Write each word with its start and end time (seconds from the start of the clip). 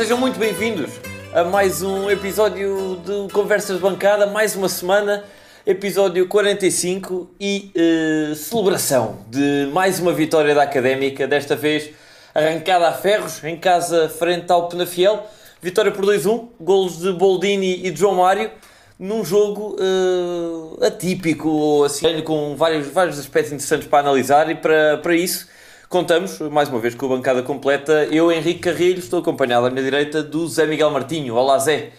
sejam 0.00 0.16
muito 0.16 0.38
bem-vindos 0.38 0.92
a 1.34 1.44
mais 1.44 1.82
um 1.82 2.08
episódio 2.08 3.02
de 3.04 3.30
Conversas 3.34 3.76
de 3.76 3.82
Bancada, 3.82 4.26
mais 4.26 4.56
uma 4.56 4.66
semana, 4.66 5.22
episódio 5.66 6.26
45 6.26 7.28
e 7.38 7.70
uh, 7.76 8.34
celebração 8.34 9.18
de 9.28 9.68
mais 9.74 10.00
uma 10.00 10.10
vitória 10.10 10.54
da 10.54 10.62
Académica, 10.62 11.28
desta 11.28 11.54
vez 11.54 11.90
arrancada 12.34 12.88
a 12.88 12.94
ferros, 12.94 13.44
em 13.44 13.58
casa 13.58 14.08
frente 14.08 14.50
ao 14.50 14.70
Penafiel. 14.70 15.26
Vitória 15.60 15.92
por 15.92 16.06
2-1, 16.06 16.48
golos 16.58 16.98
de 17.00 17.12
Boldini 17.12 17.86
e 17.86 17.90
de 17.90 18.00
João 18.00 18.14
Mário, 18.14 18.50
num 18.98 19.22
jogo 19.22 19.76
uh, 19.78 20.82
atípico, 20.82 21.84
assim, 21.84 22.22
com 22.22 22.56
vários, 22.56 22.86
vários 22.86 23.18
aspectos 23.18 23.52
interessantes 23.52 23.86
para 23.86 23.98
analisar 23.98 24.50
e 24.50 24.54
para, 24.54 24.96
para 24.96 25.14
isso 25.14 25.46
Contamos, 25.90 26.38
mais 26.38 26.68
uma 26.68 26.78
vez, 26.78 26.94
com 26.94 27.06
a 27.06 27.08
bancada 27.08 27.42
completa. 27.42 28.04
Eu, 28.12 28.30
Henrique 28.30 28.60
Carrilho, 28.60 29.00
estou 29.00 29.18
acompanhado 29.18 29.66
à 29.66 29.70
minha 29.70 29.82
direita 29.82 30.22
do 30.22 30.46
Zé 30.46 30.64
Miguel 30.64 30.88
Martinho. 30.88 31.34
Olá, 31.34 31.58
Zé. 31.58 31.90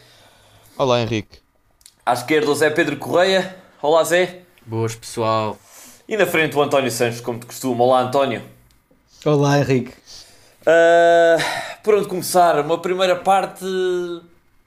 Olá, 0.78 1.02
Henrique. 1.02 1.40
À 2.06 2.14
esquerda, 2.14 2.50
o 2.50 2.56
Zé 2.56 2.70
Pedro 2.70 2.96
Correia. 2.96 3.54
Olá, 3.82 4.02
Zé. 4.06 4.44
Boas, 4.66 4.96
pessoal. 4.96 5.60
E 6.08 6.16
na 6.16 6.26
frente, 6.26 6.56
o 6.56 6.62
António 6.62 6.90
Santos, 6.90 7.20
como 7.20 7.40
de 7.40 7.46
costume. 7.46 7.82
Olá, 7.82 8.00
António. 8.04 8.42
Olá, 9.26 9.60
Henrique. 9.60 9.92
Uh, 10.62 11.44
por 11.84 11.96
onde 11.96 12.08
começar? 12.08 12.62
Uma 12.62 12.78
primeira 12.78 13.18
parte 13.18 13.66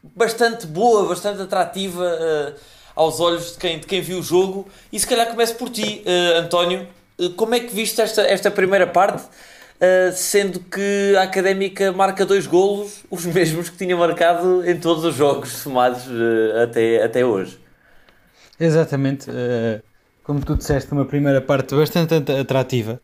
bastante 0.02 0.66
boa, 0.66 1.08
bastante 1.08 1.40
atrativa 1.40 2.04
uh, 2.04 2.60
aos 2.94 3.20
olhos 3.20 3.52
de 3.52 3.58
quem, 3.58 3.78
de 3.78 3.86
quem 3.86 4.02
viu 4.02 4.18
o 4.18 4.22
jogo. 4.22 4.68
E 4.92 5.00
se 5.00 5.06
calhar 5.06 5.26
começo 5.28 5.54
por 5.54 5.70
ti, 5.70 6.04
uh, 6.04 6.40
António. 6.40 6.86
Eh, 7.18 7.30
como 7.36 7.54
é 7.54 7.60
que 7.60 7.74
viste 7.74 8.00
esta, 8.00 8.22
esta 8.22 8.50
primeira 8.50 8.86
parte, 8.86 9.22
uh, 9.22 10.12
sendo 10.12 10.60
que 10.60 11.14
a 11.16 11.22
Académica 11.22 11.92
marca 11.92 12.26
dois 12.26 12.46
golos, 12.46 13.04
os 13.10 13.24
mesmos 13.24 13.68
que 13.68 13.76
tinha 13.76 13.96
marcado 13.96 14.68
em 14.68 14.78
todos 14.78 15.04
os 15.04 15.14
jogos 15.14 15.50
somados 15.50 16.06
uh, 16.06 16.62
até, 16.62 17.02
até 17.02 17.24
hoje? 17.24 17.58
Exatamente. 18.58 19.30
Uh, 19.30 19.82
como 20.22 20.40
tu 20.40 20.56
disseste, 20.56 20.90
uma 20.92 21.04
primeira 21.04 21.40
parte 21.40 21.74
bastante 21.74 22.14
atrativa, 22.14 23.00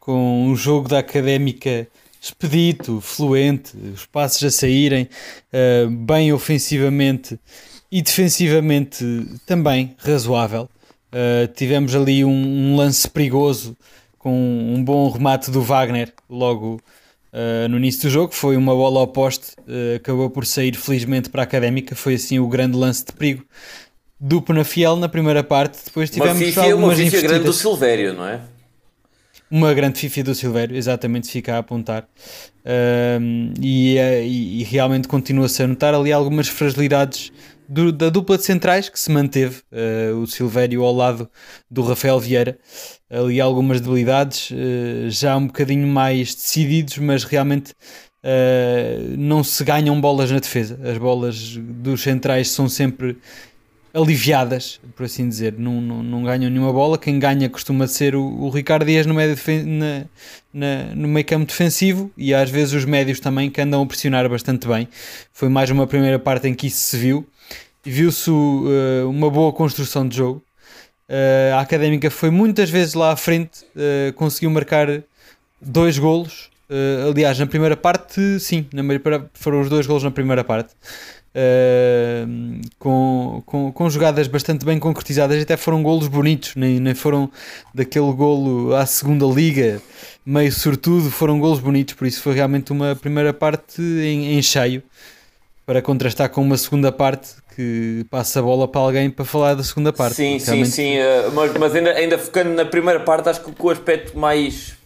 com 0.00 0.46
um 0.46 0.56
jogo 0.56 0.88
da 0.88 1.00
Académica 1.00 1.86
expedito, 2.20 3.00
fluente, 3.00 3.76
os 3.76 4.06
passos 4.06 4.42
a 4.44 4.50
saírem, 4.50 5.08
bem 6.06 6.32
ofensivamente 6.32 7.38
e 7.90 8.00
defensivamente 8.00 9.04
também 9.44 9.96
razoável. 9.98 10.68
Uh, 11.12 11.46
tivemos 11.52 11.94
ali 11.94 12.24
um, 12.24 12.30
um, 12.30 12.76
lance 12.76 13.06
perigoso 13.06 13.76
com 14.18 14.32
um 14.32 14.82
bom 14.82 15.10
remate 15.10 15.50
do 15.50 15.60
Wagner 15.60 16.10
logo 16.28 16.80
uh, 17.32 17.68
no 17.68 17.76
início 17.76 18.02
do 18.02 18.10
jogo. 18.10 18.34
Foi 18.34 18.56
uma 18.56 18.74
bola 18.74 19.00
ao 19.00 19.06
poste, 19.06 19.52
uh, 19.58 19.96
acabou 19.96 20.30
por 20.30 20.46
sair 20.46 20.74
felizmente 20.74 21.28
para 21.28 21.42
a 21.42 21.44
académica. 21.44 21.94
Foi 21.94 22.14
assim 22.14 22.38
o 22.38 22.48
grande 22.48 22.78
lance 22.78 23.04
de 23.04 23.12
perigo 23.12 23.44
do 24.18 24.40
Penafiel 24.40 24.96
na 24.96 25.08
primeira 25.08 25.44
parte. 25.44 25.78
Depois 25.84 26.08
tivemos 26.08 26.38
uma 26.38 26.46
fifia, 26.46 26.62
algumas 26.62 26.98
uma 26.98 27.04
fifia 27.04 27.20
grande 27.20 27.44
do 27.44 27.52
Silvério, 27.52 28.14
não 28.14 28.26
é? 28.26 28.40
Uma 29.50 29.74
grande 29.74 30.00
fifia 30.00 30.24
do 30.24 30.34
Silvério, 30.34 30.74
exatamente, 30.74 31.30
fica 31.30 31.56
a 31.56 31.58
apontar. 31.58 32.08
E, 33.60 33.98
e, 33.98 34.60
e, 34.60 34.64
realmente 34.64 35.06
continua-se 35.06 35.62
a 35.62 35.66
notar 35.66 35.92
ali 35.92 36.10
algumas 36.10 36.48
fragilidades 36.48 37.30
do, 37.72 37.90
da 37.90 38.10
dupla 38.10 38.36
de 38.36 38.44
centrais 38.44 38.90
que 38.90 39.00
se 39.00 39.10
manteve, 39.10 39.62
uh, 39.72 40.16
o 40.18 40.26
Silvério 40.26 40.84
ao 40.84 40.94
lado 40.94 41.28
do 41.70 41.82
Rafael 41.82 42.20
Vieira. 42.20 42.58
Ali 43.08 43.40
algumas 43.40 43.80
debilidades, 43.80 44.50
uh, 44.50 45.08
já 45.08 45.36
um 45.36 45.46
bocadinho 45.46 45.86
mais 45.86 46.34
decididos, 46.34 46.98
mas 46.98 47.24
realmente 47.24 47.72
uh, 47.72 49.16
não 49.16 49.42
se 49.42 49.64
ganham 49.64 49.98
bolas 49.98 50.30
na 50.30 50.38
defesa. 50.38 50.78
As 50.84 50.98
bolas 50.98 51.56
dos 51.56 52.02
centrais 52.02 52.50
são 52.50 52.68
sempre 52.68 53.16
aliviadas, 53.94 54.78
por 54.94 55.04
assim 55.04 55.26
dizer, 55.26 55.54
não, 55.58 55.80
não, 55.80 56.02
não 56.02 56.22
ganham 56.24 56.50
nenhuma 56.50 56.72
bola. 56.74 56.98
Quem 56.98 57.18
ganha 57.18 57.48
costuma 57.48 57.86
ser 57.86 58.14
o, 58.14 58.22
o 58.22 58.50
Ricardo 58.50 58.84
Dias 58.84 59.06
no 59.06 59.14
meio, 59.14 59.34
na, 59.66 60.04
na, 60.52 60.94
no 60.94 61.08
meio 61.08 61.24
campo 61.24 61.46
defensivo 61.46 62.10
e 62.18 62.34
às 62.34 62.50
vezes 62.50 62.74
os 62.74 62.84
médios 62.84 63.18
também 63.18 63.50
que 63.50 63.60
andam 63.62 63.82
a 63.82 63.86
pressionar 63.86 64.28
bastante 64.28 64.68
bem. 64.68 64.88
Foi 65.32 65.48
mais 65.48 65.70
uma 65.70 65.86
primeira 65.86 66.18
parte 66.18 66.48
em 66.48 66.54
que 66.54 66.66
isso 66.66 66.78
se 66.78 66.98
viu 66.98 67.26
viu-se 67.90 68.30
uh, 68.30 69.08
uma 69.08 69.30
boa 69.30 69.52
construção 69.52 70.06
de 70.06 70.16
jogo. 70.16 70.42
Uh, 71.08 71.54
a 71.56 71.60
Académica 71.60 72.10
foi 72.10 72.30
muitas 72.30 72.70
vezes 72.70 72.94
lá 72.94 73.12
à 73.12 73.16
frente, 73.16 73.64
uh, 73.76 74.12
conseguiu 74.14 74.50
marcar 74.50 75.02
dois 75.60 75.98
golos. 75.98 76.50
aliás, 77.08 77.38
na 77.38 77.46
primeira 77.46 77.76
parte, 77.76 78.40
sim, 78.40 78.66
na 78.72 78.82
primeira, 78.82 79.30
foram 79.34 79.60
os 79.60 79.68
dois 79.68 79.86
golos 79.86 80.02
na 80.02 80.10
primeira 80.10 80.42
parte. 80.42 80.74
com, 82.78 83.42
com, 83.46 83.72
com 83.72 83.90
jogadas 83.90 84.26
bastante 84.26 84.64
bem 84.64 84.78
concretizadas, 84.78 85.42
até 85.42 85.56
foram 85.56 85.82
golos 85.82 86.08
bonitos, 86.08 86.54
nem, 86.56 86.80
nem 86.80 86.94
foram 86.94 87.30
daquele 87.74 88.12
golo 88.12 88.74
à 88.74 88.86
segunda 88.86 89.26
liga, 89.26 89.80
meio 90.24 90.50
sortudo, 90.50 91.10
foram 91.10 91.38
golos 91.38 91.60
bonitos, 91.60 91.94
por 91.94 92.06
isso 92.06 92.22
foi 92.22 92.34
realmente 92.34 92.72
uma 92.72 92.96
primeira 92.96 93.32
parte 93.32 93.82
em, 93.82 94.36
em 94.36 94.42
cheio 94.42 94.82
para 95.66 95.80
contrastar 95.80 96.28
com 96.30 96.42
uma 96.42 96.56
segunda 96.56 96.90
parte 96.90 97.41
que 97.54 98.06
passa 98.10 98.40
a 98.40 98.42
bola 98.42 98.66
para 98.66 98.80
alguém 98.80 99.10
para 99.10 99.24
falar 99.24 99.54
da 99.54 99.62
segunda 99.62 99.92
parte. 99.92 100.14
Sim, 100.14 100.38
sim, 100.38 100.64
sim, 100.64 100.98
uh, 100.98 101.32
mas, 101.32 101.52
mas 101.54 101.74
ainda, 101.74 101.90
ainda 101.92 102.18
focando 102.18 102.50
na 102.50 102.64
primeira 102.64 103.00
parte, 103.00 103.28
acho 103.28 103.40
que 103.40 103.52
o 103.58 103.70
aspecto 103.70 104.18
mais 104.18 104.76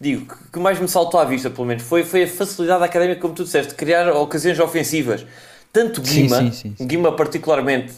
digo, 0.00 0.34
que 0.50 0.58
mais 0.58 0.80
me 0.80 0.88
saltou 0.88 1.20
à 1.20 1.24
vista, 1.24 1.50
pelo 1.50 1.66
menos, 1.66 1.82
foi, 1.82 2.02
foi 2.02 2.22
a 2.22 2.26
facilidade 2.26 2.82
académica, 2.82 3.20
como 3.20 3.34
tu 3.34 3.44
disseste, 3.44 3.70
de 3.70 3.74
criar 3.74 4.10
ocasiões 4.16 4.58
ofensivas. 4.58 5.26
Tanto 5.72 6.00
Guima, 6.00 6.38
sim, 6.38 6.52
sim, 6.52 6.74
sim, 6.76 6.86
Guima 6.86 7.12
particularmente 7.12 7.92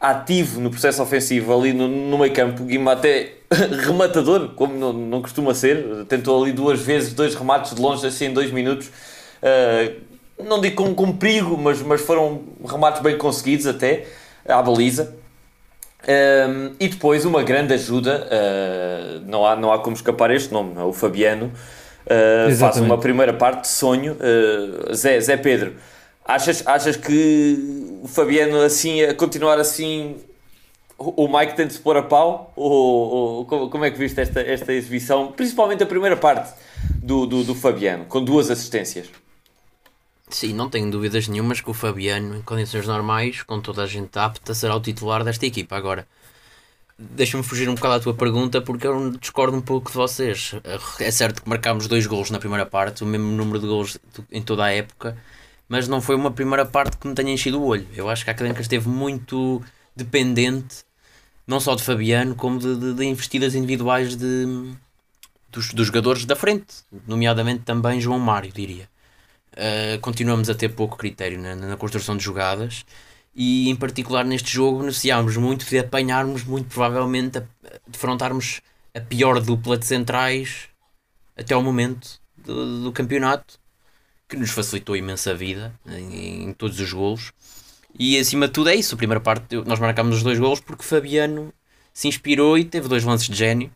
ativo 0.00 0.60
no 0.60 0.70
processo 0.70 1.00
ofensivo 1.00 1.56
ali 1.56 1.72
no, 1.72 1.86
no 1.86 2.18
meio 2.18 2.32
campo, 2.32 2.64
Guima 2.64 2.92
até 2.92 3.34
rematador, 3.84 4.54
como 4.54 4.74
não, 4.74 4.92
não 4.92 5.22
costuma 5.22 5.54
ser, 5.54 6.06
tentou 6.08 6.42
ali 6.42 6.52
duas 6.52 6.80
vezes, 6.80 7.12
dois 7.12 7.34
remates 7.34 7.74
de 7.74 7.80
longe 7.80 8.04
assim 8.06 8.26
em 8.26 8.32
dois 8.32 8.50
minutos. 8.50 8.88
Uh, 9.42 10.11
não 10.44 10.60
digo 10.60 10.76
com, 10.76 10.94
com 10.94 11.12
perigo, 11.12 11.56
mas, 11.56 11.80
mas 11.82 12.00
foram 12.00 12.42
remates 12.64 13.02
bem 13.02 13.16
conseguidos 13.16 13.66
até 13.66 14.06
à 14.46 14.62
baliza. 14.62 15.14
Um, 16.02 16.74
e 16.80 16.88
depois 16.88 17.24
uma 17.24 17.42
grande 17.42 17.74
ajuda, 17.74 18.26
uh, 18.26 19.24
não, 19.24 19.46
há, 19.46 19.54
não 19.54 19.72
há 19.72 19.78
como 19.78 19.94
escapar 19.94 20.30
este 20.32 20.52
nome, 20.52 20.74
é 20.76 20.82
o 20.82 20.92
Fabiano. 20.92 21.52
Uh, 22.04 22.54
faz 22.56 22.78
uma 22.78 22.98
primeira 22.98 23.32
parte 23.32 23.62
de 23.62 23.68
sonho. 23.68 24.14
Uh, 24.14 24.94
Zé, 24.94 25.20
Zé 25.20 25.36
Pedro, 25.36 25.74
achas, 26.24 26.66
achas 26.66 26.96
que 26.96 28.00
o 28.02 28.08
Fabiano 28.08 28.60
assim, 28.62 29.02
a 29.02 29.14
continuar 29.14 29.60
assim, 29.60 30.16
o 30.98 31.28
Mike 31.28 31.54
tem 31.54 31.66
de 31.66 31.74
se 31.74 31.78
pôr 31.78 31.96
a 31.96 32.02
pau? 32.02 32.52
Ou, 32.56 32.72
ou 32.72 33.44
como, 33.46 33.70
como, 33.70 33.84
é 33.84 33.90
que 33.90 33.98
viste 33.98 34.20
esta, 34.20 34.40
esta 34.40 34.72
exibição? 34.72 35.30
Principalmente 35.32 35.82
a 35.82 35.86
primeira 35.86 36.16
parte 36.16 36.52
do, 36.96 37.26
do, 37.26 37.44
do 37.44 37.54
Fabiano, 37.54 38.04
com 38.06 38.22
duas 38.22 38.50
assistências. 38.50 39.06
Sim, 40.32 40.54
não 40.54 40.68
tenho 40.70 40.90
dúvidas 40.90 41.28
nenhumas 41.28 41.60
que 41.60 41.70
o 41.70 41.74
Fabiano, 41.74 42.36
em 42.36 42.42
condições 42.42 42.86
normais, 42.86 43.42
com 43.42 43.60
toda 43.60 43.82
a 43.82 43.86
gente 43.86 44.18
apta, 44.18 44.54
será 44.54 44.74
o 44.74 44.80
titular 44.80 45.22
desta 45.22 45.44
equipa. 45.44 45.76
Agora, 45.76 46.08
deixa-me 46.98 47.42
fugir 47.42 47.68
um 47.68 47.74
bocado 47.74 47.94
à 47.94 48.00
tua 48.00 48.14
pergunta 48.14 48.60
porque 48.62 48.86
eu 48.86 49.10
discordo 49.10 49.56
um 49.56 49.60
pouco 49.60 49.90
de 49.90 49.96
vocês. 49.96 50.54
É 50.98 51.10
certo 51.10 51.42
que 51.42 51.48
marcámos 51.48 51.86
dois 51.86 52.06
golos 52.06 52.30
na 52.30 52.38
primeira 52.38 52.64
parte, 52.64 53.04
o 53.04 53.06
mesmo 53.06 53.26
número 53.26 53.58
de 53.60 53.66
golos 53.66 53.98
em 54.30 54.42
toda 54.42 54.64
a 54.64 54.72
época, 54.72 55.16
mas 55.68 55.86
não 55.86 56.00
foi 56.00 56.16
uma 56.16 56.30
primeira 56.30 56.64
parte 56.64 56.96
que 56.96 57.06
me 57.06 57.14
tenha 57.14 57.32
enchido 57.32 57.60
o 57.60 57.66
olho. 57.66 57.86
Eu 57.94 58.08
acho 58.08 58.24
que 58.24 58.30
a 58.30 58.32
Académica 58.32 58.62
esteve 58.62 58.88
muito 58.88 59.62
dependente, 59.94 60.84
não 61.46 61.60
só 61.60 61.74
de 61.74 61.82
Fabiano, 61.82 62.34
como 62.34 62.58
de, 62.58 62.74
de, 62.74 62.94
de 62.94 63.04
investidas 63.04 63.54
individuais 63.54 64.16
de, 64.16 64.74
dos, 65.50 65.74
dos 65.74 65.88
jogadores 65.88 66.24
da 66.24 66.34
frente, 66.34 66.74
nomeadamente 67.06 67.64
também 67.64 68.00
João 68.00 68.18
Mário, 68.18 68.50
diria 68.50 68.90
uh, 69.52 70.00
continuamos 70.00 70.48
a 70.48 70.54
ter 70.54 70.70
pouco 70.70 70.96
critério 70.96 71.38
na, 71.38 71.54
na, 71.54 71.76
construção 71.76 72.16
de 72.16 72.22
jogadas 72.22 72.84
e 73.34 73.68
em 73.68 73.76
particular 73.76 74.24
neste 74.24 74.52
jogo 74.52 74.80
beneficiámos 74.80 75.36
muito 75.36 75.64
de 75.66 75.78
apanharmos 75.78 76.44
muito 76.44 76.68
provavelmente 76.68 77.38
a, 77.38 77.44
defrontarmos 77.86 78.60
a 78.94 79.00
pior 79.00 79.40
dupla 79.40 79.78
de 79.78 79.86
centrais 79.86 80.68
até 81.36 81.54
ao 81.54 81.62
momento 81.62 82.20
do, 82.36 82.84
do 82.84 82.92
campeonato 82.92 83.58
que 84.28 84.36
nos 84.36 84.50
facilitou 84.50 84.96
imensa 84.96 85.34
vida 85.34 85.72
em, 85.86 86.48
em, 86.48 86.52
todos 86.54 86.80
os 86.80 86.92
golos. 86.92 87.32
E 87.98 88.18
acima 88.18 88.46
de 88.46 88.54
tudo 88.54 88.70
é 88.70 88.74
isso, 88.74 88.94
a 88.94 88.98
primeira 88.98 89.20
parte 89.20 89.56
nós 89.66 89.78
marcámos 89.78 90.16
os 90.16 90.22
dois 90.22 90.38
golos 90.38 90.60
porque 90.60 90.82
Fabiano 90.82 91.52
se 91.92 92.08
inspirou 92.08 92.56
e 92.56 92.64
teve 92.64 92.88
dois 92.88 93.04
lances 93.04 93.28
de 93.28 93.36
gênio 93.36 93.70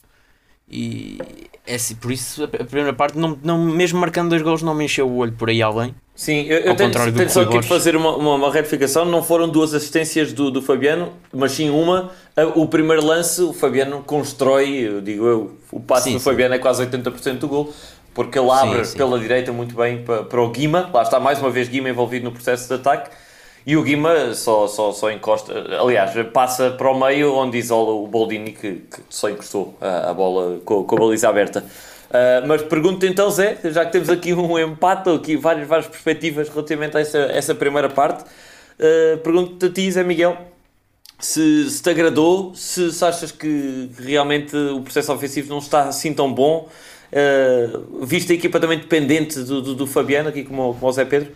e 0.68 1.18
é 1.66 1.76
assim, 1.76 1.94
por 1.94 2.10
isso 2.10 2.44
a 2.44 2.48
primeira 2.48 2.92
parte, 2.92 3.18
não, 3.18 3.38
não, 3.42 3.58
mesmo 3.58 3.98
marcando 3.98 4.30
dois 4.30 4.42
gols, 4.42 4.62
não 4.62 4.74
me 4.74 4.84
encheu 4.84 5.08
o 5.08 5.16
olho 5.16 5.32
por 5.32 5.48
aí 5.48 5.62
além. 5.62 5.94
Sim, 6.14 6.46
eu, 6.46 6.58
eu 6.60 6.74
tenho, 6.74 6.90
tenho 7.12 7.28
só 7.28 7.42
aqui 7.42 7.58
de 7.58 7.68
fazer 7.68 7.94
uma, 7.94 8.16
uma, 8.16 8.34
uma, 8.36 8.52
retificação. 8.52 9.04
Não 9.04 9.22
foram 9.22 9.48
duas 9.48 9.74
assistências 9.74 10.32
do, 10.32 10.50
do 10.50 10.62
Fabiano, 10.62 11.12
mas 11.32 11.52
sim 11.52 11.68
uma. 11.68 12.10
O 12.54 12.66
primeiro 12.66 13.04
lance, 13.04 13.42
o 13.42 13.52
Fabiano 13.52 14.02
constrói, 14.02 14.78
eu 14.78 15.00
digo 15.02 15.26
eu, 15.26 15.56
o 15.70 15.78
passe 15.78 16.04
sim, 16.04 16.14
do 16.14 16.18
sim. 16.18 16.24
Fabiano 16.24 16.54
é 16.54 16.58
quase 16.58 16.86
80% 16.86 17.38
do 17.38 17.48
gol. 17.48 17.74
porque 18.14 18.38
ele 18.38 18.50
abre 18.50 18.82
sim, 18.86 18.96
pela 18.96 19.18
direita 19.18 19.52
muito 19.52 19.76
bem 19.76 20.02
para, 20.02 20.22
para 20.22 20.40
o 20.40 20.48
Guima, 20.48 20.88
lá 20.92 21.02
está 21.02 21.20
mais 21.20 21.38
uma 21.38 21.50
vez 21.50 21.68
Guima 21.68 21.90
envolvido 21.90 22.24
no 22.24 22.32
processo 22.32 22.66
de 22.66 22.74
ataque, 22.74 23.10
e 23.66 23.76
o 23.76 23.82
Guima 23.82 24.32
só, 24.32 24.68
só, 24.68 24.92
só 24.92 25.10
encosta, 25.10 25.52
aliás, 25.80 26.12
passa 26.32 26.70
para 26.70 26.88
o 26.88 26.96
meio 26.96 27.34
onde 27.34 27.58
isola 27.58 27.92
o 27.94 28.06
Boldini 28.06 28.52
que, 28.52 28.74
que 28.74 29.00
só 29.10 29.28
encostou 29.28 29.76
a, 29.80 30.10
a 30.10 30.14
bola 30.14 30.60
com, 30.64 30.84
com 30.84 30.96
a 30.96 30.98
baliza 31.00 31.28
aberta. 31.28 31.64
Uh, 32.08 32.46
mas 32.46 32.62
pergunto 32.62 33.04
então, 33.04 33.28
Zé, 33.28 33.58
já 33.64 33.84
que 33.84 33.90
temos 33.90 34.08
aqui 34.08 34.32
um 34.32 34.56
empate, 34.56 35.10
aqui 35.10 35.36
várias, 35.36 35.66
várias 35.66 35.88
perspectivas 35.88 36.48
relativamente 36.48 36.96
a 36.96 37.00
essa, 37.00 37.18
essa 37.18 37.54
primeira 37.56 37.88
parte, 37.88 38.22
uh, 38.22 39.18
pergunto-te 39.18 39.66
a 39.66 39.70
ti, 39.70 39.90
Zé 39.90 40.04
Miguel, 40.04 40.38
se, 41.18 41.68
se 41.68 41.82
te 41.82 41.90
agradou, 41.90 42.54
se, 42.54 42.92
se, 42.92 43.04
achas 43.04 43.32
que 43.32 43.90
realmente 43.98 44.56
o 44.56 44.80
processo 44.82 45.12
ofensivo 45.12 45.50
não 45.50 45.58
está 45.58 45.88
assim 45.88 46.14
tão 46.14 46.32
bom, 46.32 46.68
uh, 47.12 48.04
a 48.04 48.32
equipa 48.32 48.60
também 48.60 48.78
dependente 48.78 49.40
do, 49.40 49.60
do, 49.60 49.74
do 49.74 49.86
Fabiano, 49.88 50.28
aqui 50.28 50.44
como, 50.44 50.72
como 50.74 50.86
o 50.86 50.92
Zé 50.92 51.04
Pedro? 51.04 51.32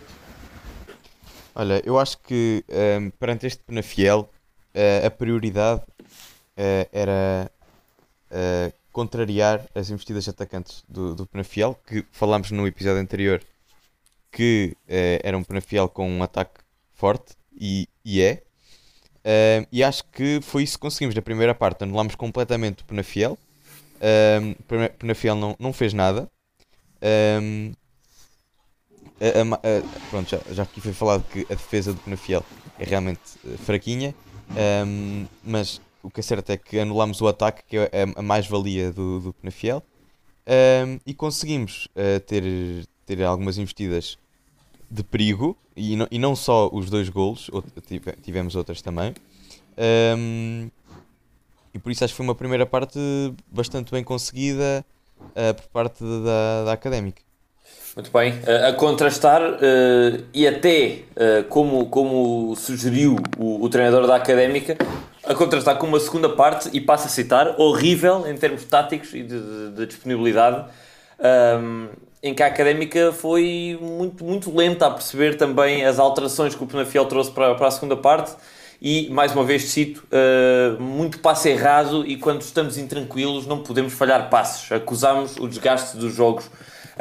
Olha, 1.53 1.81
eu 1.85 1.99
acho 1.99 2.17
que 2.19 2.63
um, 2.69 3.09
perante 3.11 3.45
este 3.45 3.61
Penafiel, 3.63 4.29
uh, 4.73 5.05
a 5.05 5.11
prioridade 5.11 5.81
uh, 5.81 6.87
era 6.91 7.51
uh, 8.31 8.73
contrariar 8.91 9.65
as 9.75 9.89
investidas 9.89 10.27
atacantes 10.29 10.83
do, 10.87 11.13
do 11.13 11.25
Penafiel, 11.25 11.77
que 11.85 12.05
falámos 12.11 12.51
no 12.51 12.65
episódio 12.65 13.01
anterior 13.01 13.41
que 14.33 14.77
era 14.87 15.37
um 15.37 15.43
Penafiel 15.43 15.89
com 15.89 16.09
um 16.09 16.23
ataque 16.23 16.61
forte, 16.93 17.33
e, 17.53 17.85
e 18.05 18.21
é. 18.21 18.41
e 19.69 19.83
acho 19.83 20.05
que 20.05 20.39
foi 20.41 20.63
isso 20.63 20.77
que 20.77 20.81
conseguimos 20.81 21.13
na 21.13 21.21
primeira 21.21 21.53
parte. 21.53 21.83
Anulámos 21.83 22.15
completamente 22.15 22.81
o 22.81 22.85
Penafiel. 22.85 23.37
Um, 24.01 24.53
Penafiel 24.97 25.35
não, 25.35 25.53
não 25.59 25.73
fez 25.73 25.93
nada. 25.93 26.31
Um, 27.41 27.73
a, 29.21 29.55
a, 29.55 30.09
pronto, 30.09 30.29
já, 30.29 30.39
já 30.51 30.63
aqui 30.63 30.81
foi 30.81 30.93
falado 30.93 31.23
que 31.31 31.41
a 31.49 31.55
defesa 31.55 31.93
do 31.93 31.99
Penafiel 31.99 32.43
é 32.79 32.85
realmente 32.85 33.19
uh, 33.43 33.57
fraquinha, 33.59 34.15
um, 34.85 35.25
mas 35.43 35.79
o 36.03 36.09
que 36.09 36.19
é 36.19 36.23
certo 36.23 36.49
é 36.49 36.57
que 36.57 36.79
anulámos 36.79 37.21
o 37.21 37.27
ataque, 37.27 37.63
que 37.67 37.77
é 37.77 37.89
a, 38.15 38.19
a 38.19 38.21
mais-valia 38.21 38.91
do, 38.91 39.19
do 39.19 39.33
Penafiel, 39.33 39.83
um, 40.47 40.99
e 41.05 41.13
conseguimos 41.13 41.87
uh, 41.95 42.19
ter, 42.21 42.43
ter 43.05 43.23
algumas 43.23 43.57
investidas 43.57 44.17
de 44.89 45.03
perigo, 45.03 45.57
e 45.75 45.95
e 46.11 46.19
não 46.19 46.35
só 46.35 46.69
os 46.73 46.89
dois 46.89 47.07
golos, 47.07 47.49
tivemos 48.21 48.55
outras 48.55 48.81
também. 48.81 49.13
Um, 50.17 50.69
e 51.73 51.79
por 51.79 51.91
isso 51.91 52.03
acho 52.03 52.13
que 52.13 52.17
foi 52.17 52.25
uma 52.25 52.35
primeira 52.35 52.65
parte 52.65 52.99
bastante 53.49 53.91
bem 53.91 54.03
conseguida 54.03 54.85
uh, 55.19 55.53
por 55.55 55.67
parte 55.67 56.03
da, 56.03 56.65
da 56.65 56.73
académica. 56.73 57.21
Muito 57.95 58.09
bem. 58.09 58.31
Uh, 58.31 58.69
a 58.69 58.73
contrastar, 58.73 59.41
uh, 59.41 60.23
e 60.33 60.47
até 60.47 60.99
uh, 61.11 61.43
como, 61.49 61.87
como 61.87 62.55
sugeriu 62.55 63.17
o, 63.37 63.65
o, 63.65 63.69
treinador 63.69 64.07
da 64.07 64.15
académica, 64.15 64.77
a 65.25 65.35
contrastar 65.35 65.77
com 65.77 65.87
uma 65.87 65.99
segunda 65.99 66.29
parte, 66.29 66.69
e 66.71 66.79
passo 66.79 67.07
a 67.07 67.09
citar, 67.09 67.59
horrível 67.59 68.25
em 68.25 68.35
termos 68.37 68.63
táticos 68.63 69.13
e 69.13 69.23
de, 69.23 69.37
de, 69.37 69.71
de 69.71 69.85
disponibilidade, 69.87 70.69
um, 71.19 71.23
ehm, 71.23 71.89
em 72.23 72.33
que 72.33 72.41
a 72.41 72.47
académica 72.47 73.11
foi 73.11 73.77
muito, 73.81 74.23
muito 74.23 74.55
lenta 74.55 74.87
a 74.87 74.91
perceber 74.91 75.35
também 75.35 75.83
as 75.83 75.99
alterações 75.99 76.55
que 76.55 76.63
o 76.63 76.67
Penafiel 76.67 77.05
trouxe 77.05 77.31
para, 77.31 77.55
para 77.55 77.67
a 77.67 77.71
segunda 77.71 77.97
parte. 77.97 78.31
E 78.81 79.09
mais 79.11 79.31
uma 79.33 79.43
vez 79.43 79.65
cito, 79.65 80.03
muito 80.79 81.19
passe 81.19 81.49
errado, 81.49 82.03
e 82.05 82.17
quando 82.17 82.41
estamos 82.41 82.79
intranquilos 82.79 83.45
não 83.45 83.59
podemos 83.61 83.93
falhar 83.93 84.27
passos. 84.29 84.71
Acusamos 84.71 85.37
o 85.37 85.47
desgaste 85.47 85.97
dos 85.97 86.15
jogos 86.15 86.49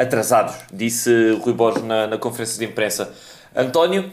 atrasados, 0.01 0.55
disse 0.73 1.33
Rui 1.43 1.53
Borges 1.53 1.83
na, 1.85 2.07
na 2.07 2.19
conferência 2.19 2.59
de 2.59 2.65
imprensa. 2.65 3.13
António, 3.55 4.11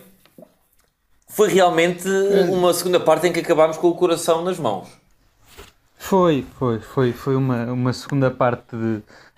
foi 1.30 1.50
realmente 1.50 2.08
uma 2.50 2.74
segunda 2.74 3.00
parte 3.00 3.28
em 3.28 3.32
que 3.32 3.40
acabámos 3.40 3.78
com 3.78 3.88
o 3.88 3.96
coração 3.96 4.44
nas 4.44 4.60
mãos. 4.60 4.88
Foi, 5.98 6.46
foi, 6.58 6.80
foi, 6.80 7.14
foi 7.14 7.36
uma, 7.36 7.72
uma 7.72 7.94
segunda 7.94 8.30
parte 8.30 8.76
de, 8.76 8.98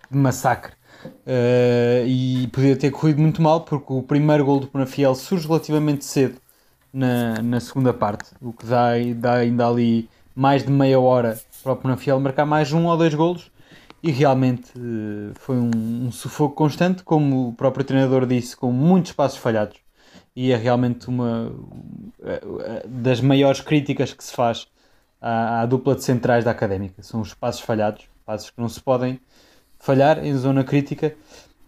de 0.09 0.17
massacre. 0.17 0.73
Uh, 1.05 2.05
e 2.05 2.49
podia 2.51 2.75
ter 2.75 2.91
corrido 2.91 3.21
muito 3.21 3.41
mal 3.41 3.61
porque 3.61 3.93
o 3.93 4.03
primeiro 4.03 4.43
gol 4.43 4.59
do 4.59 4.67
Penafiel 4.67 5.15
surge 5.15 5.47
relativamente 5.47 6.03
cedo 6.03 6.35
na, 6.91 7.41
na 7.41 7.59
segunda 7.61 7.93
parte, 7.93 8.31
o 8.41 8.51
que 8.51 8.65
dá, 8.65 8.89
dá 9.15 9.33
ainda 9.35 9.65
ali 9.65 10.09
mais 10.35 10.63
de 10.63 10.69
meia 10.69 10.99
hora 10.99 11.39
para 11.63 11.71
o 11.71 11.75
Penafiel 11.77 12.19
marcar 12.19 12.45
mais 12.45 12.73
um 12.73 12.85
ou 12.85 12.97
dois 12.97 13.13
golos 13.13 13.49
e 14.01 14.11
realmente 14.11 14.71
eh, 14.77 15.31
foi 15.35 15.57
um, 15.57 15.71
um, 16.07 16.11
sufoco 16.11 16.55
constante, 16.55 17.03
como 17.03 17.49
o 17.49 17.53
próprio 17.53 17.83
treinador 17.83 18.25
disse, 18.25 18.55
com 18.55 18.71
muitos 18.71 19.11
passos 19.11 19.37
falhados. 19.37 19.77
E 20.35 20.51
é 20.51 20.55
realmente 20.55 21.07
uma 21.09 21.51
eh, 22.23 22.41
eh, 22.61 22.85
das 22.87 23.19
maiores 23.21 23.61
críticas 23.61 24.13
que 24.13 24.23
se 24.23 24.33
faz 24.33 24.67
à, 25.21 25.61
à 25.61 25.65
dupla 25.65 25.95
de 25.95 26.03
centrais 26.03 26.45
da 26.45 26.51
académica. 26.51 27.03
São 27.03 27.21
os 27.21 27.33
passos 27.33 27.61
falhados, 27.61 28.05
passos 28.25 28.49
que 28.49 28.59
não 28.59 28.69
se 28.69 28.79
podem 28.79 29.19
falhar 29.79 30.23
em 30.23 30.35
zona 30.35 30.63
crítica 30.63 31.15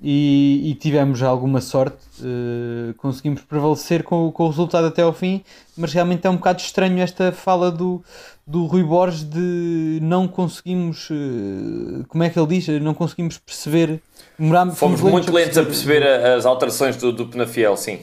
e, 0.01 0.71
e 0.71 0.75
tivemos 0.75 1.21
alguma 1.21 1.62
sorte, 1.62 1.98
uh, 2.21 2.94
conseguimos 2.95 3.42
prevalecer 3.42 4.03
com, 4.03 4.31
com 4.31 4.45
o 4.45 4.48
resultado 4.50 4.88
até 4.88 5.03
ao 5.03 5.13
fim, 5.13 5.44
mas 5.77 5.94
realmente 5.94 6.25
é 6.25 6.30
um 6.30 6.38
bocado 6.38 6.59
estranho 6.59 7.00
esta 7.00 7.31
fala 7.31 7.71
do, 7.71 8.03
do 8.45 8.65
Rui 8.65 8.83
Borges 8.83 9.24
de 9.24 10.00
não 10.01 10.27
conseguimos, 10.27 11.09
uh, 11.12 12.03
como 12.07 12.24
é 12.24 12.30
que 12.30 12.39
ele 12.39 12.48
diz? 12.48 12.68
Não 12.81 12.95
conseguimos 12.95 13.38
perceber. 13.38 14.01
Fomos, 14.38 15.00
fomos 15.00 15.01
muito 15.01 15.31
lentos 15.31 15.57
a 15.57 15.63
perceber, 15.63 16.03
a 16.03 16.07
perceber 16.07 16.33
as 16.36 16.45
alterações 16.45 16.98
do, 16.98 17.12
do 17.12 17.27
Penafiel, 17.27 17.77
sim. 17.77 18.00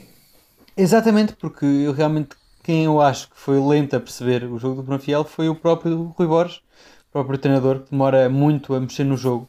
Exatamente, 0.77 1.33
porque 1.35 1.65
eu 1.65 1.93
realmente 1.93 2.29
quem 2.69 2.85
eu 2.85 3.01
acho 3.01 3.31
que 3.31 3.37
foi 3.39 3.59
lento 3.59 3.97
a 3.97 4.01
perceber 4.01 4.45
o 4.45 4.59
jogo 4.59 4.83
do 4.83 4.85
Penafiel 4.85 5.25
foi 5.25 5.49
o 5.49 5.55
próprio 5.55 6.15
Rui 6.17 6.29
Borges, 6.29 6.59
o 7.09 7.13
próprio 7.13 7.39
treinador, 7.39 7.81
que 7.81 7.91
demora 7.91 8.29
muito 8.29 8.75
a 8.75 8.81
mexer 8.81 9.05
no 9.05 9.17
jogo. 9.17 9.49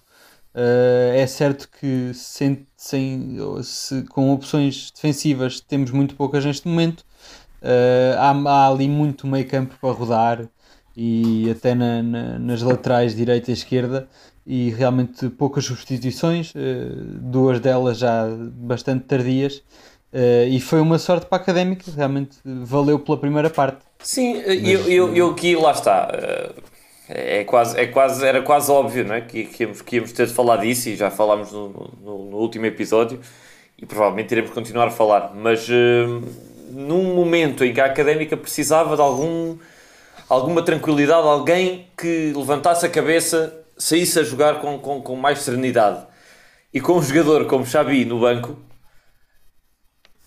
Uh, 0.53 1.13
é 1.13 1.27
certo 1.27 1.69
que 1.79 2.11
sem, 2.13 2.65
sem, 2.75 3.37
se, 3.61 4.01
com 4.09 4.33
opções 4.33 4.91
defensivas 4.91 5.59
temos 5.59 5.91
muito 5.91 6.15
poucas 6.15 6.43
neste 6.43 6.67
momento. 6.67 7.01
Uh, 7.61 8.17
há, 8.17 8.31
há, 8.31 8.67
ali 8.69 8.87
muito 8.87 9.27
meio 9.27 9.47
campo 9.47 9.75
para 9.79 9.91
rodar 9.91 10.47
e 10.97 11.49
até 11.51 11.75
na, 11.75 12.01
na, 12.01 12.39
nas 12.39 12.61
laterais 12.61 13.15
direita 13.15 13.51
e 13.51 13.53
esquerda 13.53 14.07
e 14.45 14.71
realmente 14.71 15.29
poucas 15.29 15.65
substituições, 15.65 16.51
uh, 16.55 16.57
duas 17.21 17.59
delas 17.59 17.99
já 17.99 18.25
bastante 18.53 19.05
tardias. 19.05 19.61
e 20.49 20.59
foi 20.59 20.81
uma 20.81 20.97
sorte 20.97 21.27
para 21.27 21.37
a 21.37 21.41
académica, 21.41 21.91
realmente 21.95 22.37
valeu 22.43 22.97
pela 22.97 23.17
primeira 23.17 23.51
parte. 23.51 23.81
Sim, 23.99 24.37
eu, 24.37 24.87
eu, 24.87 25.15
eu 25.15 25.29
aqui 25.29 25.55
lá 25.55 25.71
está 25.71 26.09
é 27.09 27.43
quase, 27.43 27.79
é 27.79 27.87
quase, 27.87 28.23
era 28.23 28.41
quase 28.41 28.71
óbvio 28.71 29.03
não 29.03 29.15
é? 29.15 29.21
que, 29.21 29.45
que, 29.45 29.63
íamos, 29.63 29.81
que 29.81 29.95
íamos 29.95 30.11
ter 30.11 30.27
de 30.27 30.33
falar 30.33 30.57
disso 30.57 30.89
e 30.89 30.95
já 30.95 31.09
falámos 31.09 31.51
no, 31.51 31.69
no, 32.01 32.25
no 32.25 32.37
último 32.37 32.67
episódio 32.67 33.19
e 33.79 33.85
provavelmente 33.85 34.31
iremos 34.31 34.51
continuar 34.51 34.87
a 34.87 34.91
falar, 34.91 35.33
mas 35.33 35.67
uh, 35.67 36.21
num 36.69 37.15
momento 37.15 37.63
em 37.63 37.73
que 37.73 37.81
a 37.81 37.85
académica 37.85 38.37
precisava 38.37 38.95
de 38.95 39.01
algum, 39.01 39.57
alguma 40.27 40.61
tranquilidade, 40.61 41.25
alguém 41.25 41.87
que 41.97 42.31
levantasse 42.35 42.85
a 42.85 42.89
cabeça, 42.89 43.57
saísse 43.75 44.19
a 44.19 44.23
jogar 44.23 44.59
com, 44.59 44.77
com, 44.77 45.01
com 45.01 45.15
mais 45.15 45.39
serenidade 45.39 46.05
e 46.73 46.79
com 46.79 46.97
um 46.97 47.01
jogador 47.01 47.45
como 47.45 47.65
Xabi 47.65 48.05
no 48.05 48.19
banco, 48.19 48.55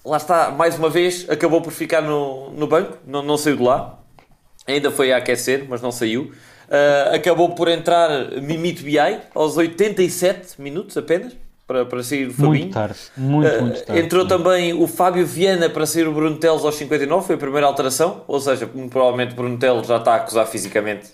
lá 0.04 0.16
está, 0.16 0.50
mais 0.50 0.76
uma 0.76 0.90
vez, 0.90 1.28
acabou 1.30 1.60
por 1.60 1.72
ficar 1.72 2.00
no, 2.00 2.50
no 2.50 2.66
banco, 2.66 2.98
não, 3.06 3.22
não 3.22 3.36
saiu 3.36 3.56
de 3.56 3.62
lá, 3.62 4.02
ainda 4.66 4.90
foi 4.90 5.12
a 5.12 5.18
aquecer, 5.18 5.66
mas 5.68 5.80
não 5.80 5.92
saiu. 5.92 6.32
Uh, 6.72 7.14
acabou 7.14 7.50
por 7.50 7.68
entrar 7.68 8.30
Mimito 8.40 8.82
BI 8.82 8.96
aos 9.34 9.58
87 9.58 10.58
minutos 10.58 10.96
apenas 10.96 11.36
para, 11.66 11.84
para 11.84 12.02
sair 12.02 12.28
o 12.28 12.32
Fabinho. 12.32 12.50
Muito 12.52 12.72
tarde, 12.72 12.98
muito, 13.14 13.54
uh, 13.54 13.62
muito 13.62 13.84
tarde. 13.84 14.02
Entrou 14.02 14.22
sim. 14.22 14.28
também 14.28 14.72
o 14.72 14.86
Fábio 14.86 15.26
Viana 15.26 15.68
para 15.68 15.84
sair 15.84 16.08
o 16.08 16.12
Bruno 16.12 16.36
Teles 16.36 16.64
aos 16.64 16.74
59, 16.76 17.26
foi 17.26 17.34
a 17.34 17.38
primeira 17.38 17.66
alteração, 17.66 18.22
ou 18.26 18.40
seja, 18.40 18.66
provavelmente 18.88 19.34
Bruno 19.34 19.58
Teles 19.58 19.86
já 19.86 19.98
está 19.98 20.14
a 20.14 20.16
acusar 20.16 20.46
fisicamente. 20.46 21.10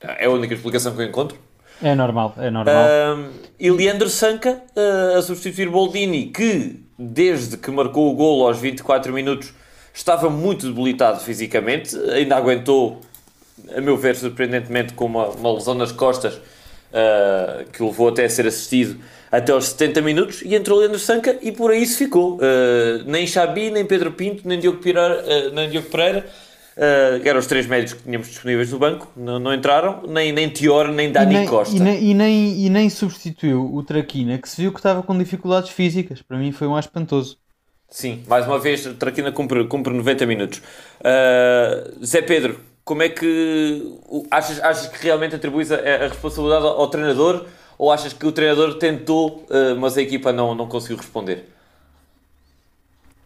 É 0.00 0.26
a 0.26 0.30
única 0.30 0.52
explicação 0.52 0.94
que 0.94 1.00
eu 1.00 1.06
encontro. 1.06 1.38
É 1.82 1.94
normal, 1.94 2.34
é 2.36 2.50
normal. 2.50 2.84
Uh, 2.84 3.30
e 3.58 3.70
Leandro 3.70 4.10
Sanca 4.10 4.62
uh, 4.76 5.16
a 5.16 5.22
substituir 5.22 5.70
Boldini, 5.70 6.26
que 6.26 6.82
desde 6.98 7.56
que 7.56 7.70
marcou 7.70 8.12
o 8.12 8.14
golo 8.14 8.46
aos 8.46 8.58
24 8.58 9.10
minutos 9.10 9.54
estava 9.94 10.28
muito 10.28 10.66
debilitado 10.66 11.20
fisicamente, 11.20 11.96
ainda 12.10 12.36
aguentou 12.36 13.00
a 13.76 13.80
meu 13.80 13.96
ver, 13.96 14.16
surpreendentemente, 14.16 14.92
com 14.94 15.06
uma, 15.06 15.28
uma 15.28 15.52
lesão 15.54 15.74
nas 15.74 15.92
costas 15.92 16.34
uh, 16.34 17.64
que 17.72 17.82
o 17.82 17.86
levou 17.86 18.08
até 18.08 18.24
a 18.24 18.30
ser 18.30 18.46
assistido 18.46 18.98
até 19.30 19.52
aos 19.52 19.66
70 19.66 20.00
minutos 20.00 20.42
e 20.42 20.54
entrou 20.54 20.78
Leandro 20.78 20.98
Sanca 20.98 21.36
e 21.42 21.52
por 21.52 21.70
aí 21.70 21.86
se 21.86 21.98
ficou. 21.98 22.36
Uh, 22.36 23.04
nem 23.06 23.26
Xabi, 23.26 23.70
nem 23.70 23.84
Pedro 23.84 24.12
Pinto, 24.12 24.46
nem 24.46 24.58
Diogo 24.58 24.78
Pereira, 24.78 25.22
uh, 25.22 25.54
nem 25.54 25.68
Diogo 25.68 25.88
Pereira 25.88 26.24
Uh, 26.78 27.26
eram 27.26 27.40
os 27.40 27.48
três 27.48 27.66
médios 27.66 27.92
que 27.92 28.04
tínhamos 28.04 28.28
disponíveis 28.28 28.70
no 28.70 28.78
banco, 28.78 29.10
não, 29.16 29.40
não 29.40 29.52
entraram, 29.52 30.00
nem, 30.06 30.30
nem 30.30 30.48
Tior, 30.48 30.86
nem 30.92 31.10
Dani 31.10 31.34
e 31.34 31.38
nem, 31.38 31.48
Costa. 31.48 31.74
E 31.74 31.80
nem, 31.80 32.04
e, 32.04 32.14
nem, 32.14 32.66
e 32.66 32.70
nem 32.70 32.88
substituiu 32.88 33.74
o 33.74 33.82
Traquina, 33.82 34.38
que 34.38 34.48
se 34.48 34.62
viu 34.62 34.70
que 34.70 34.78
estava 34.78 35.02
com 35.02 35.18
dificuldades 35.18 35.70
físicas. 35.70 36.22
Para 36.22 36.38
mim 36.38 36.52
foi 36.52 36.68
um 36.68 36.78
espantoso. 36.78 37.36
Sim, 37.90 38.22
mais 38.28 38.46
uma 38.46 38.60
vez, 38.60 38.86
Traquina 38.96 39.32
cumpre, 39.32 39.64
cumpre 39.66 39.92
90 39.92 40.24
minutos. 40.24 40.62
Zé 42.04 42.22
Pedro, 42.22 42.60
como 42.88 43.02
é 43.02 43.10
que 43.10 44.00
achas, 44.30 44.58
achas 44.60 44.86
que 44.86 45.04
realmente 45.04 45.34
atribuis 45.34 45.70
a, 45.70 45.76
a 45.76 46.08
responsabilidade 46.08 46.64
ao, 46.64 46.80
ao, 46.80 46.88
treinador 46.88 47.44
ou 47.76 47.92
achas 47.92 48.14
que 48.14 48.26
o 48.26 48.32
treinador 48.32 48.78
tentou, 48.78 49.46
uh, 49.50 49.78
mas 49.78 49.98
a 49.98 50.00
equipa 50.00 50.32
não, 50.32 50.54
não 50.54 50.66
conseguiu 50.66 50.96
responder? 50.96 51.44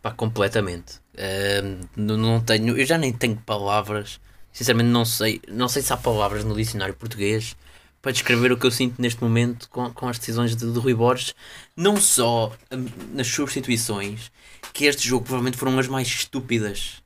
Pá, 0.02 0.11
completamente. 0.11 0.97
Uh, 1.14 1.78
não 1.97 2.40
tenho, 2.40 2.76
eu 2.76 2.85
já 2.85 2.99
nem 2.99 3.12
tenho 3.12 3.37
palavras. 3.37 4.19
Sinceramente, 4.52 4.90
não 4.90 5.04
sei, 5.04 5.40
não 5.47 5.69
sei 5.69 5.81
se 5.81 5.92
há 5.92 5.97
palavras 5.97 6.42
no 6.42 6.57
dicionário 6.57 6.95
português 6.95 7.54
para 8.02 8.11
descrever 8.11 8.50
o 8.50 8.57
que 8.57 8.66
eu 8.66 8.71
sinto 8.73 9.00
neste 9.00 9.23
momento 9.23 9.69
com, 9.71 9.88
com 9.92 10.09
as 10.09 10.19
decisões 10.19 10.57
de, 10.57 10.73
de 10.73 10.78
Rui 10.81 10.92
Borges, 10.92 11.37
não 11.76 12.00
só 12.00 12.52
um, 12.73 12.85
nas 13.14 13.28
substituições, 13.28 14.33
que 14.73 14.87
este 14.87 15.07
jogo 15.07 15.25
provavelmente 15.25 15.57
foram 15.57 15.78
as 15.78 15.87
mais 15.87 16.09
estúpidas 16.09 17.02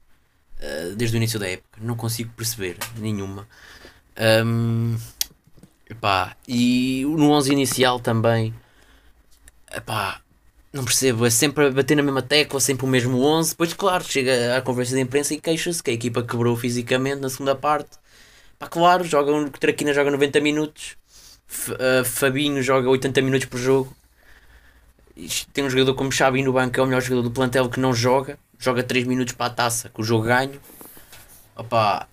uh, 0.60 0.94
desde 0.96 1.16
o 1.16 1.18
início 1.18 1.38
da 1.38 1.48
época. 1.48 1.78
Não 1.80 1.96
consigo 1.96 2.32
perceber 2.36 2.76
nenhuma. 2.98 3.46
Um, 4.18 4.96
epá, 5.88 6.36
e 6.46 7.04
no 7.04 7.30
11 7.30 7.52
inicial 7.52 8.00
também. 8.00 8.54
Epá, 9.72 10.20
não 10.72 10.84
percebo, 10.84 11.26
é 11.26 11.30
sempre 11.30 11.66
a 11.66 11.70
bater 11.70 11.96
na 11.96 12.02
mesma 12.02 12.22
tecla, 12.22 12.60
sempre 12.60 12.84
o 12.84 12.88
mesmo 12.88 13.18
11. 13.20 13.50
Depois, 13.50 13.72
claro, 13.72 14.04
chega 14.04 14.56
à 14.56 14.60
conversa 14.60 14.94
de 14.94 15.00
imprensa 15.00 15.34
e 15.34 15.40
queixa-se 15.40 15.82
que 15.82 15.90
a 15.90 15.94
equipa 15.94 16.22
quebrou 16.22 16.56
fisicamente 16.56 17.20
na 17.20 17.30
segunda 17.30 17.54
parte. 17.54 17.98
Claro, 18.70 19.04
joga, 19.04 19.32
o 19.32 19.50
Traquina 19.50 19.92
joga 19.92 20.10
90 20.10 20.40
minutos, 20.40 20.96
F 21.48 21.72
uh, 21.72 22.04
Fabinho 22.04 22.62
joga 22.62 22.88
80 22.88 23.22
minutos 23.22 23.46
por 23.46 23.58
jogo. 23.58 23.94
Tem 25.52 25.64
um 25.64 25.70
jogador 25.70 25.94
como 25.94 26.12
Xabi 26.12 26.42
no 26.42 26.52
banco, 26.52 26.78
é 26.78 26.82
o 26.82 26.86
melhor 26.86 27.00
jogador 27.00 27.22
do 27.22 27.30
plantel 27.30 27.68
que 27.70 27.80
não 27.80 27.94
joga, 27.94 28.38
joga 28.58 28.82
3 28.82 29.06
minutos 29.06 29.34
para 29.34 29.46
a 29.46 29.50
taça, 29.50 29.88
com 29.88 30.02
o 30.02 30.04
jogo 30.04 30.24
ganho. 30.24 30.60
Opa, 31.56 32.08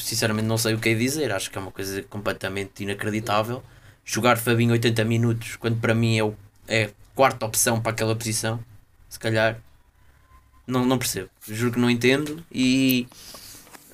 sinceramente 0.00 0.46
não 0.46 0.58
sei 0.58 0.74
o 0.74 0.78
que 0.78 0.88
é 0.88 0.94
dizer, 0.94 1.32
acho 1.32 1.50
que 1.50 1.58
é 1.58 1.60
uma 1.60 1.70
coisa 1.70 2.02
completamente 2.04 2.82
inacreditável. 2.82 3.62
Jogar 4.04 4.38
Fabinho 4.38 4.72
80 4.72 5.04
minutos, 5.04 5.56
quando 5.56 5.78
para 5.80 5.94
mim 5.94 6.16
é 6.16 6.24
o, 6.24 6.34
é 6.66 6.90
quarta 7.14 7.44
opção 7.44 7.80
para 7.80 7.92
aquela 7.92 8.14
posição, 8.16 8.58
se 9.08 9.18
calhar. 9.18 9.58
Não, 10.66 10.84
não 10.84 10.98
percebo. 10.98 11.28
Juro 11.46 11.72
que 11.72 11.78
não 11.78 11.90
entendo. 11.90 12.44
E. 12.52 13.08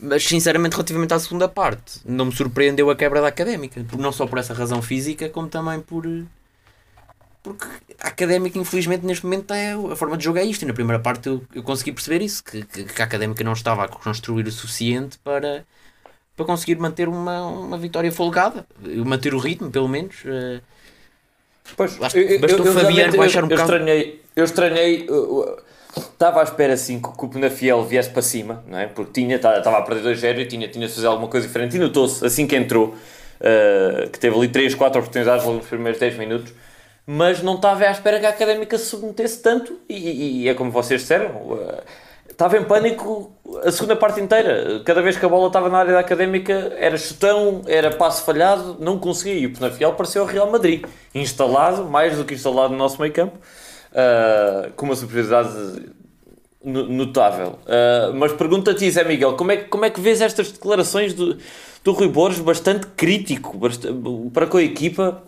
Mas 0.01 0.25
sinceramente, 0.25 0.73
relativamente 0.73 1.15
à 1.15 1.19
segunda 1.19 1.49
parte, 1.49 2.01
não 2.05 2.27
me 2.27 2.33
surpreendeu 2.33 2.91
a 2.91 2.97
quebra 2.97 3.21
da 3.21 3.29
académica. 3.29 3.85
Não 3.97 4.13
só 4.13 4.27
por 4.27 4.39
essa 4.39 4.53
razão 4.53 4.83
física, 4.83 5.29
como 5.29 5.49
também 5.49 5.81
por. 5.81 6.05
Porque 7.45 7.67
a 8.01 8.09
académica, 8.09 8.59
infelizmente, 8.59 9.07
neste 9.07 9.25
momento 9.25 9.53
é, 9.53 9.75
a 9.75 9.95
forma 9.95 10.17
de 10.17 10.25
jogo 10.25 10.39
é 10.39 10.45
isto. 10.45 10.63
E 10.63 10.67
na 10.67 10.73
primeira 10.73 11.01
parte 11.01 11.29
eu, 11.29 11.43
eu 11.55 11.63
consegui 11.63 11.93
perceber 11.93 12.25
isso: 12.25 12.43
que, 12.43 12.65
que, 12.65 12.85
que 12.85 13.03
a 13.03 13.05
académica 13.05 13.45
não 13.45 13.53
estava 13.53 13.85
a 13.85 13.89
construir 13.89 14.47
o 14.47 14.51
suficiente 14.51 15.19
para, 15.19 15.65
para 16.35 16.47
conseguir 16.47 16.77
manter 16.79 17.07
uma, 17.07 17.47
uma 17.47 17.79
vitória 17.79 18.11
folgada, 18.11 18.67
manter 19.07 19.35
o 19.35 19.39
ritmo, 19.39 19.71
pelo 19.71 19.89
menos. 19.89 20.17
Uh, 20.25 20.61
Pois, 21.77 21.97
eu, 22.15 22.41
bastou 22.41 22.67
eu, 22.67 22.73
Fabiano 22.73 23.17
baixar 23.17 23.43
um 23.43 23.47
eu, 23.47 23.57
bocado. 23.57 23.73
Estranhei, 23.73 24.23
eu 24.37 24.45
estranhei, 24.45 25.07
estava 25.97 26.41
à 26.41 26.43
espera 26.43 26.75
assim 26.75 27.01
que 27.01 27.25
o 27.25 27.29
Penafiel 27.29 27.83
viesse 27.85 28.11
para 28.11 28.23
cima, 28.23 28.63
não 28.69 28.79
é? 28.79 28.87
Porque 28.87 29.13
tinha, 29.13 29.37
estava 29.37 29.79
a 29.79 29.83
perder 29.83 30.15
2-0 30.15 30.41
e 30.41 30.47
tinha, 30.47 30.69
tinha 30.69 30.87
de 30.87 30.93
fazer 30.93 31.07
alguma 31.07 31.29
coisa 31.29 31.47
diferente. 31.47 31.77
E 31.77 31.79
notou-se 31.79 32.25
assim 32.25 32.47
que 32.47 32.55
entrou, 32.55 32.89
uh, 32.89 34.11
que 34.11 34.19
teve 34.19 34.37
ali 34.37 34.49
3, 34.49 34.75
4 34.75 35.01
oportunidades 35.01 35.45
logo 35.45 35.59
nos 35.59 35.67
primeiros 35.67 35.99
10 35.99 36.19
minutos, 36.19 36.53
mas 37.07 37.43
não 37.43 37.57
estava 37.57 37.85
à 37.85 37.91
espera 37.91 38.19
que 38.19 38.27
a 38.27 38.31
académica 38.31 38.79
se 38.79 38.87
submetesse 38.87 39.43
tanto. 39.43 39.79
E, 39.89 40.43
e, 40.45 40.49
é 40.49 40.55
como 40.55 40.71
vocês 40.71 41.03
disseram. 41.03 41.31
Uh, 41.37 41.83
estava 42.31 42.57
em 42.57 42.65
pânico 42.65 43.33
a 43.63 43.71
segunda 43.71 43.95
parte 43.95 44.21
inteira. 44.21 44.81
Cada 44.85 45.03
vez 45.03 45.17
que 45.17 45.25
a 45.25 45.29
bola 45.29 45.49
estava 45.49 45.69
na 45.69 45.79
área 45.79 45.93
da 45.93 46.01
académica, 46.01 46.73
era 46.79 46.97
chutão, 46.97 47.63
era 47.67 47.91
passo 47.91 48.25
falhado, 48.25 48.77
não 48.81 48.99
conseguia. 48.99 49.35
E 49.35 49.47
o 49.47 49.53
Penafiel 49.53 49.93
pareceu 49.93 50.23
o 50.23 50.27
Real 50.27 50.51
Madrid, 50.51 50.85
instalado, 51.15 51.85
mais 51.85 52.17
do 52.17 52.25
que 52.25 52.35
instalado 52.35 52.73
no 52.73 52.79
nosso 52.79 53.01
meio 53.01 53.13
campo, 53.13 53.37
uh, 53.37 54.73
com 54.73 54.87
uma 54.87 54.97
superioridade 54.97 55.93
notável. 56.65 57.59
Uh, 57.67 58.15
mas 58.15 58.33
pergunta-te, 58.33 58.91
Zé 58.91 59.05
Miguel, 59.05 59.35
como 59.35 59.53
é, 59.53 59.59
como 59.59 59.85
é 59.85 59.91
que 59.91 60.01
vês 60.01 60.23
estas 60.23 60.51
declarações 60.51 61.13
do, 61.13 61.37
do 61.85 61.93
Rui 61.93 62.09
Borges, 62.09 62.41
bastante 62.41 62.87
crítico 62.97 63.59
para 64.33 64.47
com 64.47 64.57
a 64.57 64.63
equipa? 64.63 65.23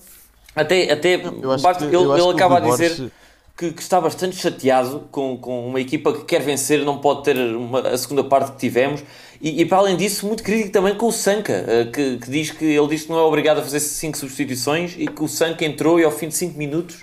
Até, 0.56 0.90
até 0.90 1.18
basta, 1.18 1.86
que, 1.86 1.94
ele, 1.94 2.10
ele 2.10 2.30
acaba 2.30 2.56
a 2.56 2.60
dizer. 2.60 3.12
Que, 3.54 3.72
que, 3.72 3.80
está 3.80 3.98
bastante 3.98 4.36
chateado 4.36 5.08
com, 5.10 5.38
com 5.38 5.66
uma 5.66 5.80
equipa 5.80 6.12
que 6.12 6.24
quer 6.24 6.42
vencer, 6.42 6.84
não 6.84 6.98
pode 6.98 7.24
ter 7.24 7.36
uma, 7.36 7.80
a 7.80 7.96
segunda 7.96 8.22
parte 8.24 8.52
que 8.52 8.58
tivemos. 8.58 9.02
E, 9.40 9.62
e, 9.62 9.66
para 9.66 9.78
além 9.78 9.96
disso, 9.96 10.26
muito 10.26 10.42
crítico 10.42 10.72
também 10.72 10.94
com 10.94 11.06
o 11.06 11.12
Sanca, 11.12 11.64
eh, 11.66 11.84
que, 11.86 12.18
que, 12.18 12.30
diz 12.30 12.50
que 12.50 12.64
ele 12.64 12.86
diz 12.88 13.04
que 13.04 13.08
não 13.08 13.18
é 13.18 13.22
obrigado 13.22 13.58
a 13.58 13.62
fazer 13.62 13.80
5 13.80 14.16
substituições 14.16 14.94
e 14.98 15.06
que 15.06 15.22
o 15.22 15.28
Sanca 15.28 15.64
entrou 15.64 15.98
e 15.98 16.04
ao 16.04 16.10
fim 16.10 16.28
de 16.28 16.34
5 16.34 16.58
minutos 16.58 16.98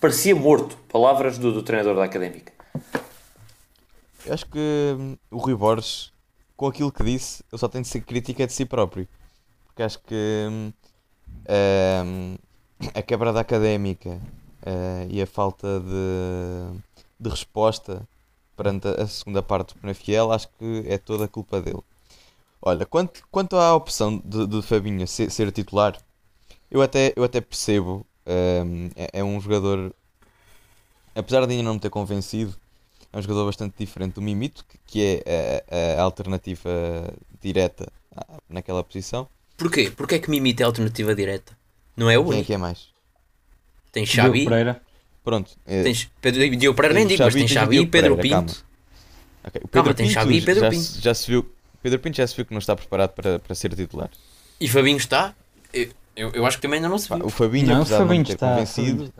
parecia 0.00 0.34
morto. 0.34 0.76
Palavras 0.92 1.38
do, 1.38 1.52
do, 1.52 1.62
treinador 1.62 1.96
da 1.96 2.04
académica. 2.04 2.52
Eu 4.24 4.34
acho 4.34 4.46
que 4.46 4.58
hum, 4.96 5.16
o 5.28 5.38
Rui 5.38 5.56
Borges, 5.56 6.12
com 6.56 6.68
aquilo 6.68 6.92
que 6.92 7.02
disse, 7.02 7.42
ele 7.52 7.58
só 7.58 7.66
tem 7.66 7.82
de 7.82 7.88
ser 7.88 8.00
crítica 8.00 8.46
de 8.46 8.52
si 8.52 8.64
próprio. 8.64 9.08
Porque 9.66 9.82
acho 9.82 9.98
que 10.00 10.46
hum, 10.48 10.72
hum 12.04 12.36
a 12.94 13.02
quebra 13.02 13.32
da 13.32 13.40
académica 13.40 14.20
uh, 14.62 15.06
e 15.08 15.20
a 15.20 15.26
falta 15.26 15.80
de, 15.80 16.78
de 17.18 17.30
resposta 17.30 18.06
perante 18.56 18.88
a 18.88 19.06
segunda 19.06 19.42
parte 19.42 19.74
do 19.74 19.80
Penafiel, 19.80 20.32
acho 20.32 20.48
que 20.58 20.84
é 20.86 20.96
toda 20.96 21.26
a 21.26 21.28
culpa 21.28 21.60
dele. 21.60 21.82
Olha, 22.60 22.86
quanto, 22.86 23.22
quanto 23.30 23.56
à 23.56 23.74
opção 23.74 24.20
de, 24.24 24.46
de 24.46 24.62
Fabinho 24.62 25.06
ser, 25.06 25.30
ser, 25.30 25.52
titular, 25.52 25.96
eu 26.70 26.80
até, 26.80 27.12
eu 27.14 27.22
até 27.22 27.40
percebo. 27.40 28.04
Um, 28.26 28.86
ehm, 28.86 28.90
é, 28.96 29.20
é, 29.20 29.24
um 29.24 29.40
jogador, 29.40 29.94
apesar 31.14 31.46
de 31.46 31.52
ainda 31.52 31.62
não 31.62 31.74
me 31.74 31.80
ter 31.80 31.90
convencido, 31.90 32.56
é 33.12 33.18
um 33.18 33.22
jogador 33.22 33.44
bastante 33.44 33.74
diferente 33.78 34.14
do 34.14 34.22
Mimito, 34.22 34.64
que, 34.64 34.78
que 34.86 35.22
é 35.24 35.64
a, 35.70 36.00
a, 36.00 36.02
alternativa 36.02 36.70
direta 37.40 37.86
naquela 38.48 38.82
posição. 38.82 39.28
Porquê? 39.56 39.90
Porquê 39.90 40.16
é 40.16 40.18
que 40.18 40.30
Mimito 40.30 40.62
é 40.62 40.64
a 40.64 40.66
alternativa 40.66 41.14
direta? 41.14 41.56
Não 41.96 42.10
é 42.10 42.18
o 42.18 42.22
único? 42.22 42.32
Quem 42.32 42.40
é 42.40 42.44
que 42.44 42.52
é 42.52 42.58
mais? 42.58 42.88
Tem 43.90 44.04
Xabi. 44.04 44.44
Pereira. 44.44 44.82
Pronto. 45.24 45.50
É... 45.66 45.82
Tens 45.82 46.10
Pedro, 46.20 46.56
Diogo 46.56 46.76
Pereira 46.76 46.94
nem 46.94 47.06
digo, 47.06 47.22
mas 47.22 47.34
tem 47.34 47.48
Xabi 47.48 47.78
e 47.78 47.86
Pedro 47.86 48.16
Pereira, 48.16 48.42
Pinto. 48.42 48.54
Calma. 48.54 48.66
Okay. 49.48 49.60
Pedro 49.60 49.68
calma, 49.70 49.88
Pinto, 49.88 49.96
tem 49.96 50.10
Xabi 50.10 50.36
e 50.36 50.42
Pedro 50.42 50.60
já, 50.60 50.70
Pinto. 50.70 51.00
Já 51.00 51.14
se 51.14 51.26
viu, 51.28 51.52
Pedro 51.82 51.98
Pinto 51.98 52.16
já 52.16 52.26
se 52.26 52.36
viu 52.36 52.44
que 52.44 52.52
não 52.52 52.58
está 52.58 52.76
preparado 52.76 53.10
para, 53.10 53.38
para 53.38 53.54
ser 53.54 53.74
titular. 53.74 54.10
E 54.60 54.68
Fabinho 54.68 54.98
está? 54.98 55.34
Eu, 55.72 55.88
eu, 56.14 56.30
eu 56.32 56.46
acho 56.46 56.58
que 56.58 56.62
também 56.62 56.76
ainda 56.76 56.88
não 56.88 56.98
se 56.98 57.08
viu. 57.08 57.24
O 57.24 57.30
Fabinho, 57.30 57.66
não, 57.66 57.80
apesar 57.80 57.98
Fabinho 57.98 58.22
de 58.22 58.30
não 58.30 58.36
ter 58.38 58.44
está, 58.44 58.50
convencido, 58.50 59.12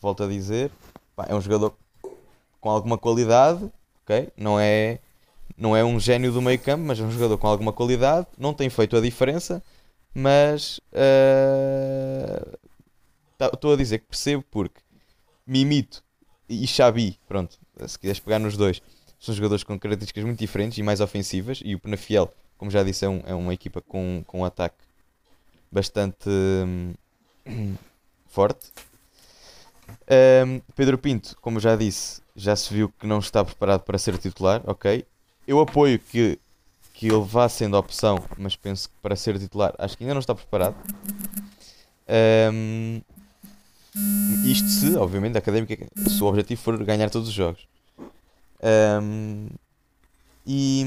volto 0.00 0.22
a 0.22 0.26
dizer, 0.26 0.70
pá, 1.14 1.26
é 1.28 1.34
um 1.34 1.40
jogador 1.40 1.74
com 2.60 2.70
alguma 2.70 2.96
qualidade, 2.96 3.70
ok? 4.04 4.28
Não 4.36 4.58
é, 4.58 4.98
não 5.58 5.76
é 5.76 5.84
um 5.84 5.98
gênio 5.98 6.32
do 6.32 6.40
meio 6.40 6.58
campo, 6.58 6.84
mas 6.84 6.98
é 7.00 7.02
um 7.02 7.10
jogador 7.10 7.36
com 7.38 7.46
alguma 7.46 7.72
qualidade, 7.72 8.26
não 8.38 8.54
tem 8.54 8.70
feito 8.70 8.96
a 8.96 9.00
diferença, 9.00 9.62
mas 10.14 10.78
uh, 10.92 12.58
estou 13.52 13.72
a 13.74 13.76
dizer 13.76 13.98
que 14.00 14.06
percebo 14.06 14.44
porque 14.50 14.80
Mimito 15.46 16.02
e 16.48 16.66
Xabi, 16.66 17.18
pronto, 17.28 17.58
se 17.86 17.98
quiseres 17.98 18.20
pegar 18.20 18.38
nos 18.38 18.56
dois, 18.56 18.82
são 19.18 19.34
jogadores 19.34 19.62
com 19.62 19.78
características 19.78 20.24
muito 20.24 20.38
diferentes 20.38 20.78
e 20.78 20.82
mais 20.82 21.00
ofensivas. 21.00 21.60
E 21.64 21.74
o 21.74 21.78
Penafiel, 21.78 22.32
como 22.56 22.70
já 22.70 22.82
disse, 22.82 23.04
é, 23.04 23.08
um, 23.08 23.22
é 23.26 23.34
uma 23.34 23.52
equipa 23.52 23.80
com, 23.80 24.24
com 24.26 24.40
um 24.40 24.44
ataque 24.44 24.78
bastante 25.70 26.28
hum, 26.28 26.94
forte. 28.26 28.72
Um, 30.46 30.60
Pedro 30.74 30.98
Pinto, 30.98 31.36
como 31.40 31.60
já 31.60 31.76
disse, 31.76 32.22
já 32.34 32.56
se 32.56 32.72
viu 32.72 32.88
que 32.88 33.06
não 33.06 33.18
está 33.18 33.44
preparado 33.44 33.82
para 33.82 33.98
ser 33.98 34.16
titular, 34.18 34.62
ok. 34.66 35.04
Eu 35.46 35.60
apoio 35.60 35.98
que, 35.98 36.38
que 37.00 37.06
ele 37.06 37.24
vá 37.24 37.48
sendo 37.48 37.78
opção, 37.78 38.22
mas 38.36 38.54
penso 38.54 38.90
que 38.90 38.94
para 39.00 39.16
ser 39.16 39.38
titular 39.38 39.74
acho 39.78 39.96
que 39.96 40.04
ainda 40.04 40.12
não 40.12 40.20
está 40.20 40.34
preparado. 40.34 40.76
Um, 42.52 43.00
isto 44.44 44.68
se, 44.68 44.94
obviamente, 44.96 45.34
a 45.36 45.38
académica, 45.38 45.88
se 45.96 46.22
o 46.22 46.26
objetivo 46.26 46.60
for 46.60 46.84
ganhar 46.84 47.08
todos 47.08 47.28
os 47.28 47.32
jogos. 47.32 47.66
Um, 49.02 49.48
e, 50.46 50.84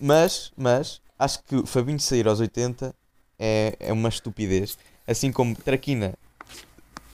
mas, 0.00 0.52
mas, 0.56 1.00
acho 1.16 1.44
que 1.44 1.64
Fabinho 1.64 2.00
sair 2.00 2.26
aos 2.26 2.40
80 2.40 2.92
é, 3.38 3.76
é 3.78 3.92
uma 3.92 4.08
estupidez. 4.08 4.76
Assim 5.06 5.30
como 5.30 5.54
Traquina, 5.54 6.12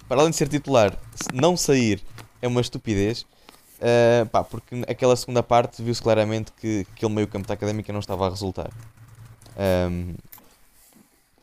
para 0.09 0.23
além 0.23 0.31
de 0.31 0.37
ser 0.37 0.49
titular, 0.49 0.99
não 1.35 1.55
sair 1.55 2.03
é 2.41 2.49
uma 2.49 2.63
estupidez. 2.63 3.27
Uh, 3.77 4.27
pá, 4.27 4.43
porque 4.43 4.83
aquela 4.89 5.15
segunda 5.17 5.43
parte 5.43 5.83
viu-se 5.83 6.01
claramente 6.01 6.51
que 6.53 6.87
aquele 6.93 7.13
meio 7.13 7.29
campo 7.29 7.47
da 7.47 7.55
académica 7.55 7.93
não 7.93 8.01
estava 8.01 8.27
a 8.27 8.31
resultar. 8.31 8.71
Um, 9.91 10.15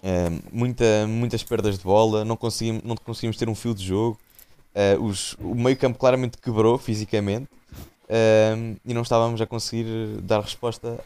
um, 0.04 0.40
muita, 0.52 1.08
muitas 1.08 1.44
perdas 1.44 1.78
de 1.78 1.84
bola, 1.84 2.26
não 2.26 2.36
conseguimos, 2.36 2.84
não 2.84 2.96
conseguimos 2.96 3.38
ter 3.38 3.48
um 3.48 3.56
fio 3.56 3.74
de 3.74 3.86
jogo. 3.86 4.20
Uh, 4.76 5.04
os, 5.04 5.34
o 5.40 5.54
meio 5.54 5.78
campo 5.78 6.00
claramente 6.00 6.38
quebrou 6.38 6.80
fisicamente 6.80 7.48
um, 8.10 8.76
e 8.84 8.94
não 8.94 9.04
estávamos 9.04 9.40
a 9.40 9.46
conseguir 9.46 9.86
dar 10.22 10.42
resposta 10.42 11.00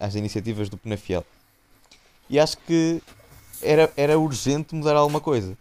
às 0.00 0.14
iniciativas 0.14 0.68
do 0.68 0.76
Penafiel. 0.76 1.24
E 2.30 2.38
acho 2.38 2.58
que 2.58 3.02
era, 3.60 3.92
era 3.96 4.18
urgente 4.18 4.74
mudar 4.74 4.94
alguma 4.94 5.20
coisa. 5.20 5.56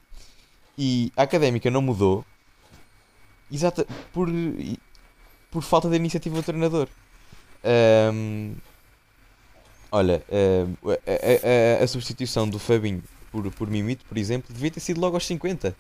E 0.78 1.12
a 1.18 1.24
académica 1.24 1.72
não 1.72 1.82
mudou 1.82 2.24
exata, 3.52 3.86
por, 4.14 4.30
por 5.52 5.64
falta 5.64 5.90
de 5.90 5.96
iniciativa 5.96 6.36
do 6.36 6.44
treinador. 6.44 6.88
Um, 8.14 8.54
olha, 9.92 10.24
uh, 10.30 10.92
a, 10.92 11.82
a, 11.82 11.84
a, 11.84 11.88
substituição 11.88 12.48
do 12.48 12.60
Fabinho 12.60 13.04
por, 13.32 13.52
por 13.52 13.70
Mimito, 13.70 14.06
por 14.06 14.18
exemplo, 14.18 14.54
devia 14.54 14.72
ter 14.72 14.80
sido 14.80 15.02
logo 15.02 15.16
aos 15.16 15.26
50. 15.26 15.76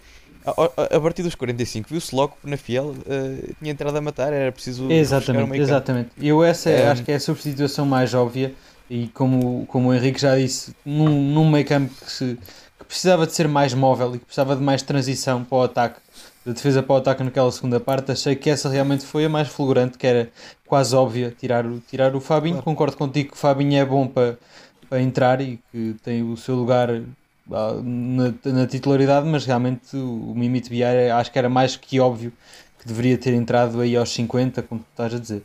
A, 0.46 0.96
a 0.96 1.00
partir 1.02 1.24
dos 1.24 1.36
45, 1.36 1.90
viu-se 1.90 2.16
logo 2.16 2.38
que 2.42 2.50
na 2.50 2.56
Fiel 2.58 2.90
uh, 2.90 3.56
tinha 3.60 3.72
entrado 3.72 3.98
a 3.98 4.02
matar, 4.02 4.32
era 4.32 4.52
preciso. 4.52 4.90
Exatamente, 4.92 5.58
exatamente. 5.58 6.10
Eu 6.22 6.44
essa 6.44 6.70
um, 6.70 6.92
acho 6.92 7.04
que 7.04 7.12
é 7.12 7.16
a 7.16 7.20
substituição 7.20 7.86
mais 7.86 8.14
óbvia. 8.14 8.54
E 8.90 9.08
como, 9.10 9.66
como 9.66 9.90
o 9.90 9.94
Henrique 9.94 10.22
já 10.22 10.38
disse, 10.38 10.74
num, 10.86 11.10
num 11.34 11.50
meio 11.50 11.66
campo 11.66 11.94
que, 11.94 12.10
se, 12.10 12.40
que 12.80 12.86
precisava 12.86 13.28
de 13.28 13.34
ser 13.34 13.46
mais 13.46 13.74
móvel 13.74 14.16
e 14.16 14.20
que 14.20 14.24
precisava 14.24 14.56
de 14.56 14.64
mais 14.64 14.82
transição 14.82 15.44
para 15.44 15.58
o 15.58 15.64
ataque, 15.64 16.00
de 16.48 16.54
defesa 16.54 16.82
para 16.82 16.94
o 16.94 16.98
ataque 16.98 17.24
naquela 17.24 17.51
segunda 17.51 17.77
parte, 17.77 18.10
achei 18.10 18.34
que 18.34 18.50
essa 18.50 18.70
realmente 18.70 19.06
foi 19.06 19.25
a 19.25 19.30
mais 19.30 19.50
fulgurante, 19.50 19.98
que 19.98 20.08
era 20.08 20.30
quase 20.66 20.96
óbvia 20.96 21.36
tirar 21.38 21.66
o, 21.66 21.80
tirar 21.82 22.16
o 22.16 22.22
Fabinho. 22.22 22.56
Claro. 22.56 22.63
Concordo 22.63 22.96
contigo 22.96 23.32
que 23.32 23.36
o 23.36 23.38
Fabinho 23.38 23.77
é 23.77 23.84
bom 23.84 24.08
para, 24.08 24.38
para 24.89 25.01
entrar 25.01 25.42
e 25.42 25.60
que 25.70 25.96
tem 26.01 26.24
o 26.24 26.38
seu 26.38 26.56
lugar 26.56 26.89
ah, 27.51 27.82
na, 27.84 28.34
na 28.46 28.66
titularidade, 28.66 29.27
mas 29.27 29.46
realmente 29.46 29.98
o 29.98 30.34
Mimito 30.34 30.70
Biar 30.70 30.96
acho 31.20 31.30
que 31.34 31.38
era 31.38 31.50
mais 31.50 31.75
que 31.75 32.00
óbvio 32.00 32.32
que 32.80 32.88
deveria 32.88 33.18
ter 33.18 33.34
entrado 33.34 33.82
aí 33.82 33.98
aos 33.98 34.10
50, 34.10 34.62
como 34.62 34.80
tu 34.80 34.88
estás 34.89 35.13
a 35.13 35.20
dizer. 35.20 35.44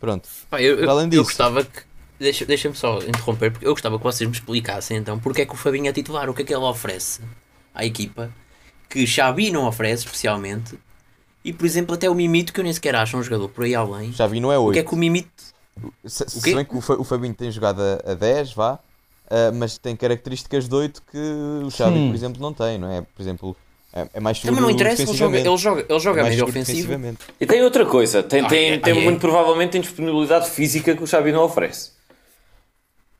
Pronto. 0.00 0.26
Pá, 0.48 0.62
eu, 0.62 0.80
eu, 0.80 0.90
Além 0.90 1.06
disso, 1.06 1.20
eu 1.20 1.24
gostava 1.24 1.62
que. 1.62 1.82
Deixa-me 2.18 2.48
deixa 2.48 2.72
só 2.72 2.98
interromper, 3.00 3.50
porque 3.50 3.66
eu 3.66 3.72
gostava 3.72 3.98
que 3.98 4.04
vocês 4.04 4.26
me 4.26 4.34
explicassem 4.34 4.96
então 4.96 5.18
porque 5.18 5.42
é 5.42 5.44
que 5.44 5.52
o 5.52 5.56
Fabinho 5.56 5.88
é 5.88 5.92
titular, 5.92 6.30
o 6.30 6.34
que 6.34 6.40
é 6.40 6.44
que 6.46 6.54
ele 6.54 6.62
oferece 6.62 7.20
à 7.74 7.84
equipa 7.84 8.30
que 8.88 9.06
Xavi 9.06 9.50
não 9.50 9.66
oferece, 9.66 10.04
especialmente. 10.04 10.78
E, 11.44 11.52
por 11.52 11.66
exemplo, 11.66 11.94
até 11.94 12.08
o 12.08 12.14
Mimito, 12.14 12.52
que 12.52 12.60
eu 12.60 12.64
nem 12.64 12.72
sequer 12.72 12.96
acho 12.96 13.16
um 13.16 13.22
jogador 13.22 13.48
por 13.48 13.64
aí 13.64 13.74
além. 13.74 14.12
Xavi 14.12 14.40
não 14.40 14.50
é 14.50 14.58
8. 14.58 14.70
O 14.70 14.72
que 14.72 14.78
é 14.78 14.82
que 14.82 14.94
o 14.94 14.96
Mimito... 14.96 15.28
Se, 16.04 16.24
se 16.28 16.54
bem 16.54 16.64
que 16.64 16.76
o 16.76 17.04
Fabinho 17.04 17.34
tem 17.34 17.50
jogado 17.50 17.80
a, 17.82 18.12
a 18.12 18.14
10, 18.14 18.52
vá, 18.52 18.74
uh, 18.74 18.78
mas 19.54 19.76
tem 19.76 19.96
características 19.96 20.68
de 20.68 20.74
8 20.74 21.02
que 21.10 21.18
o 21.66 21.70
Xavi, 21.70 21.96
Sim. 21.96 22.08
por 22.08 22.14
exemplo, 22.14 22.40
não 22.40 22.52
tem, 22.52 22.78
não 22.78 22.90
é? 22.90 23.02
Por 23.02 23.20
exemplo, 23.20 23.56
é, 23.92 24.08
é 24.14 24.20
mais 24.20 24.40
Também 24.40 24.60
não 24.60 24.70
interessa, 24.70 25.02
ele 25.02 25.14
joga, 25.14 25.38
ele 25.38 25.56
joga, 25.56 25.86
ele 25.88 26.00
joga 26.00 26.20
é 26.20 26.28
meio 26.28 26.44
ofensivo. 26.44 27.16
E 27.40 27.46
tem 27.46 27.62
outra 27.62 27.86
coisa, 27.86 28.22
tem, 28.22 28.40
ah, 28.44 28.48
tem, 28.48 28.72
é, 28.72 28.78
tem 28.78 28.98
é. 28.98 29.04
muito 29.04 29.20
provavelmente 29.20 29.78
indisponibilidade 29.78 30.50
física 30.50 30.96
que 30.96 31.02
o 31.02 31.06
Xavi 31.06 31.30
não 31.30 31.44
oferece. 31.44 31.93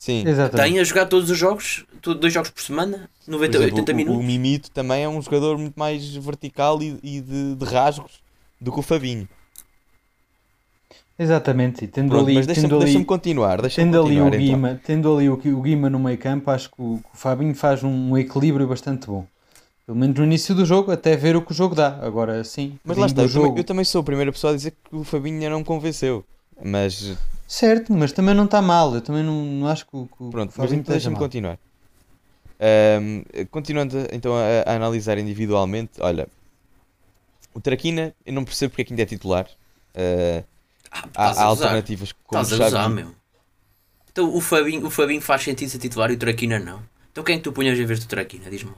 Sim. 0.05 0.23
Exatamente. 0.29 0.71
Tem 0.71 0.81
a 0.81 0.85
jogar 0.85 1.07
todos 1.07 1.31
os 1.31 1.39
jogos, 1.39 1.87
dois 2.21 2.31
jogos 2.31 2.51
por 2.51 2.61
semana, 2.61 3.09
90, 3.27 3.57
exemplo, 3.57 3.75
80 3.75 3.93
minutos. 3.95 4.21
O, 4.21 4.23
o, 4.23 4.23
Mimito 4.23 4.71
também 4.71 5.03
é 5.03 5.09
um 5.09 5.23
jogador 5.23 5.57
muito 5.57 5.77
mais 5.77 6.15
vertical 6.17 6.83
e, 6.83 6.99
e 7.03 7.23
de, 7.23 7.55
de, 7.55 7.65
rasgos 7.65 8.21
do 8.61 8.71
que 8.71 8.79
o 8.79 8.83
Fabinho. 8.83 9.27
Exatamente, 11.19 11.87
e 11.87 11.89
tendo 11.89 12.11
Pronto, 12.11 12.27
ali, 12.27 12.35
mas 12.35 12.47
deixa-me 12.47 12.69
deixa 12.69 12.85
deixa 12.85 13.05
continuar. 13.07 13.63
Deixa 13.63 13.81
tendo, 13.81 13.99
continuar, 13.99 14.27
ali 14.27 14.37
o 14.37 14.39
Guima, 14.39 14.71
então. 14.73 14.81
tendo 14.85 15.17
ali 15.17 15.31
o, 15.31 15.41
o 15.41 15.63
Guima 15.63 15.89
no 15.89 15.99
meio 15.99 16.19
campo, 16.19 16.51
acho 16.51 16.69
que 16.69 16.83
o, 16.83 16.99
que 16.99 17.15
o 17.15 17.17
Fabinho 17.17 17.55
faz 17.55 17.83
um 17.83 18.15
equilíbrio 18.19 18.69
bastante 18.69 19.07
bom. 19.07 19.27
Pelo 19.87 19.97
menos 19.97 20.19
no 20.19 20.25
início 20.25 20.55
do 20.55 20.67
jogo, 20.67 20.93
até 20.93 21.17
ver 21.17 21.35
o 21.35 21.41
que 21.41 21.53
o 21.53 21.55
jogo 21.55 21.75
dá. 21.75 21.99
Agora 22.03 22.45
sim. 22.45 22.79
Mas 22.85 22.99
lá 22.99 23.07
está, 23.07 23.23
eu, 23.23 23.29
jogo... 23.29 23.47
também, 23.47 23.59
eu 23.59 23.65
também 23.65 23.85
sou 23.87 24.03
a 24.03 24.05
primeira 24.05 24.31
pessoa 24.31 24.53
a 24.53 24.57
dizer 24.57 24.73
que 24.73 24.95
o 24.95 25.03
Fabinho 25.03 25.49
não 25.49 25.61
me 25.61 25.65
convenceu. 25.65 26.23
Mas 26.63 27.17
Certo, 27.55 27.93
mas 27.93 28.11
também 28.11 28.35
não 28.35 28.47
está 28.47 28.61
mal. 28.61 28.93
Eu 28.97 29.01
também 29.01 29.23
não, 29.23 29.45
não 29.45 29.69
acho 29.69 29.87
que 29.87 29.97
o. 29.97 30.09
Que 30.09 30.29
Pronto, 30.29 30.53
mas 30.57 30.73
então 30.73 30.93
deixa-me 30.93 31.17
continuar. 31.17 31.57
Um, 33.01 33.23
continuando 33.49 33.97
então 34.11 34.35
a, 34.35 34.69
a, 34.69 34.75
analisar 34.75 35.19
individualmente, 35.19 35.93
olha, 36.01 36.27
o 37.55 37.61
Traquina, 37.61 38.13
eu 38.27 38.33
não 38.33 38.45
percebo 38.45 38.71
porque 38.71 38.83
é 38.83 38.85
que 38.87 38.93
ainda 38.93 39.05
é 39.05 39.07
titular. 39.07 39.47
Uh, 39.95 40.45
ah, 40.91 41.09
há, 41.15 41.31
há 41.31 41.45
alternativas 41.45 42.11
como 42.25 42.43
estás 42.43 42.61
a 42.61 42.67
usar, 42.67 42.89
meu. 42.89 43.15
Então 44.11 44.35
o 44.35 44.41
Fabinho, 44.41 44.85
o 44.85 44.91
Fabinho 44.91 45.21
faz 45.21 45.43
sentido 45.43 45.69
ser 45.69 45.79
titular 45.79 46.11
e 46.11 46.15
o 46.15 46.19
Traquina 46.19 46.59
não. 46.59 46.83
Então 47.13 47.23
quem 47.23 47.37
é 47.37 47.39
que 47.39 47.45
tu 47.45 47.53
punhas 47.53 47.79
em 47.79 47.87
vez 47.87 48.01
do 48.01 48.09
Traquina? 48.09 48.51
Diz-me 48.51 48.73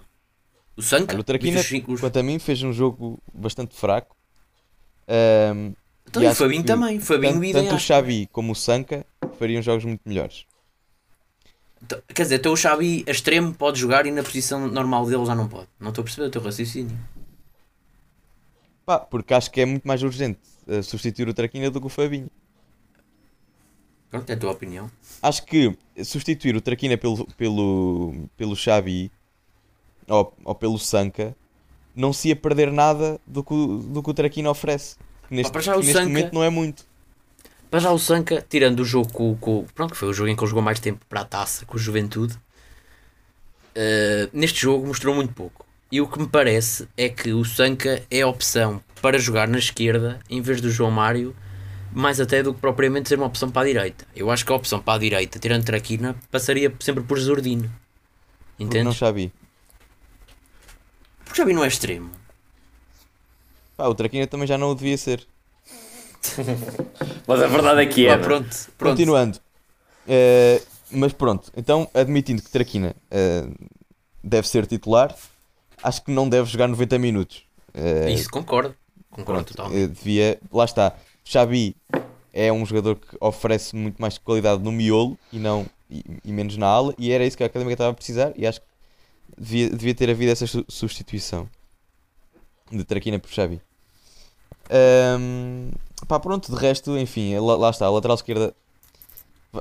O 0.77 0.83
Sanca? 0.83 1.19
o 1.19 1.25
Traquina, 1.25 1.61
os... 1.89 2.01
quanto 2.01 2.19
a 2.19 2.23
mim, 2.23 2.39
fez 2.39 2.63
um 2.63 2.75
jogo 2.75 3.19
bastante 3.33 3.75
fraco. 3.75 4.15
Um, 5.09 5.73
então, 6.09 6.23
e, 6.23 6.27
o 6.27 6.35
Fabinho 6.35 6.65
também. 6.65 7.01
Fabinho 7.01 7.41
tanto, 7.41 7.53
tanto 7.53 7.75
o 7.75 7.79
Xavi 7.79 8.29
como 8.33 8.53
o 8.53 8.55
Sanca 8.55 9.05
fariam 9.39 9.61
jogos 9.61 9.85
muito 9.85 10.01
melhores. 10.07 10.47
Então, 11.83 12.01
quer 12.09 12.23
dizer, 12.23 12.37
então 12.37 12.53
o 12.53 12.57
Xavi 12.57 13.05
a 13.07 13.11
extremo 13.11 13.53
pode 13.53 13.79
jogar 13.79 14.07
e 14.07 14.11
na 14.11 14.23
posição 14.23 14.67
normal 14.67 15.07
dele 15.07 15.27
já 15.27 15.35
não 15.35 15.49
pode. 15.49 15.69
Não 15.79 15.91
estou 15.91 16.03
a 16.03 16.05
perceber 16.05 16.29
o 16.29 16.31
teu 16.31 16.43
raciocínio. 16.43 16.99
Pá, 18.85 18.99
porque 18.99 19.35
acho 19.35 19.51
que 19.51 19.61
é 19.61 19.67
muito 19.67 19.87
mais 19.87 20.03
urgente 20.03 20.41
uh, 20.67 20.83
substituir 20.83 21.29
o 21.29 21.35
Traquina 21.35 21.71
do 21.71 21.81
que 21.81 21.87
o 21.87 21.91
Fabinho. 21.91 22.31
Pronto, 24.11 24.31
é 24.31 24.35
a 24.35 24.37
tua 24.37 24.53
opinião. 24.53 24.91
Acho 25.21 25.45
que 25.45 25.77
substituir 26.05 26.57
o 26.57 26.61
Traquina 26.61 26.97
pelo, 26.97 27.27
pelo, 27.35 28.29
pelo 28.37 28.57
Xavi 28.57 29.11
ou, 30.09 30.33
ou 30.45 30.55
pelo 30.55 30.79
Sanca 30.79 31.37
não 31.95 32.13
se 32.13 32.29
ia 32.29 32.37
perder 32.37 32.71
nada 32.71 33.21
do 33.27 33.43
que, 33.43 33.55
do 33.55 34.03
que 34.03 34.11
o 34.11 34.15
Traquina 34.15 34.51
oferece. 34.51 34.97
Neste, 35.31 35.53
Pá, 35.53 35.59
neste 35.59 35.93
Sanca, 35.93 36.09
momento 36.09 36.33
não 36.33 36.43
é 36.43 36.51
muito. 36.51 36.85
Para 37.71 37.81
já 37.81 37.91
o 37.91 37.99
Sanca, 37.99 38.45
tirando 38.49 38.81
o 38.81 38.85
jogo 38.85 39.13
com, 39.13 39.37
com, 39.37 39.67
Pronto, 39.75 39.93
que 39.93 39.97
foi 39.97 40.09
o 40.09 40.13
jogo 40.13 40.29
em 40.29 40.37
que 40.37 40.43
ele 40.43 40.49
jogou 40.49 40.63
mais 40.63 40.79
tempo 40.81 41.05
para 41.09 41.23
a 41.23 41.25
taça 41.25 41.67
com 41.67 41.77
a 41.77 41.81
juventude, 41.81 42.35
uh, 42.35 44.31
neste 44.33 44.61
jogo 44.61 44.87
mostrou 44.87 45.15
muito 45.15 45.33
pouco. 45.33 45.67
E 45.91 46.01
o 46.01 46.09
que 46.09 46.19
me 46.19 46.29
parece 46.29 46.89
é 46.97 47.09
que 47.09 47.33
o 47.33 47.45
Sanca 47.45 48.03
é 48.11 48.23
a 48.23 48.27
opção 48.27 48.83
para 49.01 49.19
jogar 49.19 49.47
na 49.47 49.59
esquerda 49.59 50.19
em 50.29 50.41
vez 50.41 50.61
do 50.61 50.71
João 50.71 50.91
Mário, 50.91 51.35
mais 51.93 52.21
até 52.21 52.43
do 52.43 52.53
que 52.53 52.61
propriamente 52.61 53.09
ser 53.09 53.17
uma 53.17 53.27
opção 53.27 53.51
para 53.51 53.63
a 53.63 53.65
direita. 53.67 54.07
Eu 54.15 54.31
acho 54.31 54.45
que 54.45 54.53
a 54.53 54.57
opção 54.57 54.81
para 54.81 54.95
a 54.95 54.99
direita, 54.99 55.39
tirando 55.39 55.65
Traquina, 55.65 56.17
passaria 56.31 56.73
sempre 56.81 57.05
por 57.05 57.19
Zordino. 57.19 57.71
Entende? 58.59 58.85
Não 58.85 58.93
Xabi. 58.93 59.33
Porque 61.25 61.37
Xabi 61.37 61.53
não 61.53 61.65
é 61.65 61.69
extremo. 61.69 62.11
Pá, 63.77 63.87
o 63.87 63.95
Traquina 63.95 64.27
também 64.27 64.47
já 64.47 64.57
não 64.57 64.71
o 64.71 64.75
devia 64.75 64.97
ser. 64.97 65.27
mas 67.27 67.43
a 67.43 67.47
verdade 67.47 67.83
é 67.83 67.87
que 67.87 68.07
é. 68.07 68.17
pronto, 68.17 68.49
pronto. 68.79 68.97
Continuando. 68.97 69.39
Uh, 70.07 70.65
mas 70.91 71.13
pronto, 71.13 71.53
então 71.57 71.89
admitindo 71.93 72.41
que 72.41 72.51
Traquina 72.51 72.95
uh, 73.11 73.69
deve 74.23 74.49
ser 74.49 74.67
titular, 74.67 75.15
acho 75.83 76.05
que 76.05 76.11
não 76.11 76.29
deve 76.29 76.49
jogar 76.49 76.69
90 76.69 76.99
minutos. 76.99 77.45
Uh, 77.75 78.09
Isso 78.09 78.31
concordo. 78.31 78.75
Concordo 79.11 79.45
pronto, 79.45 79.57
totalmente. 79.57 79.89
devia, 79.89 80.39
lá 80.53 80.65
está. 80.65 80.95
Xabi 81.25 81.77
é 82.33 82.53
um 82.53 82.65
jogador 82.65 82.97
que 82.97 83.17
oferece 83.21 83.75
muito 83.75 84.01
mais 84.01 84.17
qualidade 84.17 84.63
no 84.63 84.71
miolo 84.71 85.19
e 85.33 85.39
não 85.39 85.67
e, 85.91 86.05
e, 86.25 86.33
menos 86.33 86.57
na 86.57 86.67
ala, 86.67 86.95
e 86.99 87.11
era 87.11 87.25
isso 87.25 87.37
que 87.37 87.43
a 87.43 87.47
Académica 87.47 87.75
estava 87.75 87.91
a 87.91 87.95
precisar, 87.95 88.33
e 88.37 88.47
acho 88.47 88.61
que 88.61 88.67
devia, 89.39 89.71
devia 89.71 89.95
ter 89.95 90.11
havido 90.11 90.33
essa 90.33 90.47
substituição 90.69 91.49
de 92.71 92.85
Traquina 92.85 93.19
por 93.19 93.31
Xavi. 93.31 93.61
Um, 94.71 95.71
pá, 96.09 96.19
pronto, 96.19 96.53
de 96.53 96.59
resto, 96.59 96.97
enfim, 96.99 97.39
lá, 97.39 97.57
lá 97.57 97.71
está, 97.71 97.87
a 97.87 97.91
lateral 97.91 98.17
esquerda 98.17 98.55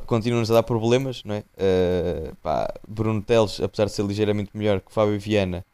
continua-nos 0.06 0.52
a 0.52 0.56
dar 0.56 0.64
problemas, 0.64 1.24
não 1.24 1.36
é? 1.36 1.44
Uh, 1.58 2.36
pá, 2.42 2.74
Bruno 2.88 3.22
Teles, 3.22 3.60
apesar 3.62 3.86
de 3.86 3.92
ser 3.92 4.04
ligeiramente 4.06 4.52
melhor 4.54 4.82
que 4.82 4.92
Fábio 4.92 5.20
Viana, 5.20 5.66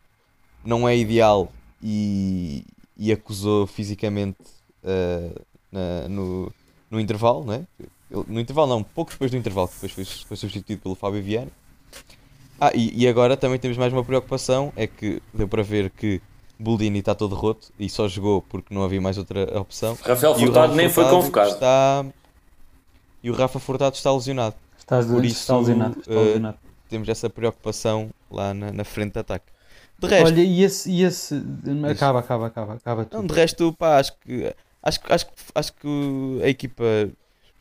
não 0.64 0.88
é 0.88 0.96
ideal 0.96 1.52
e, 1.82 2.64
e 2.96 3.12
acusou 3.12 3.66
fisicamente 3.66 4.38
uh, 4.84 5.42
na, 5.72 6.08
no, 6.08 6.52
no 6.90 7.00
intervalo, 7.00 7.46
não 7.46 7.54
é? 7.54 7.66
No 8.28 8.40
intervalo 8.40 8.70
não, 8.70 8.84
pouco 8.84 9.12
depois 9.12 9.32
do 9.32 9.38
intervalo, 9.38 9.70
que 9.70 9.76
depois 9.76 9.92
foi, 9.92 10.06
foi 10.06 10.38
substituído 10.38 10.82
pelo 10.82 10.96
Fábio 10.96 11.24
Viana. 11.24 11.52
Ah, 12.60 12.72
e, 12.76 13.04
e 13.04 13.08
agora 13.08 13.36
também 13.36 13.58
temos 13.58 13.78
mais 13.78 13.92
uma 13.92 14.04
preocupação, 14.04 14.72
é 14.76 14.86
que 14.86 15.22
deu 15.34 15.48
para 15.48 15.64
ver 15.64 15.90
que 15.90 16.22
Buldini 16.62 17.00
está 17.00 17.16
todo 17.16 17.34
roto 17.34 17.72
e 17.80 17.90
só 17.90 18.08
jogou 18.08 18.42
porque 18.44 18.74
não 18.74 18.84
havia 18.84 19.02
mais 19.02 19.18
outra 19.18 19.60
opção. 19.60 19.98
Rafael 20.04 20.36
Furtado 20.36 20.76
nem 20.76 20.90
foi 20.90 21.04
convocado. 21.10 21.50
Está... 21.50 22.06
E 23.24 23.30
o 23.30 23.34
Rafa 23.34 23.60
Furtado 23.60 23.96
está 23.96 24.12
lesionado. 24.14 24.56
Está, 24.78 25.02
Por 25.04 25.26
isso, 25.26 25.40
está 25.42 25.58
lesionado. 25.58 26.00
Está 26.00 26.12
uh, 26.12 26.24
lesionado. 26.24 26.58
temos 26.90 27.10
essa 27.10 27.30
preocupação 27.30 28.10
lá 28.30 28.54
na, 28.54 28.72
na 28.72 28.84
frente 28.84 29.14
de 29.14 29.20
ataque. 29.20 29.46
De 30.00 30.08
resto, 30.08 30.26
Olha, 30.26 30.42
e 30.42 30.64
esse, 30.64 30.92
e 30.92 31.04
esse. 31.04 31.36
Acaba, 31.92 32.20
acaba, 32.20 32.48
acaba, 32.48 32.74
acaba 32.74 33.02
não, 33.12 33.22
tudo. 33.22 33.34
de 33.34 33.40
resto, 33.40 33.74
pá, 33.74 34.00
acho 34.00 34.14
que, 34.20 34.52
acho, 34.82 35.00
que- 35.00 35.14
acho, 35.14 35.26
que- 35.28 35.34
acho 35.54 35.74
que 35.74 36.40
a 36.44 36.48
equipa 36.48 36.84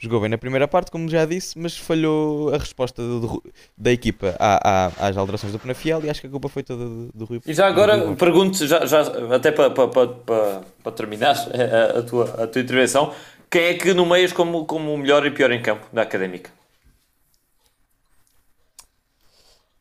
jogou 0.01 0.19
bem 0.21 0.31
na 0.31 0.39
primeira 0.39 0.67
parte, 0.67 0.91
como 0.91 1.09
já 1.09 1.25
disse, 1.27 1.59
mas 1.59 1.77
falhou 1.77 2.53
a 2.55 2.59
resposta 2.59 3.03
do- 3.03 3.43
da 3.77 3.93
equipa 3.93 4.35
à- 4.39 4.87
à- 4.87 5.09
às 5.09 5.17
alterações 5.17 5.53
do 5.53 5.59
Penafiel 5.59 6.03
e 6.05 6.11
acho 6.11 6.21
que 6.23 6.27
a 6.27 6.31
culpa 6.31 6.49
foi 6.49 6.63
toda 6.63 6.85
do, 6.85 7.11
do 7.15 7.25
Rui. 7.27 7.41
E 7.47 7.53
já 7.53 7.67
agora 7.69 8.17
pergunto, 8.17 8.67
já, 8.67 8.85
já, 8.87 9.03
até 9.37 9.53
para 9.53 9.71
pa, 9.71 9.87
pa, 9.89 10.07
pa, 10.09 10.63
pa 10.83 10.91
terminar 10.91 11.37
a, 11.95 11.99
a 11.99 12.03
tua, 12.03 12.25
a 12.43 12.47
tua 12.47 12.63
intervenção, 12.63 13.15
quem 13.51 13.63
é 13.65 13.75
que 13.75 13.93
nomeias 13.93 14.33
como, 14.33 14.65
como 14.65 14.93
o 14.95 14.99
melhor 14.99 15.27
e 15.27 15.31
pior 15.31 15.51
em 15.53 15.61
campo 15.61 15.87
da 15.93 16.03
académica? 16.03 16.51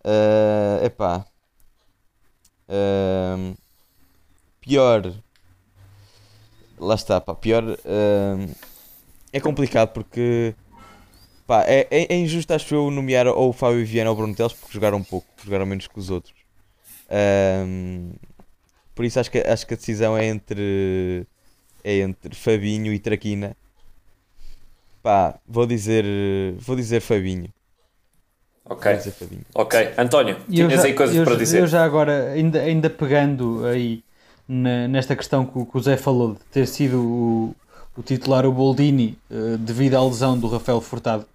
Ah, 0.04 0.80
epá. 0.84 1.26
Ahm, 2.68 3.56
pior. 4.62 5.14
Lá 6.80 6.96
está, 6.96 7.20
pá. 7.22 7.36
Pior. 7.36 7.64
ahm, 7.86 8.48
é 9.32 9.40
complicado 9.40 9.90
porque. 9.94 10.54
Pá, 11.48 11.64
é, 11.64 11.88
é, 11.90 12.14
é 12.14 12.16
injusto, 12.18 12.54
acho 12.54 12.76
eu, 12.76 12.92
nomear 12.92 13.26
ou 13.28 13.50
o 13.50 13.54
Fábio 13.54 13.84
Viana 13.86 14.10
ou 14.12 14.16
o 14.16 14.18
Bruno 14.20 14.36
Teles 14.36 14.54
porque 14.54 14.72
jogaram 14.74 15.04
pouco, 15.04 15.28
jogaram 15.44 15.66
menos 15.66 15.88
que 15.88 15.98
os 15.98 16.10
outros. 16.12 16.36
Ahm, 17.10 18.12
por 18.94 19.04
isso 19.04 19.20
acho 19.20 19.32
que, 19.32 19.40
acho 19.40 19.66
que 19.66 19.74
a 19.74 19.78
decisão 19.78 20.18
é 20.18 20.26
entre. 20.28 21.26
É 21.84 21.98
entre 22.00 22.36
Fabinho 22.36 22.94
e 22.94 23.00
Traquina. 23.00 23.56
Pá, 25.02 25.40
vou 25.48 25.66
dizer. 25.66 26.06
Vou 26.60 26.76
dizer 26.76 27.00
Fabinho. 27.02 27.50
Ok, 28.66 28.84
Vou 28.92 28.98
dizer 28.98 29.12
Fabinho. 29.12 29.46
ok. 29.56 29.94
António, 29.98 30.38
E 30.48 30.60
eu 30.60 30.68
tinhas 30.68 30.82
já- 30.82 30.88
aí 30.88 30.94
coisas 30.94 31.16
eu 31.16 31.24
para 31.24 31.36
dizer? 31.36 31.62
Eu 31.62 31.68
já 31.68 31.84
agora, 31.84 32.32
ainda, 32.34 32.62
ainda 32.62 32.90
pegando 32.90 33.66
aí 33.66 34.04
nesta 34.48 35.16
questão 35.16 35.46
que, 35.46 35.58
o- 35.58 35.66
que 35.66 35.78
o 35.78 35.82
Zé 35.82 35.98
falou 35.98 36.34
de 36.36 36.40
ter 36.52 36.68
sido 36.68 37.02
o, 37.02 37.56
o 38.00 38.04
titular 38.04 38.46
o 38.46 38.52
Boldini 38.52 39.18
eh, 39.30 39.58
devido 39.60 39.96
à 39.96 40.04
lesão 40.06 40.38
do 40.40 40.48
Rafael 40.48 40.80
Furtado, 40.82 41.26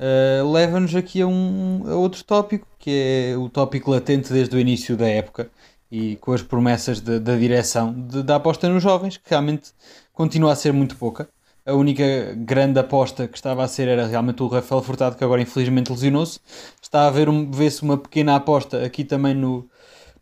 eh, 0.00 0.42
leva-nos 0.44 0.94
aqui 0.94 1.22
a, 1.22 1.26
um, 1.26 1.82
a 1.86 1.94
outro 1.94 2.24
tópico 2.24 2.66
que 2.78 2.90
é 3.32 3.36
o 3.36 3.48
tópico 3.48 3.90
latente 3.90 4.32
desde 4.32 4.56
o 4.56 4.58
início 4.60 4.96
da 4.96 5.08
época 5.08 5.48
e 5.90 6.16
com 6.16 6.32
as 6.32 6.42
promessas 6.42 7.00
de- 7.00 7.18
da 7.20 7.36
direção 7.36 7.92
de- 7.92 8.22
da 8.22 8.36
aposta 8.36 8.68
nos 8.68 8.82
jovens, 8.82 9.16
que 9.16 9.30
realmente 9.30 9.70
continua 10.12 10.52
a 10.52 10.56
ser 10.56 10.72
muito 10.72 10.96
pouca. 10.96 11.28
A 11.64 11.74
única 11.74 12.04
grande 12.36 12.78
aposta 12.80 13.28
que 13.28 13.36
estava 13.36 13.62
a 13.62 13.68
ser 13.68 13.88
era 13.88 14.06
realmente 14.06 14.42
o 14.42 14.48
Rafael 14.48 14.82
Furtado, 14.82 15.16
que 15.16 15.24
agora 15.24 15.40
infelizmente 15.42 15.90
lesionou-se. 15.92 16.40
Está 16.82 17.06
a 17.06 17.10
ver 17.10 17.28
um, 17.28 17.50
vê-se 17.50 17.82
uma 17.82 17.96
pequena 17.98 18.34
aposta 18.36 18.84
aqui 18.84 19.04
também 19.04 19.34
no, 19.34 19.68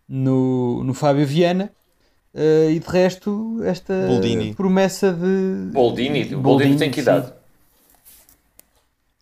no, 0.08 0.82
no 0.84 0.94
Fábio 0.94 1.26
Viana. 1.26 1.70
Eh, 2.38 2.72
e 2.72 2.78
de 2.80 2.86
resto, 2.86 3.60
esta 3.64 3.94
Boldini. 4.06 4.54
promessa 4.54 5.10
de. 5.10 5.70
Boldini, 5.72 6.34
o 6.34 6.40
Boldini 6.40 6.76
tem 6.76 6.90
que 6.90 7.00
idade? 7.00 7.32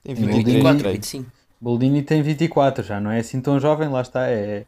Tem 0.02 0.14
Boldini. 0.14 0.34
23, 0.34 0.54
24, 0.56 0.74
23. 0.90 0.94
25. 0.96 1.32
Boldini 1.60 2.02
tem 2.02 2.22
24, 2.22 2.84
já 2.84 3.00
não 3.00 3.10
é 3.12 3.20
assim 3.20 3.40
tão 3.40 3.58
jovem, 3.60 3.88
lá 3.88 4.02
está. 4.02 4.28
É, 4.28 4.64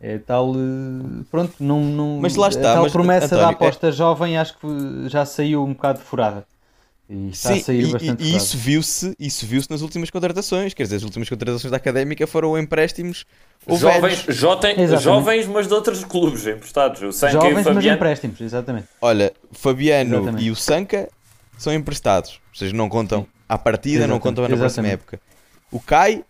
é 0.00 0.18
tal. 0.18 0.52
eh, 0.54 1.24
Pronto, 1.30 1.52
não. 1.60 1.80
não 1.84 2.18
Mas 2.22 2.34
lá 2.36 2.46
a 2.46 2.48
está, 2.48 2.74
tal 2.74 2.82
mas, 2.84 2.92
promessa 2.92 3.26
António, 3.26 3.44
da 3.44 3.50
é- 3.50 3.54
aposta 3.54 3.92
jovem 3.92 4.38
acho 4.38 4.56
que 4.58 4.66
já 5.08 5.24
saiu 5.26 5.62
um 5.62 5.74
bocado 5.74 6.00
furada. 6.00 6.46
E 7.08 7.28
está 7.30 7.50
a 7.50 7.56
Sim, 7.56 7.62
sair 7.62 7.82
e, 7.88 7.92
bastante 7.92 8.22
e- 8.24 8.32
e 8.32 8.36
isso 8.36 8.56
viu-se 8.56 9.14
isso 9.18 9.44
viu 9.44 9.60
nas 9.68 9.82
últimas 9.82 10.08
contratações. 10.10 10.72
Quer 10.72 10.84
dizer, 10.84 10.96
as 10.96 11.02
últimas 11.02 11.28
contratações 11.28 11.70
da 11.70 11.76
Académica 11.76 12.26
foram 12.26 12.56
empréstimos 12.58 13.26
ou 13.70 13.78
Jovens, 13.78 14.24
jotem- 14.28 14.98
jovens, 14.98 15.46
mas 15.46 15.66
de 15.68 15.74
outros 15.74 16.04
clubes 16.04 16.46
emprestados. 16.46 17.02
O 17.02 17.12
Sanca 17.12 17.34
e 17.34 17.36
o 17.36 17.40
Jovens, 17.42 17.54
mas 17.66 17.74
Fabiano. 17.74 17.96
empréstimos, 17.96 18.40
exatamente. 18.40 18.88
Olha, 19.00 19.32
Fabiano 19.52 20.16
Exatamente. 20.16 20.44
e 20.44 20.50
o 20.50 20.56
Sanca 20.56 21.08
são 21.58 21.72
emprestados. 21.72 22.40
Ou 22.52 22.58
seja, 22.58 22.74
não 22.74 22.88
contam 22.88 23.26
à 23.48 23.56
partida, 23.58 24.06
não 24.06 24.16
Exatamente, 24.16 24.22
contam 24.22 24.48
na 24.48 24.56
próxima 24.56 24.88
época. 24.88 25.20
O 25.70 25.78
Kai, 25.80 26.24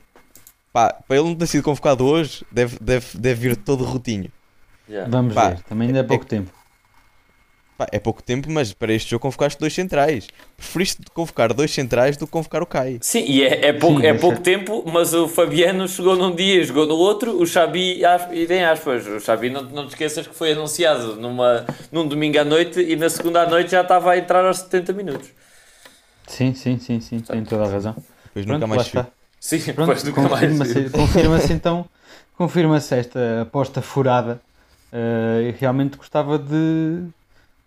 pá, 0.72 0.94
para 1.06 1.16
ele 1.18 1.28
não 1.28 1.34
ter 1.34 1.46
sido 1.46 1.62
convocado 1.62 2.04
hoje, 2.04 2.44
deve, 2.52 2.76
deve, 2.80 3.06
deve 3.18 3.48
vir 3.48 3.56
todo 3.56 3.84
rotinho. 3.84 4.30
Yeah. 4.88 5.08
Vamos 5.10 5.34
Pá, 5.34 5.50
ver, 5.50 5.60
também 5.62 5.88
ainda 5.88 6.00
é 6.00 6.02
pouco 6.02 6.26
tempo. 6.26 6.50
Pá, 7.80 7.86
é 7.92 7.98
pouco 7.98 8.22
tempo, 8.22 8.50
mas 8.50 8.74
para 8.74 8.92
este 8.92 9.10
jogo 9.10 9.22
convocaste 9.22 9.58
dois 9.58 9.72
centrais. 9.72 10.28
Preferiste 10.54 10.98
convocar 11.14 11.54
dois 11.54 11.70
centrais 11.70 12.14
do 12.14 12.26
que 12.26 12.32
convocar 12.32 12.62
o 12.62 12.66
Kai. 12.66 12.98
Sim, 13.00 13.24
e 13.26 13.42
é, 13.42 13.68
é 13.68 13.72
pouco, 13.72 14.02
Sim, 14.02 14.06
é 14.06 14.12
pouco 14.12 14.36
é- 14.36 14.42
tempo, 14.42 14.84
mas 14.86 15.14
o 15.14 15.26
Fabiano 15.26 15.88
chegou 15.88 16.14
num 16.14 16.34
dia, 16.34 16.62
jogou 16.62 16.86
no 16.86 16.94
outro, 16.96 17.40
o 17.40 17.46
Xabi, 17.46 18.02
e 18.32 18.46
tem 18.46 18.62
aspas, 18.66 19.06
o 19.06 19.18
Xabi 19.18 19.48
não, 19.48 19.62
não 19.62 19.86
te 19.86 19.92
esqueças 19.92 20.26
que 20.26 20.34
foi 20.34 20.52
anunciado 20.52 21.16
numa, 21.16 21.64
num 21.90 22.06
domingo 22.06 22.38
à 22.38 22.44
noite 22.44 22.78
e 22.82 22.94
na 22.96 23.08
segunda 23.08 23.44
à 23.44 23.48
noite 23.48 23.70
já 23.70 23.80
estava 23.80 24.12
a 24.12 24.18
entrar 24.18 24.44
aos 24.44 24.58
70 24.58 24.92
minutos. 24.92 25.30
Sim, 26.26 26.52
sim, 26.52 26.78
sim, 26.78 27.00
sim, 27.00 27.20
tem 27.20 27.42
toda 27.46 27.64
a 27.64 27.70
razão. 27.70 27.96
Depois 28.26 28.44
Pronto, 28.44 28.60
nunca 28.60 28.66
mais 28.66 28.86
está. 28.88 29.06
Sim, 29.40 29.58
Pronto, 29.72 29.94
depois 29.94 30.04
nunca 30.04 30.20
mais. 30.20 30.40
confirma-se 30.40 30.90
confirma-se 30.90 31.52
então, 31.54 31.86
confirma-se 32.36 32.94
esta 32.94 33.40
aposta 33.40 33.80
furada. 33.80 34.38
Eh, 34.92 35.52
e 35.54 35.60
realmente 35.60 35.96
gostava 35.96 36.36
de 36.36 37.04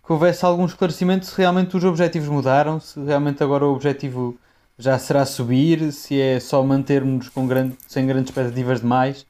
que 0.04 0.12
houvesse 0.12 0.44
algum 0.44 0.66
esclarecimento 0.66 1.26
se 1.26 1.36
realmente 1.38 1.76
os 1.76 1.84
objetivos 1.84 2.28
mudaram, 2.28 2.78
se 2.78 3.00
realmente 3.00 3.42
agora 3.42 3.64
o 3.64 3.72
objetivo 3.72 4.38
já 4.78 4.98
será 4.98 5.24
subir, 5.24 5.92
se 5.92 6.20
é 6.20 6.38
só 6.40 6.62
mantermos 6.62 7.28
com 7.28 7.46
grande, 7.46 7.76
sem 7.86 8.06
grandes 8.06 8.30
expectativas 8.30 8.80
demais, 8.80 9.26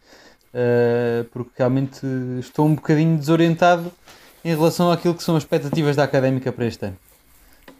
eh, 0.53 1.25
porque 1.33 1.51
realmente 1.57 2.01
estou 2.41 2.67
um 2.67 2.75
bocadinho 2.75 3.17
desorientado 3.17 3.93
em 4.45 4.55
relação 4.55 4.91
àquilo 4.91 5.15
que 5.15 5.23
são 5.23 5.37
as 5.37 5.43
expectativas 5.43 5.97
da 5.97 6.05
académica 6.05 6.51
para 6.53 6.67
este 6.67 6.87
ano. 6.87 6.97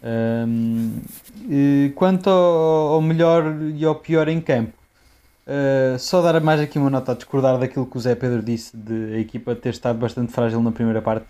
Ahm, 0.03 1.01
e 1.49 1.91
quanto 1.95 2.29
ao, 2.29 2.93
ao 2.93 3.01
melhor 3.01 3.43
e 3.75 3.83
ao 3.83 3.95
pior 3.95 4.27
em 4.27 4.39
campo, 4.39 4.73
uh, 5.47 5.97
só 5.97 6.21
dar 6.21 6.39
mais 6.41 6.59
aqui 6.61 6.77
uma 6.77 6.89
nota 6.89 7.11
a 7.11 7.15
discordar 7.15 7.57
daquilo 7.57 7.85
que 7.85 7.97
o 7.97 7.99
Zé 7.99 8.15
Pedro 8.15 8.41
disse 8.41 8.75
de 8.75 9.15
a 9.15 9.19
equipa 9.19 9.55
ter 9.55 9.69
estado 9.69 9.97
bastante 9.97 10.31
frágil 10.31 10.61
na 10.61 10.71
primeira 10.71 11.01
parte. 11.01 11.25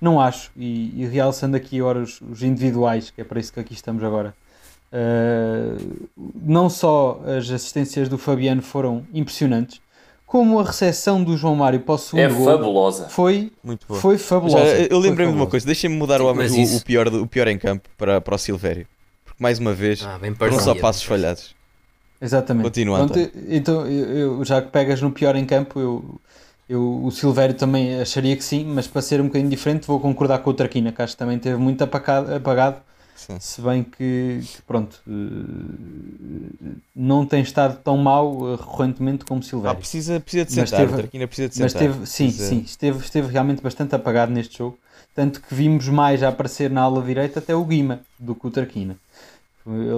Não 0.00 0.20
acho, 0.20 0.50
e, 0.56 1.02
e 1.02 1.06
realçando 1.06 1.56
aqui 1.56 1.78
agora 1.80 1.98
os, 2.00 2.20
os 2.22 2.42
individuais, 2.42 3.10
que 3.10 3.20
é 3.20 3.24
para 3.24 3.38
isso 3.38 3.52
que 3.52 3.60
aqui 3.60 3.74
estamos 3.74 4.02
agora. 4.02 4.34
uh, 4.92 6.08
não 6.42 6.68
só 6.70 7.20
as 7.26 7.50
assistências 7.50 8.08
do 8.08 8.18
Fabiano 8.18 8.62
foram 8.62 9.04
impressionantes, 9.12 9.80
como 10.26 10.58
a 10.60 10.64
recepção 10.64 11.22
do 11.22 11.36
João 11.36 11.56
Mário 11.56 11.80
para 11.80 11.94
o 11.94 11.98
segundo 11.98 12.20
É 12.22 12.28
gol 12.28 12.44
fabulosa. 12.44 13.08
foi, 13.08 13.52
Muito 13.64 13.86
boa. 13.86 14.00
foi 14.00 14.16
fabulosa. 14.16 14.58
olha, 14.58 14.88
eu 14.92 14.98
lembrei-me 14.98 15.32
de 15.32 15.38
uma 15.38 15.46
coisa, 15.46 15.66
deixem-me 15.66 15.96
mudar 15.96 16.18
Sim, 16.18 16.24
o, 16.24 16.62
isso- 16.62 16.76
o 16.78 16.80
pior, 16.84 17.10
do- 17.10 17.22
o 17.22 17.26
pior 17.26 17.48
em 17.48 17.58
campo 17.58 17.88
para, 17.98 18.20
para 18.20 18.34
o 18.34 18.38
Silvério. 18.38 18.86
Porque 19.24 19.42
mais 19.42 19.58
uma 19.58 19.72
vez 19.74 20.02
Ah, 20.04 20.18
foram 20.38 20.58
só 20.60 20.74
passos 20.74 21.02
falhados. 21.02 21.54
Exatamente. 22.22 22.64
Continua, 22.64 22.98
Pronto, 22.98 23.18
António. 23.18 23.46
então, 23.48 23.86
eu, 23.86 24.16
eu- 24.38 24.44
já 24.44 24.60
que 24.62 24.70
pegas 24.70 25.00
no 25.00 25.10
pior 25.10 25.34
em 25.36 25.44
campo, 25.44 25.80
eu, 25.80 26.20
eu, 26.70 27.04
o 27.04 27.10
Silvério 27.10 27.54
também 27.56 28.00
acharia 28.00 28.36
que 28.36 28.44
sim, 28.44 28.64
mas 28.64 28.86
para 28.86 29.02
ser 29.02 29.20
um 29.20 29.26
bocadinho 29.26 29.50
diferente, 29.50 29.86
vou 29.86 30.00
concordar 30.00 30.38
com 30.40 30.50
o 30.50 30.54
Traquina, 30.54 30.92
que 30.92 31.02
acho 31.02 31.14
que 31.14 31.18
também 31.18 31.38
teve 31.38 31.56
muito 31.58 31.82
apagado, 31.82 32.34
apagado 32.34 32.76
se 33.38 33.60
bem 33.62 33.82
que, 33.82 34.40
que, 34.54 34.62
pronto, 34.66 35.00
eh, 35.06 36.74
não 36.94 37.24
tem 37.26 37.42
estado 37.42 37.78
tão 37.82 37.96
mal 37.96 38.52
eh, 38.52 38.56
recorrentemente 38.56 39.24
como 39.24 39.40
o 39.40 39.42
Ah, 39.42 39.48
Silvério. 39.48 39.80
precisa, 39.80 40.20
precisa 40.20 40.44
de 40.44 40.52
Mas 40.52 40.70
sentar, 40.70 40.80
teve- 40.80 40.92
o 40.92 40.96
Traquina 40.96 41.26
precisa 41.26 41.48
de 41.48 41.54
Mas 41.54 41.72
sentar. 41.72 41.80
teve, 41.80 42.06
sim, 42.06 42.28
Precisa- 42.28 42.48
sim, 42.48 42.60
esteve, 42.60 42.98
esteve 42.98 43.28
realmente 43.32 43.62
bastante 43.62 43.94
apagado 43.94 44.32
neste 44.32 44.58
jogo. 44.58 44.78
Tanto 45.14 45.40
que 45.40 45.54
vimos 45.54 45.88
mais 45.88 46.22
a 46.22 46.28
aparecer 46.28 46.70
na 46.70 46.82
ala 46.82 47.02
direita 47.02 47.40
até 47.40 47.54
o 47.54 47.64
Guima 47.64 48.00
do 48.18 48.34
que 48.34 48.46
o 48.46 48.50
Tarquina. 48.50 48.96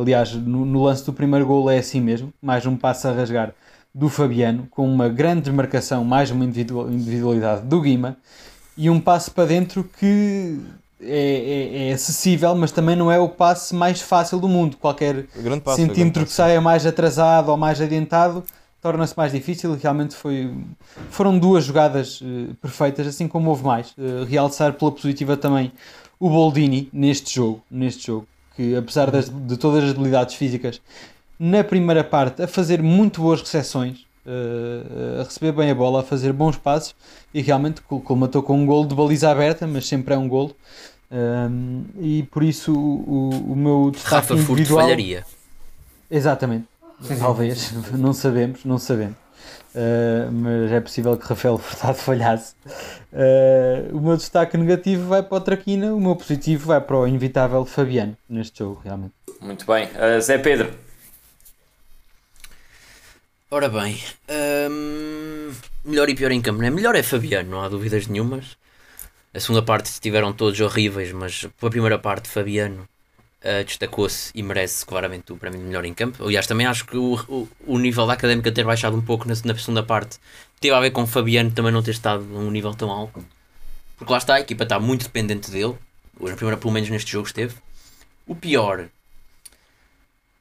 Aliás, 0.00 0.32
no, 0.34 0.64
no 0.64 0.82
lance 0.82 1.04
do 1.06 1.12
primeiro 1.12 1.46
gol 1.46 1.70
é 1.70 1.78
assim 1.78 2.00
mesmo, 2.00 2.32
mais 2.42 2.66
um 2.66 2.76
passo 2.76 3.08
a 3.08 3.12
rasgar 3.12 3.54
do 3.94 4.08
Fabiano, 4.08 4.66
com 4.70 4.86
uma 4.90 5.08
grande 5.08 5.42
desmarcação, 5.42 6.04
mais 6.04 6.30
uma 6.30 6.44
individual- 6.44 6.90
individualidade 6.90 7.62
do 7.62 7.80
Guima, 7.80 8.16
e 8.76 8.88
um 8.88 8.98
passo 8.98 9.30
para 9.30 9.46
dentro 9.46 9.84
que 9.98 10.58
é, 11.00 11.08
é- 11.86 11.88
é 11.90 11.92
acessível, 11.92 12.54
mas 12.54 12.70
também 12.72 12.96
não 12.96 13.10
é 13.12 13.18
o 13.18 13.28
passe 13.28 13.74
mais 13.74 14.00
fácil 14.00 14.38
do 14.40 14.48
mundo. 14.48 14.76
Qualquer 14.78 15.26
passo, 15.62 15.76
centímetro 15.76 16.20
que 16.22 16.26
passo. 16.26 16.36
saia 16.36 16.60
mais 16.60 16.86
atrasado 16.86 17.50
ou 17.50 17.56
mais 17.56 17.80
adiantado 17.80 18.42
torna-se 18.80 19.16
mais 19.16 19.30
difícil. 19.32 19.76
Realmente 19.80 20.14
foi, 20.14 20.52
foram 21.10 21.38
duas 21.38 21.64
jogadas 21.64 22.20
eh, 22.22 22.52
perfeitas, 22.62 23.06
assim 23.06 23.28
como 23.28 23.50
houve 23.50 23.64
mais. 23.64 23.92
Eh, 23.98 24.24
realçar 24.28 24.72
pela 24.72 24.90
positiva 24.92 25.36
também 25.36 25.70
o 26.18 26.30
Boldini 26.30 26.88
neste 26.92 27.34
jogo, 27.34 27.62
neste 27.70 28.06
jogo, 28.06 28.26
que 28.56 28.74
apesar 28.76 29.10
das- 29.10 29.28
de 29.28 29.56
todas 29.56 29.84
as 29.84 29.90
habilidades 29.90 30.34
físicas, 30.36 30.80
na 31.44 31.64
primeira 31.64 32.04
parte 32.04 32.42
a 32.42 32.46
fazer 32.46 32.80
muito 32.82 33.20
boas 33.20 33.40
recepções, 33.40 34.06
eh, 34.26 35.20
a 35.20 35.24
receber 35.24 35.50
bem 35.52 35.70
a 35.70 35.74
bola, 35.74 36.00
a 36.00 36.02
fazer 36.04 36.32
bons 36.32 36.56
passos 36.56 36.94
e 37.34 37.40
realmente 37.42 37.80
col- 37.80 38.00
colmatou 38.00 38.42
com 38.42 38.56
um 38.56 38.64
golo 38.66 38.86
de 38.86 38.94
baliza 38.94 39.28
aberta, 39.30 39.66
mas 39.66 39.86
sempre 39.88 40.14
é 40.14 40.18
um 40.18 40.28
golo. 40.28 40.54
Um, 41.10 41.84
e 42.00 42.22
por 42.30 42.42
isso 42.42 42.72
o, 42.74 43.52
o- 43.52 43.56
meu 43.56 43.90
destaque 43.90 44.14
Rafa 44.14 44.36
Furto 44.36 44.52
individual 44.52 44.82
falharia. 44.84 45.24
Exatamente. 46.10 46.64
Talvez, 47.18 47.72
não 47.92 48.12
sabemos, 48.12 48.64
não 48.64 48.78
sabemos. 48.78 49.16
uh, 49.74 50.30
mas 50.32 50.70
é 50.72 50.80
possível 50.80 51.16
que 51.16 51.26
Rafael 51.26 51.58
Furtado 51.58 51.98
falhasse. 51.98 52.54
Uh, 53.12 53.96
o 53.96 54.00
meu 54.00 54.16
destaque 54.16 54.56
negativo 54.56 55.08
vai 55.08 55.22
para 55.22 55.36
o 55.36 55.40
Traquina, 55.40 55.92
o 55.94 56.00
meu 56.00 56.14
positivo 56.16 56.66
vai 56.68 56.80
para 56.80 56.96
o 56.96 57.06
inevitável 57.06 57.64
Fabiano 57.66 58.16
neste 58.28 58.60
jogo, 58.60 58.80
realmente. 58.84 59.12
Muito 59.40 59.66
bem. 59.66 59.86
Uh, 59.88 60.20
Zé 60.20 60.38
Pedro. 60.38 60.70
Ora 63.54 63.68
bem, 63.68 64.02
hum, 64.70 65.52
melhor 65.84 66.08
e 66.08 66.14
pior 66.14 66.32
em 66.32 66.40
campo, 66.40 66.58
não 66.58 66.66
é? 66.66 66.70
Melhor 66.70 66.96
é 66.96 67.02
Fabiano, 67.02 67.50
não 67.50 67.60
há 67.60 67.68
dúvidas 67.68 68.06
nenhumas. 68.06 68.56
A 69.34 69.38
segunda 69.38 69.60
parte 69.60 69.90
estiveram 69.90 70.32
todos 70.32 70.58
horríveis, 70.58 71.12
mas 71.12 71.46
a 71.60 71.68
primeira 71.68 71.98
parte, 71.98 72.30
Fabiano 72.30 72.88
uh, 73.44 73.62
destacou-se 73.62 74.30
e 74.34 74.42
merece 74.42 74.86
claramente 74.86 75.34
o 75.34 75.36
prémio 75.36 75.60
de 75.60 75.66
melhor 75.66 75.84
em 75.84 75.92
campo. 75.92 76.24
Aliás, 76.24 76.46
também 76.46 76.66
acho 76.66 76.86
que 76.86 76.96
o, 76.96 77.12
o, 77.28 77.48
o 77.66 77.78
nível 77.78 78.06
da 78.06 78.14
académica 78.14 78.50
ter 78.50 78.64
baixado 78.64 78.96
um 78.96 79.02
pouco 79.02 79.28
na, 79.28 79.34
na, 79.44 79.54
segunda 79.58 79.82
parte 79.82 80.18
teve 80.58 80.74
a 80.74 80.80
ver 80.80 80.90
com 80.90 81.02
o 81.02 81.06
Fabiano 81.06 81.50
também 81.50 81.72
não 81.72 81.82
ter 81.82 81.90
estado 81.90 82.24
a 82.34 82.38
um 82.38 82.50
nível 82.50 82.72
tão 82.72 82.90
alto. 82.90 83.22
Porque 83.98 84.10
lá 84.10 84.16
está, 84.16 84.36
a 84.36 84.40
equipa 84.40 84.62
está 84.62 84.80
muito 84.80 85.02
dependente 85.02 85.50
dele. 85.50 85.76
Hoje, 86.18 86.32
a 86.32 86.36
primeira, 86.36 86.56
pelo 86.56 86.72
menos 86.72 86.88
neste 86.88 87.12
jogo, 87.12 87.26
esteve. 87.26 87.54
O 88.26 88.34
pior, 88.34 88.88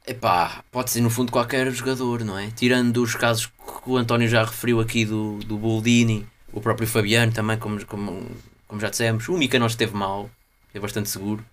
Epá, 0.06 0.64
pode 0.72 0.90
ser 0.90 1.02
no 1.02 1.12
fundo 1.12 1.32
qualquer 1.32 1.70
jogador, 1.72 2.24
não 2.24 2.38
é? 2.38 2.50
Tirando 2.52 3.04
os 3.04 3.16
casos 3.16 3.46
que 3.46 3.90
o 3.90 3.98
António 3.98 4.28
já 4.28 4.44
referiu 4.44 4.80
aqui 4.80 5.06
do, 5.06 5.38
do 5.40 5.58
Boldini, 5.58 6.28
o 6.52 6.60
próprio 6.60 6.88
Fabiano 6.88 7.32
também, 7.32 7.58
como, 7.58 7.86
como, 7.86 8.32
como 8.68 8.82
já 8.82 8.90
dissemos. 8.90 9.30
O 9.30 9.38
Mika 9.38 9.60
não 9.60 9.68
esteve 9.68 9.96
mal, 9.96 10.30
é 10.74 10.80
bastante 10.80 11.10
seguro. 11.10 11.46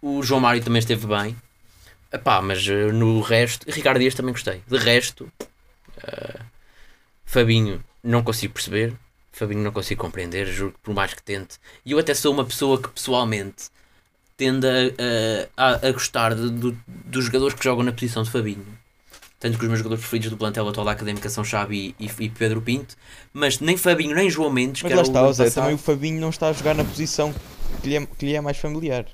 O 0.00 0.22
João 0.22 0.40
Mário 0.40 0.62
também 0.62 0.78
esteve 0.78 1.06
bem. 1.06 1.36
Epá, 2.10 2.40
mas 2.40 2.66
uh, 2.66 2.92
no 2.92 3.20
resto, 3.20 3.70
Ricardo 3.70 4.00
Dias 4.00 4.14
também 4.14 4.32
gostei. 4.32 4.62
De 4.66 4.78
resto, 4.78 5.30
uh, 5.98 6.40
Fabinho 7.26 7.84
não 8.02 8.22
consigo 8.22 8.54
perceber. 8.54 8.94
Fabinho 9.30 9.62
não 9.62 9.72
consigo 9.72 10.00
compreender, 10.00 10.46
juro 10.46 10.72
que 10.72 10.78
por 10.78 10.94
mais 10.94 11.12
que 11.12 11.22
tente. 11.22 11.58
E 11.84 11.92
eu 11.92 11.98
até 11.98 12.14
sou 12.14 12.32
uma 12.32 12.44
pessoa 12.44 12.80
que 12.80 12.88
pessoalmente 12.88 13.70
tende 14.38 14.66
a, 14.66 15.48
a, 15.56 15.88
a 15.88 15.92
gostar 15.92 16.34
de, 16.34 16.48
de, 16.48 16.76
dos 16.86 17.24
jogadores 17.24 17.54
que 17.54 17.64
jogam 17.64 17.84
na 17.84 17.92
posição 17.92 18.22
de 18.22 18.30
Fabinho. 18.30 18.64
Tanto 19.40 19.58
que 19.58 19.64
os 19.64 19.68
meus 19.68 19.78
jogadores 19.78 20.00
preferidos 20.00 20.30
do 20.30 20.36
plantel 20.36 20.66
atual 20.68 20.86
da 20.86 20.92
Académica 20.92 21.28
são 21.28 21.44
Xavi 21.44 21.94
e, 21.98 22.10
e, 22.18 22.28
Pedro 22.28 22.62
Pinto, 22.62 22.96
mas 23.32 23.60
nem 23.60 23.76
Fabinho 23.76 24.14
nem 24.14 24.30
João 24.30 24.50
Mendes. 24.50 24.82
Mas 24.82 24.92
lá 24.92 25.02
está, 25.02 25.26
o 25.26 25.32
Zé, 25.32 25.50
também 25.50 25.74
o 25.74 25.78
Fabinho 25.78 26.20
não 26.20 26.30
está 26.30 26.48
a 26.48 26.52
jogar 26.52 26.74
na 26.74 26.84
posição 26.84 27.34
que 27.82 27.88
lhe 27.88 27.96
é, 27.96 28.06
que 28.06 28.26
lhe 28.26 28.34
é 28.34 28.40
mais 28.40 28.56
familiar. 28.56 29.06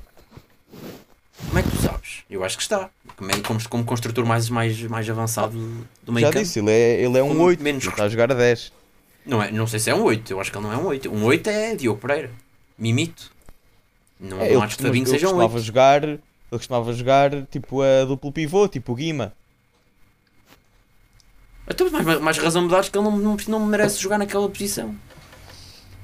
Como 1.46 1.58
é 1.58 1.62
que 1.62 1.70
tu 1.70 1.76
sabes? 1.76 2.22
Eu 2.30 2.44
acho 2.44 2.56
que 2.56 2.62
está. 2.62 2.90
Como, 3.16 3.42
como, 3.42 3.68
como 3.68 3.84
construtor 3.84 4.24
mais, 4.24 4.48
mais, 4.48 4.80
mais 4.82 5.08
avançado 5.10 5.58
do 6.02 6.12
meio 6.12 6.26
Já 6.26 6.32
campo. 6.32 6.44
disse, 6.44 6.58
ele 6.58 6.70
é, 6.70 7.02
ele 7.02 7.18
é 7.18 7.22
um 7.22 7.40
8, 7.40 7.62
menos... 7.62 7.84
está 7.84 8.04
a 8.04 8.08
jogar 8.08 8.30
a 8.30 8.34
10. 8.34 8.72
Não, 9.26 9.42
é, 9.42 9.50
não 9.50 9.66
sei 9.66 9.78
se 9.78 9.90
é 9.90 9.94
um 9.94 10.02
8, 10.02 10.32
eu 10.32 10.40
acho 10.40 10.50
que 10.50 10.56
ele 10.56 10.66
não 10.66 10.72
é 10.72 10.76
um 10.76 10.86
8. 10.86 11.10
Um 11.10 11.24
8 11.24 11.50
é 11.50 11.74
Diogo 11.74 12.00
Pereira. 12.00 12.30
Mimito. 12.78 13.33
Não, 14.24 14.40
é, 14.40 14.54
não 14.54 14.62
acho 14.62 14.76
que 14.76 14.82
Fabinho 14.82 15.06
seja 15.06 15.28
um 15.28 15.36
8. 15.36 15.58
Jogar, 15.58 16.02
ele 16.02 16.20
costumava 16.50 16.92
jogar 16.92 17.30
tipo 17.50 17.82
a 17.82 18.04
duplo 18.04 18.32
pivô, 18.32 18.66
tipo 18.66 18.92
o 18.92 18.94
Guima. 18.94 19.32
Então, 21.68 21.90
mais, 21.90 22.20
mais 22.20 22.38
razão 22.38 22.62
me 22.62 22.70
dás 22.70 22.88
que 22.88 22.96
ele 22.96 23.04
não, 23.04 23.16
não, 23.16 23.36
não 23.48 23.66
merece 23.66 24.00
jogar 24.00 24.18
naquela 24.18 24.48
posição. 24.48 24.94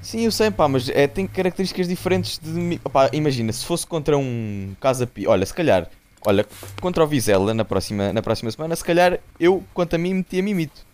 Sim, 0.02 0.24
eu 0.24 0.33
sei, 0.33 0.50
pá, 0.50 0.66
mas 0.66 0.88
é, 0.88 1.06
tem 1.06 1.26
características 1.26 1.87
diferentes 1.87 2.38
de. 2.42 2.78
Pá, 2.90 3.11
imagina, 3.12 3.52
se 3.52 3.64
fosse 3.64 3.87
contra 3.87 4.16
um 4.16 4.74
Casa 4.80 5.06
Pi. 5.06 5.26
Olha, 5.26 5.44
se 5.44 5.52
calhar, 5.52 5.88
olha, 6.24 6.46
contra 6.80 7.04
o 7.04 7.06
Vizela 7.06 7.52
na 7.52 7.64
próxima, 7.64 8.12
na 8.12 8.22
próxima 8.22 8.50
semana, 8.50 8.74
se 8.76 8.85
calhar 8.85 9.18
eu, 9.38 9.62
quanto 9.74 9.96
a 9.96 9.98
mim, 9.98 10.14
metia 10.14 10.42
Mimito. 10.42 10.87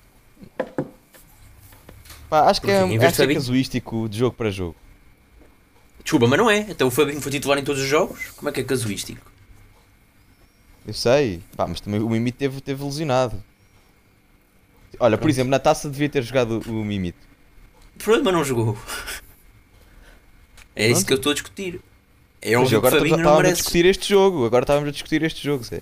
Pá, 2.28 2.50
acho 2.50 2.60
que, 2.60 2.70
é, 2.70 2.80
acho 2.80 3.16
que 3.16 3.22
é 3.22 3.34
casuístico 3.34 4.08
de 4.08 4.18
jogo 4.18 4.34
para 4.34 4.50
jogo. 4.50 4.74
Desculpa, 6.06 6.28
mas 6.28 6.38
não 6.38 6.48
é. 6.48 6.58
Então 6.68 6.86
o 6.86 6.90
Fabinho 6.92 7.20
foi 7.20 7.32
titular 7.32 7.58
em 7.58 7.64
todos 7.64 7.82
os 7.82 7.88
jogos. 7.88 8.30
Como 8.36 8.48
é 8.48 8.52
que 8.52 8.60
é 8.60 8.62
casuístico? 8.62 9.28
Eu 10.86 10.94
sei, 10.94 11.42
pá, 11.56 11.66
mas 11.66 11.80
também 11.80 12.00
o 12.00 12.08
Mimito 12.08 12.38
teve, 12.38 12.60
teve 12.60 12.84
lesionado. 12.84 13.42
Olha, 15.00 15.16
Pronto. 15.16 15.20
por 15.22 15.28
exemplo, 15.28 15.50
na 15.50 15.58
taça 15.58 15.90
devia 15.90 16.08
ter 16.08 16.22
jogado 16.22 16.62
o 16.68 16.84
Mimito. 16.84 17.18
Pronto, 17.98 18.22
mas 18.22 18.32
não 18.32 18.44
jogou. 18.44 18.78
É 20.76 20.84
Pronto. 20.84 20.96
isso 20.96 21.06
que 21.06 21.12
eu 21.12 21.16
estou 21.16 21.32
a 21.32 21.34
discutir. 21.34 21.80
É 22.40 22.56
óbvio 22.56 22.78
agora 22.78 22.92
que 22.92 22.98
Fabinho 23.00 23.16
não 23.24 23.36
merece. 23.38 23.52
a 23.52 23.56
discutir 23.56 23.84
este 23.86 24.08
jogo. 24.08 24.46
Agora 24.46 24.62
estávamos 24.62 24.88
a 24.88 24.92
discutir 24.92 25.24
este 25.24 25.42
jogo, 25.42 25.64
Zé. 25.64 25.80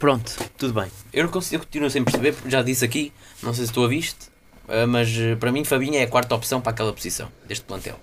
Pronto, 0.00 0.36
tudo 0.58 0.74
bem. 0.74 0.90
Eu 1.12 1.22
não 1.22 1.30
consigo, 1.30 1.62
eu 1.62 1.66
continuo 1.66 1.88
sem 1.88 2.02
perceber, 2.02 2.34
já 2.46 2.60
disse 2.60 2.84
aqui, 2.84 3.12
não 3.40 3.54
sei 3.54 3.66
se 3.66 3.70
estou 3.70 3.84
a 3.84 3.88
visto, 3.88 4.32
eh, 4.66 4.84
mas 4.84 5.08
eh, 5.16 5.36
para 5.36 5.52
mim 5.52 5.64
Fabinho 5.64 5.94
é 5.94 6.02
a 6.02 6.08
quarta 6.08 6.34
opção 6.34 6.60
para 6.60 6.72
aquela 6.72 6.92
posição 6.92 7.30
deste 7.46 7.64
plantel. 7.64 8.00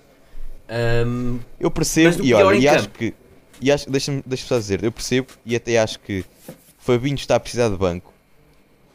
Um, 0.70 1.40
eu 1.58 1.70
percebo 1.70 2.24
e 2.24 2.32
olha, 2.32 2.56
e 2.56 2.68
acho 2.68 2.88
que. 2.90 3.12
E 3.60 3.70
acho, 3.70 3.90
deixa-me 3.90 4.22
deixa 4.24 4.46
só 4.46 4.56
dizer, 4.56 4.82
eu 4.84 4.92
percebo 4.92 5.28
e 5.44 5.54
até 5.54 5.78
acho 5.78 5.98
que 6.00 6.20
o 6.48 6.54
Fabinho 6.78 7.16
está 7.16 7.34
a 7.36 7.40
precisar 7.40 7.68
de 7.68 7.76
banco, 7.76 8.12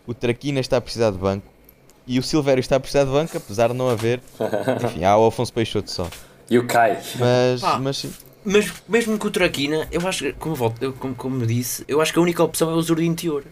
o 0.07 0.13
Traquina 0.13 0.59
está 0.59 0.77
a 0.77 0.81
precisar 0.81 1.11
de 1.11 1.17
banco 1.17 1.45
e 2.07 2.17
o 2.17 2.23
Silvério 2.23 2.61
está 2.61 2.77
a 2.77 2.79
precisar 2.79 3.03
de 3.03 3.11
banco, 3.11 3.38
apesar 3.38 3.67
de 3.67 3.73
não 3.73 3.89
haver. 3.89 4.21
Enfim, 4.83 5.03
há 5.03 5.17
o 5.17 5.27
Afonso 5.27 5.53
Peixoto 5.53 5.91
só. 5.91 6.09
E 6.49 6.57
o 6.57 6.65
Kai. 6.65 6.99
Mas, 7.19 7.61
mas 7.79 7.97
sim. 7.97 8.13
Mas 8.43 8.71
mesmo 8.88 9.17
com 9.17 9.27
o 9.27 9.31
Traquina, 9.31 9.88
eu 9.91 10.07
acho 10.07 10.23
que, 10.23 10.33
como, 10.33 10.55
volto, 10.55 10.81
eu, 10.81 10.93
como, 10.93 11.15
como 11.15 11.45
disse, 11.45 11.83
eu 11.88 11.99
acho 11.99 12.13
que 12.13 12.19
a 12.19 12.21
única 12.21 12.43
opção 12.43 12.69
é 12.69 12.73
o 12.73 12.81
Zurdin 12.81 13.15
Teor 13.15 13.43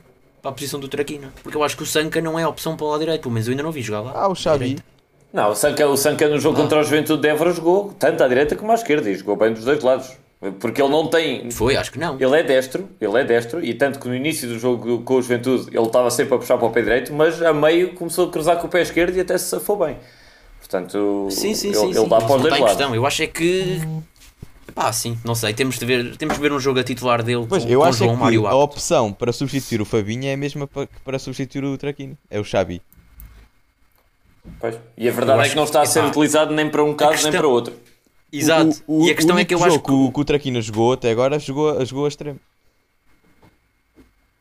para 0.41 0.51
a 0.51 0.53
posição 0.53 0.79
do 0.79 0.87
Traquina. 0.87 1.33
Porque 1.41 1.57
eu 1.57 1.63
acho 1.63 1.75
que 1.75 1.83
o 1.83 1.85
Sanca 1.85 2.21
não 2.21 2.37
é 2.37 2.43
a 2.43 2.49
opção 2.49 2.77
para 2.77 2.85
o 2.85 2.89
lado 2.89 2.99
direito, 2.99 3.21
pelo 3.21 3.33
menos 3.33 3.47
eu 3.47 3.51
ainda 3.51 3.63
não 3.63 3.71
vi 3.71 3.81
jogar 3.81 4.01
lá. 4.01 4.11
Ah, 4.15 4.27
o 4.27 4.35
Xavi. 4.35 4.77
Não, 5.33 5.49
o 5.49 5.55
Sanca, 5.55 5.87
o 5.87 5.97
Sanca 5.97 6.29
no 6.29 6.39
jogo 6.39 6.59
ah. 6.59 6.61
contra 6.61 6.79
o 6.79 6.83
Juventude 6.83 7.23
de 7.23 7.27
Évora 7.27 7.51
jogou 7.51 7.91
tanto 7.97 8.23
à 8.23 8.27
direita 8.27 8.55
como 8.55 8.71
à 8.71 8.75
esquerda 8.75 9.09
e 9.09 9.15
jogou 9.15 9.35
bem 9.35 9.51
dos 9.51 9.65
dois 9.65 9.81
lados. 9.81 10.11
Porque 10.59 10.81
ele 10.81 10.91
não 10.91 11.07
tem. 11.07 11.49
Foi, 11.49 11.75
acho 11.75 11.91
que 11.91 11.97
não. 11.97 12.15
Ele 12.19 12.37
é 12.37 12.43
destro, 12.43 12.87
ele 12.99 13.17
é 13.17 13.23
destro, 13.23 13.63
e 13.63 13.73
tanto 13.73 13.97
que 13.97 14.07
no 14.07 14.13
início 14.13 14.47
do 14.47 14.59
jogo 14.59 15.01
com 15.01 15.15
o 15.15 15.21
Juventude 15.21 15.75
ele 15.75 15.85
estava 15.85 16.11
sempre 16.11 16.35
a 16.35 16.37
puxar 16.37 16.57
para 16.57 16.67
o 16.67 16.69
pé 16.69 16.81
direito, 16.81 17.13
mas 17.13 17.41
a 17.41 17.53
meio 17.53 17.93
começou 17.93 18.27
a 18.27 18.31
cruzar 18.31 18.57
com 18.57 18.67
o 18.67 18.69
pé 18.69 18.81
esquerdo 18.81 19.15
e 19.15 19.21
até 19.21 19.37
se 19.37 19.45
safou 19.45 19.77
bem. 19.77 19.97
Portanto, 20.59 21.29
sim, 21.31 21.55
sim, 21.55 21.69
ele, 21.69 21.77
sim, 21.77 21.85
ele 21.85 21.95
sim. 21.95 22.07
dá 22.07 22.17
para 22.17 22.35
os 22.35 22.41
dois 22.41 22.53
lados. 22.53 22.67
Questão. 22.67 22.93
Eu 22.93 23.05
acho 23.05 23.23
é 23.23 23.27
que. 23.27 23.81
Pá, 24.75 24.91
sim, 24.91 25.17
não 25.23 25.33
sei, 25.33 25.53
temos 25.53 25.79
de 25.79 25.85
ver, 25.85 26.17
temos 26.17 26.35
de 26.35 26.41
ver 26.41 26.51
um 26.51 26.59
jogo 26.59 26.79
a 26.79 26.83
titular 26.83 27.23
dele 27.23 27.45
pois, 27.47 27.63
com, 27.63 27.69
eu 27.69 27.79
com 27.79 27.85
acho 27.85 27.99
João 27.99 28.11
é 28.11 28.13
que 28.15 28.21
Mário 28.21 28.47
a 28.47 28.55
opção 28.55 29.13
para 29.13 29.31
substituir 29.31 29.81
o 29.81 29.85
Fabinho 29.85 30.25
é 30.25 30.33
a 30.33 30.37
mesma 30.37 30.67
para, 30.67 30.89
para 31.05 31.19
substituir 31.19 31.63
o 31.63 31.77
Traquino, 31.77 32.17
é 32.29 32.39
o 32.39 32.43
Xabi. 32.43 32.81
Pois. 34.59 34.79
E 34.97 35.07
a 35.07 35.11
verdade 35.11 35.47
é 35.47 35.49
que 35.49 35.55
não 35.55 35.63
está 35.63 35.81
a 35.81 35.85
ser 35.85 36.03
utilizado 36.03 36.53
nem 36.53 36.69
para 36.69 36.83
um 36.83 36.93
caso 36.93 37.11
questão... 37.11 37.31
nem 37.31 37.39
para 37.39 37.47
outro. 37.47 37.73
Exato. 38.31 38.83
O, 38.87 39.03
o, 39.03 39.07
e 39.07 39.11
a 39.11 39.15
questão 39.15 39.35
o 39.35 39.39
é 39.39 39.45
que 39.45 39.53
eu 39.53 39.63
acho 39.63 39.79
que 39.79 39.91
o, 39.91 40.11
que 40.11 40.19
o 40.19 40.25
Traquina 40.25 40.59
jogou 40.59 40.93
até 40.93 41.11
agora 41.11 41.37
jogou, 41.39 41.85
jogou 41.85 42.05
a 42.05 42.07
extremo. 42.07 42.39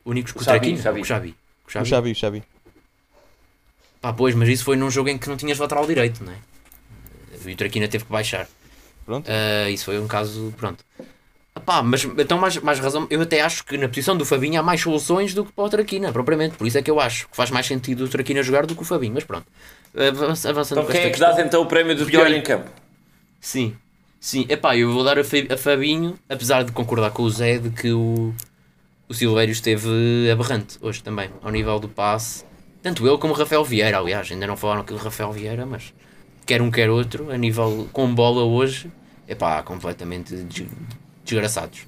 Únicos 0.05 0.33
que 0.33 0.41
o 0.41 0.43
Traquina? 0.43 0.77
O 0.77 1.03
Xabi. 1.05 1.35
O 1.65 1.85
Xabi, 1.85 2.11
o 2.11 2.15
Xabi. 2.15 2.43
Pá, 4.01 4.11
pois, 4.11 4.35
mas 4.35 4.49
isso 4.49 4.65
foi 4.65 4.75
num 4.75 4.89
jogo 4.89 5.09
em 5.09 5.17
que 5.17 5.29
não 5.29 5.37
tinhas 5.37 5.57
lateral 5.57 5.87
direito, 5.87 6.23
não 6.23 6.33
é? 6.33 6.37
E 7.45 7.53
o 7.53 7.55
Traquina 7.55 7.87
teve 7.87 8.03
que 8.03 8.11
baixar. 8.11 8.47
Pronto. 9.05 9.29
Uh, 9.29 9.69
isso 9.69 9.85
foi 9.85 9.99
um 9.99 10.07
caso, 10.07 10.53
pronto. 10.57 10.83
Pá, 11.61 11.83
mas 11.83 12.03
então 12.03 12.37
mais, 12.37 12.57
mais 12.57 12.79
razão, 12.79 13.07
eu 13.09 13.21
até 13.21 13.41
acho 13.41 13.63
que 13.63 13.77
na 13.77 13.87
posição 13.87 14.17
do 14.17 14.25
Fabinho 14.25 14.59
há 14.59 14.63
mais 14.63 14.81
soluções 14.81 15.33
do 15.33 15.45
que 15.45 15.51
para 15.51 15.63
o 15.63 15.69
Traquina, 15.69 16.11
propriamente. 16.11 16.55
Por 16.55 16.65
isso 16.65 16.77
é 16.77 16.81
que 16.81 16.89
eu 16.89 16.99
acho 16.99 17.29
que 17.29 17.35
faz 17.35 17.51
mais 17.51 17.65
sentido 17.67 18.05
o 18.05 18.07
Traquina 18.07 18.41
jogar 18.41 18.65
do 18.65 18.75
que 18.75 18.81
o 18.81 18.85
Fabinho, 18.85 19.13
mas 19.13 19.23
pronto. 19.23 19.45
Avançando 19.95 20.81
então 20.81 20.85
quem 20.85 21.01
é 21.01 21.09
que 21.11 21.19
dá 21.19 21.39
então 21.39 21.61
o 21.61 21.65
prémio 21.67 21.95
do 21.95 22.05
pior 22.05 22.29
em 22.31 22.41
campo? 22.41 22.69
Sim, 23.39 23.75
sim. 24.19 24.45
Epá, 24.49 24.75
eu 24.75 24.91
vou 24.91 25.03
dar 25.03 25.17
a 25.19 25.57
Fabinho, 25.57 26.15
apesar 26.27 26.63
de 26.63 26.71
concordar 26.71 27.11
com 27.11 27.21
o 27.21 27.29
Zé 27.29 27.59
de 27.59 27.69
que 27.69 27.91
o, 27.91 28.33
o 29.07 29.13
Silvério 29.13 29.51
esteve 29.51 29.87
aberrante 30.31 30.77
hoje 30.81 31.03
também, 31.03 31.29
ao 31.41 31.51
nível 31.51 31.79
do 31.79 31.87
passe. 31.87 32.43
Tanto 32.81 33.07
ele 33.07 33.17
como 33.17 33.33
o 33.33 33.37
Rafael 33.37 33.63
Vieira, 33.63 33.99
aliás, 33.99 34.29
ainda 34.31 34.47
não 34.47 34.57
falaram 34.57 34.81
aquilo 34.81 34.97
do 34.97 35.05
Rafael 35.05 35.31
Vieira, 35.31 35.65
mas 35.65 35.93
quer 36.45 36.61
um 36.61 36.71
quer 36.71 36.89
outro, 36.89 37.31
a 37.31 37.37
nível 37.37 37.87
com 37.93 38.13
bola 38.13 38.43
hoje, 38.43 38.91
epá, 39.27 39.61
completamente 39.61 40.35
desgraçados. 41.33 41.87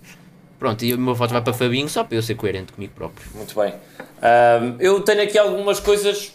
Pronto, 0.57 0.83
e 0.83 0.93
o 0.93 0.97
meu 0.97 1.13
voto 1.13 1.31
vai 1.33 1.41
para 1.41 1.53
Fabinho 1.53 1.87
só 1.89 2.03
para 2.03 2.17
eu 2.17 2.21
ser 2.21 2.35
coerente 2.35 2.73
comigo 2.73 2.93
próprio. 2.95 3.27
Muito 3.35 3.53
bem. 3.59 3.73
Um, 3.73 4.75
eu 4.79 5.01
tenho 5.01 5.21
aqui 5.21 5.37
algumas 5.37 5.79
coisas 5.79 6.33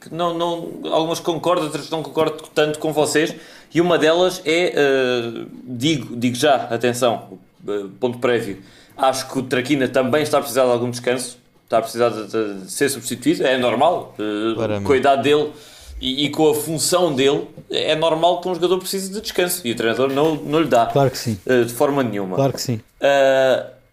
que 0.00 0.14
não, 0.14 0.34
não, 0.34 0.92
algumas 0.92 1.20
concordo, 1.20 1.64
outras 1.64 1.90
não 1.90 2.02
concordo 2.02 2.42
tanto 2.54 2.78
com 2.78 2.92
vocês. 2.92 3.34
E 3.74 3.80
uma 3.80 3.98
delas 3.98 4.40
é, 4.44 4.72
uh, 4.74 5.46
digo, 5.64 6.16
digo 6.16 6.36
já, 6.36 6.54
atenção, 6.64 7.38
uh, 7.66 7.88
ponto 8.00 8.18
prévio, 8.18 8.62
acho 8.96 9.30
que 9.30 9.38
o 9.38 9.42
Traquina 9.42 9.86
também 9.88 10.22
está 10.22 10.38
a 10.38 10.40
precisar 10.40 10.64
de 10.64 10.70
algum 10.70 10.90
descanso, 10.90 11.38
está 11.64 11.78
a 11.78 11.82
precisar 11.82 12.08
de, 12.08 12.62
de 12.62 12.70
ser 12.70 12.88
substituído, 12.88 13.46
é 13.46 13.58
normal, 13.58 14.14
uh, 14.18 14.82
com 14.82 14.92
a 14.92 14.96
idade 14.96 15.24
dele 15.24 15.52
e, 16.00 16.26
e, 16.26 16.30
com 16.30 16.50
a 16.50 16.54
função 16.54 17.14
dele, 17.14 17.46
é 17.70 17.94
normal 17.94 18.40
que 18.40 18.48
um 18.48 18.54
jogador 18.54 18.78
precise 18.78 19.10
de 19.12 19.20
descanso 19.20 19.62
e 19.64 19.72
o 19.72 19.74
treinador 19.74 20.12
não, 20.12 20.34
não 20.34 20.60
lhe 20.60 20.68
dá. 20.68 20.86
Claro 20.86 21.10
que 21.10 21.18
sim. 21.18 21.38
de 21.44 21.72
forma 21.72 22.02
nenhuma. 22.02 22.36
Claro 22.36 22.52
que 22.52 22.60
sim. 22.60 22.80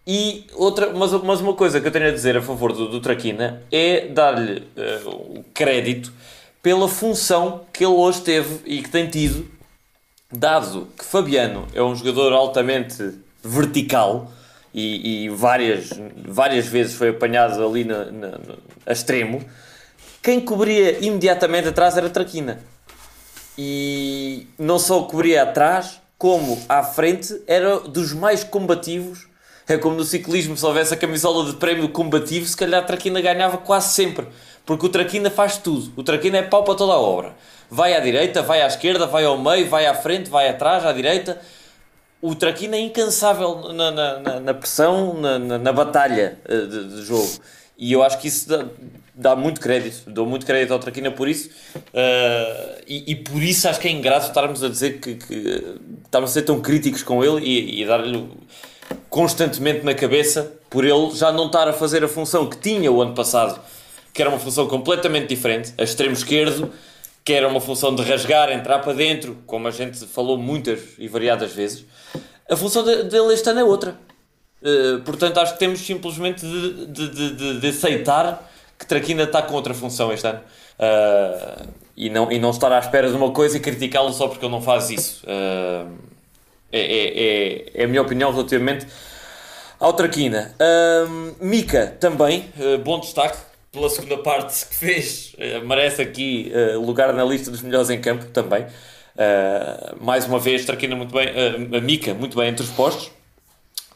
E 0.06 0.44
outra, 0.54 0.92
mas, 0.92 1.12
mas 1.22 1.40
uma 1.40 1.54
coisa 1.54 1.80
que 1.80 1.88
eu 1.88 1.90
tenho 1.90 2.08
a 2.08 2.10
dizer 2.10 2.36
a 2.36 2.42
favor 2.42 2.72
do, 2.72 2.88
do 2.88 3.00
Traquina 3.00 3.62
é 3.72 4.08
dar-lhe 4.08 4.62
uh, 4.76 5.44
crédito 5.54 6.12
pela 6.62 6.88
função 6.88 7.62
que 7.72 7.84
ele 7.84 7.94
hoje 7.94 8.20
teve 8.20 8.60
e 8.66 8.82
que 8.82 8.90
tem 8.90 9.06
tido, 9.06 9.48
dado 10.30 10.88
que 10.98 11.04
Fabiano 11.04 11.66
é 11.74 11.82
um 11.82 11.94
jogador 11.94 12.34
altamente 12.34 13.14
vertical 13.42 14.30
e, 14.74 15.24
e 15.24 15.28
várias, 15.30 15.90
várias 16.26 16.66
vezes 16.66 16.94
foi 16.94 17.08
apanhado 17.08 17.64
ali 17.64 17.84
na, 17.84 18.04
na, 18.06 18.28
na, 18.28 18.54
a 18.86 18.92
extremo, 18.92 19.42
quem 20.24 20.40
cobria 20.40 21.04
imediatamente 21.04 21.68
atrás 21.68 21.98
era 21.98 22.08
Traquina. 22.08 22.58
E 23.58 24.46
não 24.58 24.78
só 24.78 25.02
cobria 25.02 25.42
atrás, 25.42 26.00
como 26.16 26.58
à 26.66 26.82
frente 26.82 27.42
era 27.46 27.78
dos 27.80 28.14
mais 28.14 28.42
combativos. 28.42 29.28
É 29.68 29.76
como 29.76 29.96
no 29.96 30.04
ciclismo, 30.04 30.56
se 30.56 30.64
houvesse 30.64 30.94
a 30.94 30.96
camisola 30.96 31.44
de 31.44 31.56
prémio 31.56 31.90
combativo, 31.90 32.46
se 32.46 32.56
calhar 32.56 32.84
Traquina 32.86 33.20
ganhava 33.20 33.58
quase 33.58 33.92
sempre. 33.92 34.26
Porque 34.64 34.86
o 34.86 34.88
Traquina 34.88 35.30
faz 35.30 35.58
tudo. 35.58 35.92
O 35.94 36.02
Traquina 36.02 36.38
é 36.38 36.42
pau 36.42 36.64
para 36.64 36.74
toda 36.74 36.94
a 36.94 36.98
obra. 36.98 37.34
Vai 37.70 37.94
à 37.94 38.00
direita, 38.00 38.40
vai 38.40 38.62
à 38.62 38.66
esquerda, 38.66 39.06
vai 39.06 39.26
ao 39.26 39.36
meio, 39.36 39.68
vai 39.68 39.84
à 39.84 39.94
frente, 39.94 40.30
vai 40.30 40.48
atrás, 40.48 40.86
à 40.86 40.92
direita. 40.92 41.38
O 42.22 42.34
Traquina 42.34 42.76
é 42.76 42.80
incansável 42.80 43.74
na, 43.74 43.90
na, 43.90 44.40
na 44.40 44.54
pressão, 44.54 45.12
na, 45.12 45.38
na, 45.38 45.58
na 45.58 45.72
batalha 45.72 46.38
eh, 46.48 46.60
de, 46.62 46.96
de, 46.96 47.02
jogo. 47.04 47.30
E 47.76 47.92
eu 47.92 48.02
acho 48.02 48.20
que 48.20 48.28
isso 48.28 48.48
dá, 48.48 48.66
dá 49.14 49.36
muito 49.36 49.60
crédito. 49.60 50.10
Dou 50.10 50.26
muito 50.26 50.46
crédito 50.46 50.72
ao 50.72 50.78
Traquina 50.78 51.10
por 51.10 51.28
isso. 51.28 51.50
Uh, 51.76 52.82
e, 52.86 53.12
e, 53.12 53.16
por 53.16 53.42
isso 53.42 53.68
acho 53.68 53.80
que 53.80 53.88
é 53.88 53.90
ingrato 53.90 54.26
estarmos 54.26 54.62
a 54.62 54.68
dizer 54.68 55.00
que, 55.00 55.16
que 55.16 55.78
estarmos 56.04 56.30
a 56.30 56.32
ser 56.32 56.42
tão 56.42 56.60
críticos 56.60 57.02
com 57.02 57.24
ele 57.24 57.44
e, 57.44 57.82
e 57.82 57.86
dar-lhe 57.86 58.28
constantemente 59.08 59.84
na 59.84 59.94
cabeça 59.94 60.52
por 60.68 60.84
ele 60.84 61.10
já 61.14 61.32
não 61.32 61.46
estar 61.46 61.68
a 61.68 61.72
fazer 61.72 62.04
a 62.04 62.08
função 62.08 62.48
que 62.48 62.56
tinha 62.56 62.90
o 62.90 63.00
ano 63.00 63.14
passado 63.14 63.60
que 64.14 64.22
era 64.22 64.30
uma 64.30 64.38
função 64.38 64.68
completamente 64.68 65.26
diferente, 65.26 65.74
a 65.76 65.82
extremo 65.82 66.12
esquerdo, 66.12 66.72
que 67.24 67.32
era 67.32 67.48
uma 67.48 67.60
função 67.60 67.92
de 67.92 68.02
rasgar, 68.02 68.50
entrar 68.52 68.78
para 68.78 68.92
dentro, 68.92 69.36
como 69.44 69.66
a 69.66 69.72
gente 69.72 70.06
falou 70.06 70.38
muitas 70.38 70.80
e 70.98 71.08
variadas 71.08 71.52
vezes. 71.52 71.84
A 72.48 72.54
função 72.54 72.84
dele 72.84 73.34
este 73.34 73.50
ano 73.50 73.60
é 73.60 73.64
outra. 73.64 73.98
Uh, 74.64 75.00
portanto, 75.00 75.38
acho 75.38 75.52
que 75.52 75.58
temos 75.58 75.80
simplesmente 75.80 76.40
de, 76.40 76.86
de, 76.86 77.08
de, 77.34 77.60
de, 77.60 77.68
aceitar 77.68 78.50
que 78.78 78.86
Traquina 78.86 79.24
está 79.24 79.42
com 79.42 79.52
outra 79.52 79.74
função 79.74 80.10
este 80.10 80.26
ano. 80.26 80.40
Uh, 80.78 81.68
e, 81.94 82.08
não, 82.08 82.32
e 82.32 82.38
não 82.38 82.48
estar 82.48 82.72
à 82.72 82.78
espera 82.78 83.10
de 83.10 83.14
uma 83.14 83.30
coisa 83.30 83.58
e 83.58 83.60
criticá-lo 83.60 84.10
só 84.14 84.26
porque 84.26 84.42
ele 84.42 84.52
não 84.52 84.62
faz 84.62 84.88
isso. 84.88 85.22
Uh, 85.26 85.86
é, 86.72 86.80
é, 86.80 87.70
é, 87.74 87.84
a 87.84 87.86
minha 87.86 88.00
opinião 88.00 88.32
relativamente 88.32 88.86
ao 89.78 89.92
Traquina. 89.92 90.54
Mika 91.38 91.94
também, 92.00 92.46
bom 92.82 92.98
destaque 92.98 93.36
pela 93.70 93.88
segunda 93.90 94.16
parte 94.18 94.66
que 94.66 94.74
fez, 94.74 95.36
merece 95.64 96.02
aqui 96.02 96.50
lugar 96.74 97.12
na 97.12 97.22
lista 97.22 97.48
dos 97.50 97.62
melhores 97.62 97.90
em 97.90 98.00
campo 98.00 98.24
também. 98.26 98.66
Mais 100.00 100.26
uma 100.26 100.40
vez, 100.40 100.64
Traquina 100.64 100.96
muito 100.96 101.14
bem, 101.14 101.28
Mica 101.80 102.12
muito 102.12 102.36
bem 102.36 102.48
entre 102.48 102.64
os 102.64 102.70
postos, 102.70 103.13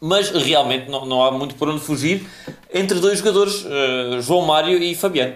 mas 0.00 0.30
realmente 0.30 0.90
não, 0.90 1.04
não 1.04 1.24
há 1.24 1.30
muito 1.30 1.54
por 1.54 1.68
onde 1.68 1.80
fugir 1.80 2.26
entre 2.72 3.00
dois 3.00 3.18
jogadores, 3.18 3.66
João 4.20 4.42
Mário 4.42 4.82
e 4.82 4.94
Fabiano. 4.94 5.34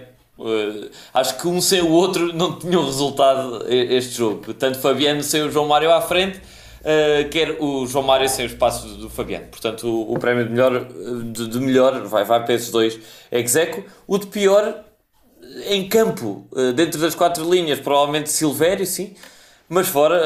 acho 1.14 1.38
que 1.38 1.48
um 1.48 1.60
sem 1.60 1.80
o 1.80 1.90
outro 1.90 2.32
não 2.32 2.58
tinham 2.58 2.84
resultado 2.84 3.64
este 3.68 4.16
jogo. 4.16 4.52
Tanto 4.54 4.78
Fabiano 4.78 5.22
sem 5.22 5.42
o 5.42 5.50
João 5.50 5.66
Mário 5.66 5.90
à 5.90 6.00
frente, 6.00 6.40
uh, 6.82 7.28
quer 7.30 7.56
o 7.60 7.86
João 7.86 8.04
Mário 8.04 8.28
sem 8.28 8.44
o 8.44 8.48
espaço 8.48 8.86
do, 8.86 9.08
Fabiano. 9.08 9.46
Portanto, 9.46 9.86
o, 9.86 10.14
o 10.14 10.18
prémio 10.18 10.44
de 10.44 10.50
melhor, 10.50 10.84
de, 10.84 11.48
de, 11.48 11.58
melhor 11.60 12.02
vai, 12.06 12.24
vai 12.24 12.44
para 12.44 12.54
esses 12.54 12.70
dois 12.70 12.98
execo. 13.30 13.82
O 14.06 14.18
de 14.18 14.26
pior, 14.26 14.84
em 15.68 15.88
campo, 15.88 16.46
uh, 16.52 16.72
dentro 16.72 17.00
das 17.00 17.14
quatro 17.14 17.48
linhas, 17.48 17.80
provavelmente 17.80 18.30
Silvério, 18.30 18.86
sim, 18.86 19.14
mas 19.68 19.88
fora. 19.88 20.20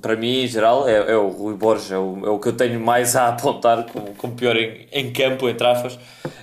Para 0.00 0.16
mim, 0.16 0.44
em 0.44 0.46
geral, 0.46 0.88
é, 0.88 1.12
é, 1.12 1.16
o 1.16 1.28
Rui 1.28 1.54
Borges, 1.54 1.90
é 1.90 1.98
o, 1.98 2.20
é 2.24 2.30
o 2.30 2.38
que 2.38 2.48
eu 2.48 2.52
tenho 2.52 2.80
mais 2.80 3.16
a 3.16 3.28
apontar 3.28 3.86
como, 3.92 4.14
como 4.14 4.34
pior 4.34 4.56
em, 4.56 4.86
em 4.92 5.12
campo, 5.12 5.48
em 5.48 5.54
trafas, 5.54 5.98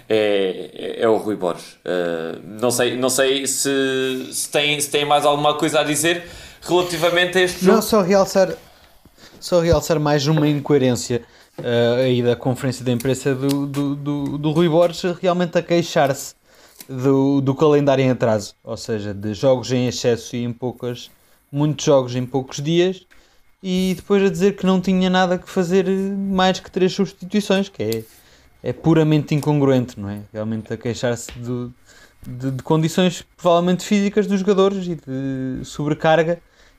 é, 0.10 0.70
é, 0.74 1.02
é 1.02 1.10
o 1.10 1.18
Rui 1.18 1.36
Borges. 1.36 1.74
Uh, 1.86 2.40
não 2.44 2.72
sei, 2.72 2.98
não 2.98 3.10
sei 3.10 3.48
se, 3.48 4.30
se, 4.32 4.50
tem, 4.50 4.80
se 4.80 4.90
tem 4.90 5.06
mais 5.06 5.26
alguma 5.26 5.56
coisa 5.56 5.80
a 5.80 5.84
dizer 5.84 6.24
relativamente 6.62 7.38
a 7.38 7.42
este 7.42 7.66
jogo. 7.66 7.76
Não, 7.76 7.82
só 7.82 8.02
realçar, 8.02 8.54
só 9.40 9.60
realçar 9.60 10.00
mais 10.00 10.28
uma 10.28 10.48
incoerência 10.48 11.24
uh, 11.60 12.02
aí 12.04 12.22
da 12.22 12.36
conferência 12.36 12.84
de 12.84 12.92
imprensa 12.92 13.34
do, 13.34 13.66
do, 13.66 13.96
do, 13.96 14.38
do 14.38 14.52
Rui 14.52 14.70
Borges 14.70 15.16
realmente 15.22 15.58
a 15.58 15.62
queixar-se 15.62 16.36
do, 16.88 17.42
do 17.42 17.56
calendário 17.56 18.04
em 18.04 18.10
atraso, 18.10 18.54
ou 18.64 18.78
seja, 18.78 19.14
de 19.14 19.34
jogos 19.34 19.72
em 19.72 19.88
excesso 19.88 20.36
e 20.36 20.44
em 20.44 20.54
poucas, 20.54 21.10
muitos 21.52 21.86
jogos 21.86 22.16
em 22.16 22.26
poucos 22.26 22.62
dias, 22.62 23.06
e 23.68 23.96
depois 23.96 24.22
a 24.22 24.30
dizer 24.30 24.56
que 24.56 24.64
não 24.64 24.80
tinha 24.80 25.10
nada 25.10 25.40
que 25.40 25.50
fazer 25.50 25.90
mais 25.90 26.60
que 26.60 26.70
três 26.70 26.94
substituições, 26.94 27.68
que 27.68 27.82
é, 27.82 28.04
é 28.62 28.72
puramente 28.72 29.34
incongruente, 29.34 30.00
não 30.00 30.08
é? 30.08 30.20
Realmente 30.32 30.72
a 30.72 30.78
queixar-se 30.78 31.32
de, 31.32 32.52
de, 32.52 32.62
condições 32.62 33.26
provavelmente 33.36 33.84
físicas 33.84 34.28
dos 34.28 34.42
jogadores 34.42 34.86
e 34.86 34.94
de 34.94 35.66
sobrecarga 35.66 36.38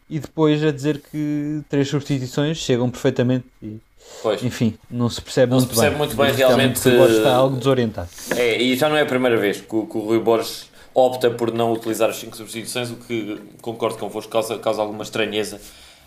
e 0.09 0.21
depois 0.21 0.63
a 0.63 0.71
dizer 0.71 1.03
que 1.11 1.61
três 1.69 1.89
substituições 1.89 2.59
chegam 2.59 2.89
perfeitamente 2.89 3.47
e, 3.61 3.81
pois. 4.23 4.45
enfim, 4.45 4.79
não 4.89 5.11
se 5.11 5.21
percebe 5.21 5.51
não 5.51 5.59
muito 5.59 5.71
se 5.71 5.75
percebe 5.75 5.97
bem. 5.97 5.99
muito 5.99 6.17
bem 6.17 6.33
realmente. 6.33 6.89
O 6.89 6.99
Borges 6.99 7.17
está 7.17 7.35
algo 7.35 7.57
desorientado. 7.57 8.09
É, 8.37 8.63
e 8.63 8.77
já 8.77 8.89
não 8.89 8.97
é 8.97 9.01
a 9.01 9.07
primeira 9.07 9.37
vez 9.37 9.61
que, 9.61 9.75
o, 9.75 9.89
que 9.89 9.99
o 9.99 10.03
Rui 10.03 10.21
Borges 10.21 10.71
opta 10.95 11.31
por 11.31 11.53
não 11.53 11.73
utilizar 11.73 12.11
as 12.11 12.17
cinco 12.17 12.37
substituições, 12.37 12.93
o 12.93 12.95
que 12.95 13.41
concordo 13.61 13.99
convosco 13.99 14.31
causa, 14.31 14.57
causa 14.61 14.81
alguma 14.81 15.03
estranheza, 15.03 15.61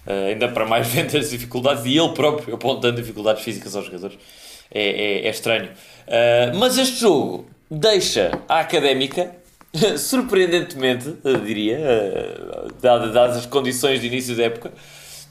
uh, 0.06 0.28
ainda 0.28 0.48
para 0.48 0.66
mais 0.66 0.88
vendo 0.94 1.18
as 1.18 1.30
dificuldades 1.30 1.86
e 1.86 1.98
ele 1.98 2.10
próprio 2.10 2.56
apontando 2.56 2.98
dificuldades 3.02 3.44
físicas 3.44 3.76
aos 3.76 3.86
jogadores. 3.86 4.18
É, 4.72 4.82
é, 4.82 5.28
é 5.28 5.30
estranho. 5.30 5.70
Uh, 6.08 6.56
mas 6.58 6.78
este 6.78 7.00
jogo 7.00 7.50
deixa 7.70 8.40
a 8.48 8.60
académica 8.60 9.40
surpreendentemente, 9.98 11.16
diria, 11.46 11.78
eh, 11.78 12.68
dadas 12.82 13.38
as 13.38 13.46
condições 13.46 14.02
de 14.02 14.08
início 14.08 14.36
da 14.36 14.44
época, 14.44 14.72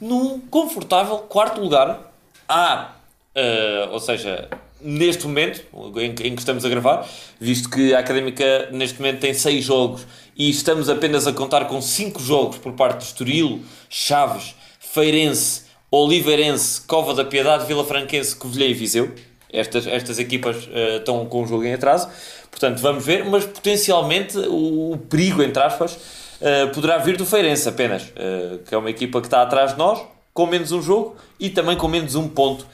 num 0.00 0.38
confortável 0.40 1.18
quarto 1.18 1.60
lugar. 1.60 2.12
Uh, 2.48 3.92
ou 3.92 4.00
seja, 4.00 4.48
neste 4.80 5.26
momento 5.26 5.62
em, 5.96 6.10
em, 6.10 6.34
que 6.34 6.38
estamos 6.38 6.64
a 6.64 6.68
gravar, 6.68 7.06
visto 7.38 7.68
que 7.68 7.94
a 7.94 7.98
Académica 7.98 8.68
neste 8.72 8.98
momento 8.98 9.20
tem 9.20 9.34
6 9.34 9.64
jogos 9.64 10.06
e 10.36 10.48
estamos 10.48 10.88
apenas 10.88 11.26
a 11.26 11.32
contar 11.32 11.66
com 11.66 11.80
5 11.80 12.20
jogos 12.20 12.58
por 12.58 12.72
parte 12.72 12.98
de 12.98 13.04
Estoril, 13.04 13.62
Chaves, 13.90 14.54
Feirense, 14.98 15.62
Oliveirense, 15.92 16.80
Cova 16.80 17.14
da 17.14 17.24
Piedade, 17.24 17.66
Vila 17.66 17.84
Franquense, 17.84 18.34
Covilhã 18.34 18.66
e 18.66 18.74
Viseu. 18.74 19.14
Estas, 19.48 19.86
estas 19.86 20.18
equipas 20.18 20.56
uh, 20.66 20.96
estão 20.98 21.24
com 21.26 21.44
o 21.44 21.46
jogo 21.46 21.64
em 21.64 21.72
atraso. 21.72 22.08
Portanto, 22.50 22.80
vamos 22.80 23.06
ver, 23.06 23.24
mas 23.24 23.44
potencialmente 23.44 24.36
o, 24.36 24.94
o 24.94 24.98
perigo, 24.98 25.40
entre 25.40 25.62
aspas, 25.62 25.92
uh, 25.92 26.74
poderá 26.74 26.98
vir 26.98 27.16
do 27.16 27.24
Feirense 27.24 27.68
apenas, 27.68 28.02
uh, 28.02 28.58
que 28.66 28.74
é 28.74 28.78
uma 28.78 28.90
equipa 28.90 29.20
que 29.20 29.28
está 29.28 29.40
atrás 29.40 29.70
de 29.70 29.78
nós, 29.78 30.00
com 30.34 30.46
menos 30.46 30.72
um 30.72 30.82
jogo 30.82 31.14
e 31.38 31.48
também 31.48 31.76
com 31.76 31.86
menos 31.86 32.16
um 32.16 32.28
ponto 32.28 32.66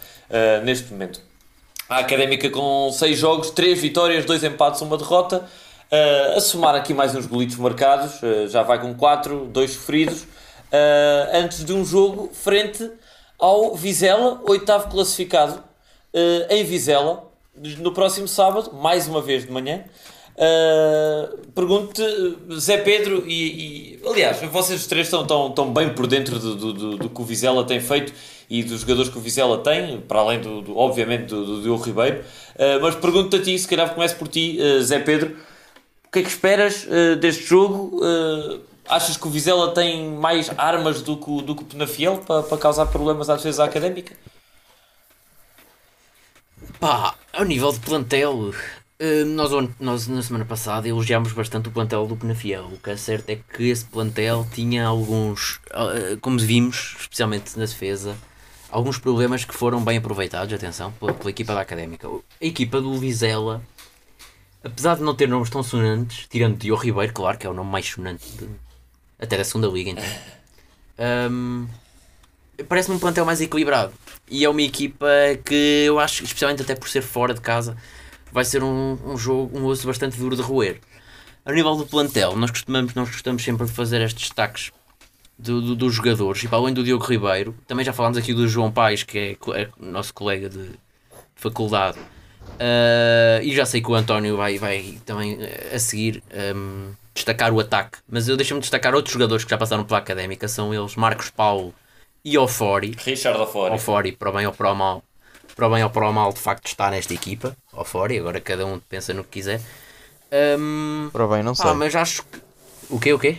neste 0.65 0.91
momento. 0.91 1.21
A 1.89 1.99
Académica 1.99 2.51
com 2.51 2.91
6 2.91 3.19
jogos, 3.19 3.51
3 3.51 3.81
vitórias, 3.81 4.25
2 4.25 4.43
empates, 4.45 4.81
uma 4.81 4.99
derrota. 4.99 5.49
a 6.37 6.41
somar 6.41 6.75
aqui 6.75 6.93
mais 6.93 7.15
uns 7.15 7.27
golitos 7.27 7.57
marcados, 7.57 8.21
já 8.51 8.63
vai 8.63 8.81
com 8.81 8.93
4, 8.95 9.47
2 9.47 9.77
sofridos, 10.75 11.45
antes 11.45 11.65
de 11.65 11.73
um 11.73 11.85
jogo 11.85 12.31
frente 12.33 12.91
ao 13.39 13.75
Vizela, 13.75 14.41
oitavo 14.47 14.89
classificado 14.89 15.63
em 16.49 16.65
Vizela, 16.65 17.31
no 17.79 17.93
próximo 17.93 18.29
sábado, 18.29 18.73
mais 18.73 19.09
uma 19.09 19.21
vez 19.21 19.45
de 19.45 19.53
manhã. 19.53 19.85
Uh, 20.35 21.47
Pergunto-te, 21.55 22.03
Zé 22.59 22.79
Pedro, 22.79 23.25
e, 23.27 23.95
e, 23.95 24.01
aliás, 24.05 24.41
vocês 24.51 24.87
três 24.87 25.07
estão 25.07 25.25
tão, 25.25 25.51
tão 25.53 25.73
bem 25.73 25.91
por 25.91 26.09
dentro 26.09 26.39
do, 26.41 26.57
do, 26.57 26.73
do, 26.73 26.97
do, 26.97 27.09
que 27.09 27.21
o 27.21 27.25
Vizela 27.25 27.65
tem 27.65 27.81
feito 27.81 28.13
e 28.51 28.65
dos 28.65 28.81
jogadores 28.81 29.11
que 29.11 29.17
o 29.17 29.21
Vizela 29.21 29.59
tem, 29.59 30.01
para 30.01 30.19
além, 30.19 30.41
do, 30.41 30.61
do 30.61 30.77
obviamente, 30.77 31.27
do, 31.27 31.45
do 31.45 31.63
Diogo 31.63 31.85
Ribeiro. 31.85 32.25
Uh, 32.57 32.81
mas 32.83 32.97
pergunto-te 32.97 33.37
a 33.37 33.45
ti, 33.45 33.59
se 33.59 33.69
calhar 33.69 33.95
começo 33.95 34.17
por 34.17 34.27
ti, 34.27 34.59
uh, 34.61 34.83
Zé 34.83 34.99
Pedro, 34.99 35.37
o 36.07 36.11
que 36.11 36.19
é 36.21 36.23
que 36.23 36.29
esperas 36.29 36.87
deste 37.21 37.43
jogo? 37.43 38.01
Achas 38.89 39.17
que 39.17 39.27
o 39.27 39.31
Vizela 39.31 39.73
tem 39.73 40.11
mais 40.11 40.51
armas 40.57 41.03
do 41.03 41.17
que, 41.17 41.43
do 41.43 41.55
que 41.55 41.63
o 41.63 41.67
Penafiel 41.67 42.19
para, 42.19 42.43
para 42.43 42.59
causar 42.59 42.87
problemas 42.87 43.29
à 43.31 43.65
académica? 43.65 44.17
Pá, 46.79 47.15
ao 47.33 47.45
nível 47.45 47.73
de 47.73 47.81
plantel, 47.81 48.53
eh, 48.99 49.25
nós, 49.25 49.51
nós 49.81 50.09
na 50.09 50.23
semana 50.23 50.45
passada 50.45 50.89
elogiámos 50.89 51.33
bastante 51.33 51.69
o 51.69 51.73
plantel 51.73 52.07
do 52.07 52.17
Penafiel. 52.17 52.65
O 52.67 52.79
que 52.79 52.91
é 52.91 52.97
certo 52.97 53.31
é 53.31 53.37
que 53.37 53.69
esse 53.69 53.85
plantel 53.85 54.47
tinha 54.53 54.87
alguns, 54.87 55.61
eh, 55.71 56.17
como 56.21 56.39
vimos, 56.39 56.97
especialmente 57.01 57.59
na 57.59 57.65
defesa, 57.65 58.17
alguns 58.71 58.99
problemas 58.99 59.45
que 59.45 59.55
foram 59.55 59.83
bem 59.83 59.99
aproveitados, 59.99 60.53
atenção, 60.53 60.93
pela, 60.93 61.13
pela 61.13 61.31
equipa 61.31 61.55
da 61.55 61.61
Académica. 61.61 62.09
A 62.09 62.45
equipa 62.45 62.81
do 62.81 62.99
Vizela, 62.99 63.63
apesar 64.63 64.97
de 64.97 65.03
não 65.03 65.15
ter 65.15 65.29
nomes 65.29 65.51
tão 65.51 65.63
sonantes, 65.63 66.27
tirando 66.29 66.57
Diogo 66.59 66.83
Ribeiro, 66.83 67.13
claro, 67.13 67.39
que 67.39 67.47
é 67.47 67.51
o 67.51 67.55
nome 67.55 67.71
mais 67.71 67.87
sonante 67.87 68.27
de, 68.33 68.49
até 69.25 69.37
da 69.37 69.45
segunda 69.45 69.69
liga, 69.69 69.91
então. 69.91 70.05
Um, 70.99 71.67
Parece-me 72.69 72.97
um 72.97 72.99
plantel 73.01 73.25
mais 73.25 73.41
equilibrado. 73.41 73.93
E 74.31 74.45
é 74.45 74.49
uma 74.49 74.63
equipa 74.63 75.09
que 75.45 75.85
eu 75.87 75.99
acho, 75.99 76.23
especialmente 76.23 76.63
até 76.63 76.75
por 76.75 76.89
ser 76.89 77.03
fora 77.03 77.35
de 77.35 77.41
casa, 77.41 77.77
vai 78.33 78.45
ser 78.45 78.63
um, 78.63 78.97
um 79.05 79.17
jogo, 79.17 79.59
um 79.59 79.65
osso 79.65 79.87
bastante 79.87 80.17
duro 80.17 80.37
de 80.37 80.43
roer. 80.43 80.81
A 81.45 81.53
nível 81.53 81.75
do 81.77 81.87
plantel, 81.87 82.37
nós 82.37 82.51
costumamos, 82.51 82.95
nós 82.95 83.09
gostamos 83.11 83.43
sempre 83.43 83.67
fazer 83.67 84.01
estes 84.01 84.29
destaques 84.29 84.73
do, 85.39 85.61
do, 85.61 85.75
dos 85.75 85.95
jogadores, 85.95 86.43
e 86.43 86.49
para 86.49 86.59
além 86.59 86.73
do 86.73 86.83
Diogo 86.83 87.05
Ribeiro, 87.05 87.55
também 87.67 87.85
já 87.85 87.93
falámos 87.93 88.17
aqui 88.17 88.33
do 88.33 88.47
João 88.49 88.71
Paes, 88.71 89.03
que 89.03 89.19
é, 89.19 89.61
é 89.61 89.69
nosso 89.79 90.15
colega 90.15 90.49
de 90.49 90.71
faculdade, 91.35 91.99
uh, 92.55 93.43
e 93.43 93.55
já 93.55 93.67
sei 93.67 93.81
que 93.81 93.91
o 93.91 93.95
António 93.95 94.37
vai, 94.37 94.59
vai 94.59 94.99
também 95.05 95.39
a 95.73 95.79
seguir 95.79 96.23
um, 96.55 96.93
destacar 97.15 97.53
o 97.53 97.61
ataque, 97.61 97.99
mas 98.09 98.29
eu 98.29 98.37
deixo-me 98.37 98.61
destacar 98.61 98.95
outros 98.95 99.13
jogadores 99.13 99.45
que 99.45 99.51
já 99.51 99.59
passaram 99.59 99.85
pela 99.85 99.99
académica, 99.99 100.49
são 100.49 100.75
eles 100.75 100.97
Marcos 100.97 101.31
Paulo 101.31 101.75
e 102.25 102.39
Ofori. 102.39 102.97
Richard 102.99 103.41
Ofori. 103.41 103.75
Ofori, 103.75 104.13
para 104.13 104.31
o 104.31 104.33
bem 104.33 104.47
ou 104.47 104.53
para 104.53 104.73
o 104.73 104.75
mal. 104.75 105.03
Para 105.55 105.69
o 105.69 105.71
bem 105.71 105.85
ou 105.85 105.91
para 105.91 106.09
o 106.09 106.13
mal, 106.13 106.33
de 106.33 106.41
facto, 106.41 106.67
está 106.67 106.91
nesta 106.91 107.15
equipa. 107.15 107.57
Ofori, 107.73 108.19
agora 108.19 108.41
cada 108.41 108.67
um 108.67 108.81
pensa 108.81 109.15
no 109.15 109.23
que 109.23 109.31
quiser. 109.31 109.61
Um, 110.59 111.11
para 111.13 111.25
o 111.25 111.29
bem, 111.29 111.43
não 111.43 111.55
sei. 111.55 111.71
Ah, 111.71 111.75
mas 111.75 111.95
acho 111.95 112.25
que. 112.25 112.41
O 112.91 112.99
quê? 112.99 113.13
O 113.13 113.19
quê? 113.19 113.39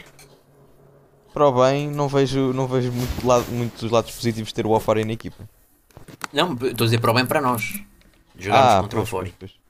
Para 1.34 1.48
o 1.48 1.52
bem, 1.52 1.90
não 1.90 2.08
vejo, 2.08 2.54
não 2.54 2.68
vejo 2.68 2.92
muito 2.92 3.28
lado, 3.28 3.46
muitos 3.52 3.92
lados 3.92 4.12
positivos 4.12 4.50
de 4.50 4.54
ter 4.54 4.66
o 4.66 4.72
Ofori 4.72 5.04
na 5.04 5.12
equipa. 5.12 5.44
Não, 6.32 6.54
estou 6.54 6.70
a 6.70 6.88
dizer 6.88 7.00
para 7.00 7.12
o 7.12 7.14
bem 7.14 7.26
para 7.26 7.42
nós. 7.42 7.74
Jogamos 8.38 8.72
ah, 8.72 8.82
contra 8.82 9.00
pois, 9.02 9.30
o 9.30 9.34
pois. 9.40 9.66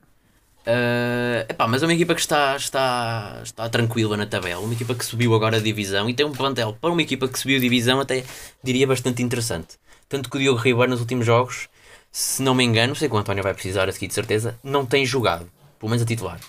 Uh, 0.65 1.45
epá, 1.47 1.67
mas 1.67 1.83
é 1.83 1.85
uma 1.85 1.93
equipa 1.93 2.15
que 2.15 2.21
está, 2.21 2.55
está, 2.55 3.39
está 3.43 3.69
tranquila 3.69 4.17
na 4.17 4.25
tabela, 4.25 4.61
uma 4.61 4.73
equipa 4.73 4.95
que 4.95 5.05
subiu 5.05 5.35
agora 5.35 5.57
a 5.57 5.59
divisão 5.59 6.09
e 6.09 6.13
tem 6.13 6.25
um 6.25 6.31
plantel 6.31 6.75
para 6.81 6.89
uma 6.89 7.01
equipa 7.03 7.27
que 7.27 7.37
subiu 7.37 7.57
a 7.57 7.59
divisão 7.59 7.99
até 7.99 8.23
diria 8.63 8.87
bastante 8.87 9.21
interessante. 9.21 9.77
Tanto 10.09 10.27
que 10.27 10.37
o 10.37 10.39
Diogo 10.39 10.59
Ribeiro 10.59 10.89
nos 10.89 11.01
últimos 11.01 11.23
jogos, 11.23 11.69
se 12.11 12.41
não 12.41 12.55
me 12.55 12.63
engano, 12.63 12.95
sei 12.95 13.07
que 13.07 13.13
o 13.13 13.17
António 13.17 13.43
vai 13.43 13.53
precisar 13.53 13.87
aqui 13.87 14.07
de 14.07 14.13
certeza, 14.13 14.57
não 14.63 14.87
tem 14.87 15.05
jogado, 15.05 15.47
pelo 15.77 15.91
menos 15.91 16.01
a 16.01 16.05
titular. 16.05 16.39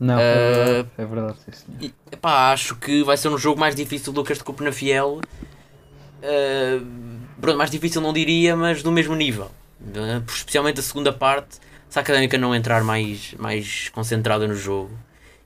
Não, 0.00 0.16
uh, 0.16 0.20
é 0.20 0.64
verdade, 0.64 0.88
é 0.98 1.04
verdade 1.04 1.38
e, 1.80 1.94
epá, 2.10 2.52
acho 2.52 2.74
que 2.74 3.04
vai 3.04 3.16
ser 3.16 3.28
um 3.28 3.38
jogo 3.38 3.60
mais 3.60 3.76
difícil 3.76 4.12
do 4.12 4.24
que 4.24 4.32
este 4.32 4.42
Copo 4.42 4.64
na 4.64 4.72
Fiel. 4.72 5.20
Uh, 6.18 6.86
pronto, 7.40 7.58
mais 7.58 7.70
difícil 7.70 8.00
não 8.00 8.12
diria, 8.12 8.56
mas 8.56 8.82
do 8.82 8.90
mesmo 8.90 9.14
nível. 9.14 9.52
Uh, 9.82 10.22
especialmente 10.28 10.80
a 10.80 10.82
segunda 10.82 11.12
parte 11.12 11.58
se 11.92 11.98
a 11.98 12.02
Académica 12.02 12.38
não 12.38 12.54
entrar 12.54 12.82
mais, 12.82 13.34
mais 13.38 13.90
concentrada 13.90 14.48
no 14.48 14.54
jogo 14.54 14.96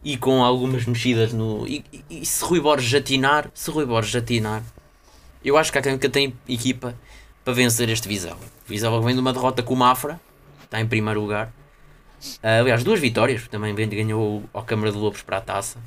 e 0.05 0.16
com 0.16 0.45
algumas 0.45 0.84
mexidas 0.84 1.32
no. 1.32 1.66
E, 1.66 1.84
e, 1.93 2.20
e 2.22 2.24
se 2.24 2.45
Rui 2.45 2.61
Borges 2.61 2.95
atinar, 2.95 3.51
se 3.53 3.68
Rui 3.68 3.84
Borges 3.84 4.14
atinar, 4.14 4.62
eu 5.45 5.59
acho 5.59 5.72
que 5.72 5.78
a 5.78 5.80
Académica 5.80 6.09
tem 6.09 6.32
equipa 6.49 6.95
para 7.45 7.53
vencer 7.53 7.89
este 7.89 8.07
Vizela. 8.07 8.39
O 8.68 9.03
vem 9.03 9.14
de 9.14 9.20
uma 9.20 9.32
derrota 9.32 9.61
com 9.61 9.74
o 9.74 9.76
Mafra, 9.76 10.20
está 10.62 10.80
em 10.80 10.87
primeiro 10.87 11.20
lugar. 11.20 11.49
Uh, 12.43 12.61
aliás, 12.61 12.84
duas 12.84 13.01
vitórias, 13.01 13.49
também 13.49 13.74
ganhou 13.74 14.45
ao 14.53 14.62
Câmara 14.62 14.93
de 14.93 14.99
Lobos 14.99 15.22
para 15.22 15.39
a 15.39 15.41
taça. 15.41 15.80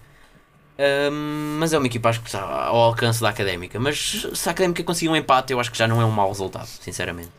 Um, 0.78 1.58
mas 1.58 1.72
é 1.72 1.78
uma 1.78 1.88
equipa 1.88 2.10
acho 2.10 2.20
que 2.20 2.28
está 2.28 2.42
ao 2.42 2.76
alcance 2.76 3.22
da 3.22 3.30
Académica. 3.30 3.80
Mas 3.80 4.28
se 4.34 4.50
a 4.50 4.52
Académica 4.52 4.84
conseguir 4.84 5.08
um 5.08 5.16
empate, 5.16 5.54
eu 5.54 5.60
acho 5.62 5.72
que 5.72 5.78
já 5.78 5.88
não 5.88 6.02
é 6.02 6.06
um 6.06 6.12
mau 6.12 6.28
resultado, 6.28 6.68
sinceramente. 6.68 7.39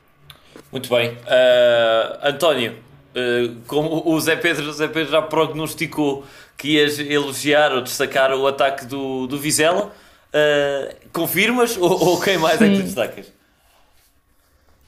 Muito 0.70 0.88
bem. 0.88 1.10
Uh, 1.10 2.28
António, 2.28 2.76
Uh, 3.10 3.56
como 3.66 4.08
o 4.08 4.20
Zé 4.20 4.36
Pedro, 4.36 4.70
o 4.70 4.72
Zé 4.72 4.86
Pedro 4.86 5.10
já 5.10 5.20
prognosticou 5.20 6.24
que 6.56 6.76
ias 6.76 6.96
elogiar 7.00 7.72
ou 7.72 7.82
destacar 7.82 8.32
o 8.32 8.46
ataque 8.46 8.86
do, 8.86 9.26
do 9.26 9.36
Vizela, 9.36 9.86
uh, 9.86 10.94
confirmas 11.12 11.76
ou, 11.76 11.90
ou, 11.90 12.20
quem 12.20 12.38
mais 12.38 12.60
Sim. 12.60 12.66
é 12.66 12.68
que 12.68 12.76
tu 12.76 12.82
destacas? 12.84 13.26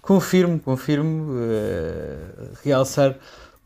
Confirmo, 0.01 0.61
confirmo. 0.61 1.33
Realçar 2.65 3.17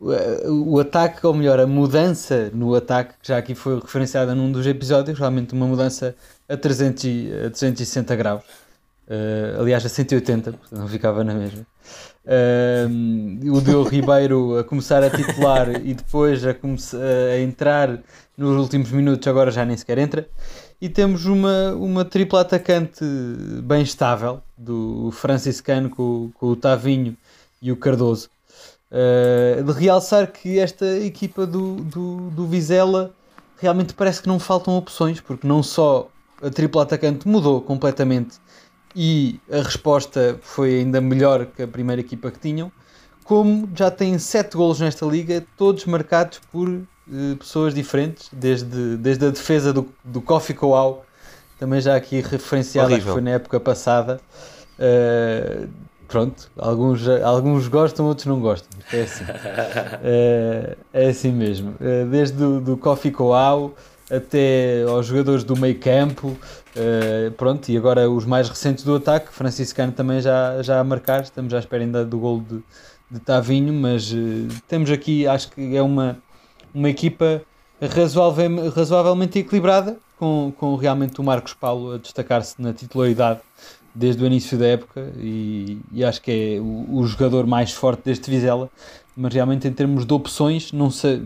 o, 0.01 0.75
o 0.75 0.81
ataque, 0.81 1.27
ou 1.27 1.35
melhor, 1.35 1.61
a 1.61 1.67
mudança 1.67 2.51
no 2.55 2.75
ataque, 2.75 3.15
que 3.21 3.29
já 3.29 3.39
aqui 3.39 3.55
foi 3.55 3.79
referenciada 3.79 4.35
num 4.35 4.51
dos 4.51 4.67
episódios, 4.67 5.19
realmente 5.19 5.53
uma 5.53 5.67
mudança 5.67 6.15
a, 6.49 6.57
300, 6.57 7.05
a 7.47 7.51
360 7.51 8.17
graus. 8.17 8.43
Aliás, 9.59 9.85
a 9.85 9.89
180, 9.89 10.55
não 10.73 10.89
ficava 10.89 11.23
na 11.23 11.35
mesma. 11.35 11.67
Uh, 12.27 13.57
o 13.57 13.61
Diogo 13.61 13.89
Ribeiro 13.89 14.59
a 14.59 14.65
começar 14.65 15.01
a 15.05 15.09
titular 15.09 15.69
e 15.85 15.95
depois 15.95 16.45
a, 16.45 16.51
a 16.51 17.39
entrar 17.41 18.01
nos 18.37 18.57
últimos 18.59 18.91
minutos, 18.91 19.29
agora 19.29 19.51
já 19.53 19.65
nem 19.65 19.77
sequer 19.77 19.99
entra. 19.99 20.29
E 20.81 20.89
temos 20.89 21.25
uma, 21.25 21.73
uma 21.73 22.05
tripla 22.05 22.41
atacante 22.41 23.05
bem 23.63 23.83
estável, 23.83 24.43
do 24.59 25.11
franciscano 25.13 25.89
com, 25.89 26.31
com 26.35 26.47
o 26.49 26.57
Tavinho 26.57 27.17
e 27.63 27.71
o 27.71 27.77
Cardoso. 27.77 28.29
Uh, 28.91 29.63
de 29.63 29.73
realçar 29.73 30.31
que 30.31 30.59
esta 30.59 30.87
equipa 30.99 31.47
do, 31.47 31.77
do, 31.77 32.31
do 32.31 32.47
Vizela 32.47 33.15
realmente 33.59 33.95
parece 33.95 34.21
que 34.21 34.29
não 34.29 34.39
faltam 34.39 34.77
opções, 34.77 35.21
porque 35.21 35.47
não 35.47 35.63
só 35.63 36.09
a 36.43 36.51
tripla 36.51 36.83
atacante 36.83 37.27
mudou 37.27 37.61
completamente 37.61 38.39
e 38.97 39.39
a 39.53 39.59
resposta 39.59 40.41
foi 40.41 40.79
ainda 40.79 41.03
melhor 41.03 41.45
que 41.45 41.63
a 41.63 41.69
primeira 41.69 42.01
equipa 42.01 42.31
que 42.31 42.39
tinham, 42.39 42.73
como 43.23 43.69
já 43.75 43.91
têm 43.91 44.19
7 44.19 44.57
golos 44.57 44.81
nesta 44.81 45.05
liga, 45.05 45.45
todos 45.55 45.85
marcados 45.85 46.41
por 46.51 46.67
uh, 46.67 47.37
pessoas 47.39 47.75
diferentes, 47.75 48.31
desde, 48.33 48.97
desde 48.97 49.27
a 49.27 49.31
defesa 49.31 49.71
do, 49.71 49.87
do 50.03 50.23
Kofi 50.23 50.55
Coau, 50.55 51.05
também 51.59 51.79
já 51.79 51.95
aqui 51.95 52.23
referenciada, 52.23 52.99
que 52.99 53.05
foi 53.05 53.21
na 53.21 53.33
época 53.33 53.61
passada. 53.61 54.19
Uh, 54.79 55.69
pronto, 56.09 56.51
alguns, 56.57 57.07
alguns 57.23 57.69
gostam, 57.69 58.07
outros 58.07 58.27
não 58.27 58.41
gostam. 58.41 58.79
É 58.91 59.03
assim, 59.03 59.25
uh, 59.25 60.77
é 60.95 61.09
assim 61.09 61.33
mesmo. 61.33 61.75
desde 62.11 62.39
do, 62.39 62.61
do 62.63 62.77
Kofi 62.79 63.11
Coau 63.11 63.75
até 64.11 64.85
aos 64.89 65.07
jogadores 65.07 65.45
do 65.45 65.57
meio 65.57 65.79
campo, 65.79 66.37
uh, 66.77 67.31
pronto, 67.33 67.69
e 67.69 67.77
agora 67.77 68.09
os 68.09 68.25
mais 68.25 68.49
recentes 68.49 68.85
do 68.85 68.95
ataque, 68.95 69.33
Franciscano 69.33 69.93
também 69.93 70.21
já, 70.21 70.63
já 70.63 70.79
a 70.79 70.85
marcar, 70.85 71.23
estamos 71.23 71.53
à 71.53 71.59
espera 71.59 71.83
ainda 71.83 72.05
do 72.05 72.19
gol 72.19 72.41
de, 72.41 72.63
de 73.11 73.21
Tavinho, 73.21 73.73
mas 73.73 74.13
uh, 74.13 74.17
temos 74.69 74.91
aqui, 74.91 75.27
acho 75.27 75.51
que 75.51 75.77
é 75.77 75.83
uma, 75.83 76.19
uma 76.75 76.89
equipa 76.89 77.43
razoável, 77.81 78.71
razoavelmente 78.71 79.39
equilibrada, 79.39 79.99
com, 80.19 80.53
com 80.57 80.77
realmente 80.77 81.21
o 81.21 81.25
Marcos 81.25 81.55
Paulo 81.55 81.95
a 81.95 81.99
destacar-se 81.99 82.61
na 82.61 82.73
titularidade 82.73 83.41
desde 83.95 84.23
o 84.23 84.27
início 84.27 84.59
da 84.59 84.67
época 84.67 85.11
e, 85.17 85.79
e 85.93 86.05
acho 86.05 86.21
que 86.21 86.31
é 86.31 86.61
o, 86.61 86.99
o, 86.99 87.07
jogador 87.07 87.47
mais 87.47 87.73
forte 87.73 88.03
deste 88.05 88.31
Vizela, 88.31 88.71
mas 89.17 89.33
realmente 89.33 89.67
em 89.67 89.73
termos 89.73 90.05
de 90.05 90.13
opções, 90.13 90.73
não 90.73 90.91
sei, 90.91 91.23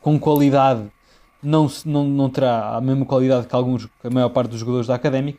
com 0.00 0.18
qualidade 0.18 0.82
não, 1.42 1.70
não, 1.84 2.04
não 2.04 2.30
terá 2.30 2.76
a 2.76 2.80
mesma 2.80 3.04
qualidade 3.04 3.46
que 3.46 3.54
alguns, 3.54 3.86
que 3.86 4.06
a 4.06 4.10
maior 4.10 4.28
parte 4.30 4.50
dos 4.50 4.60
jogadores 4.60 4.86
da 4.86 4.94
Académica, 4.94 5.38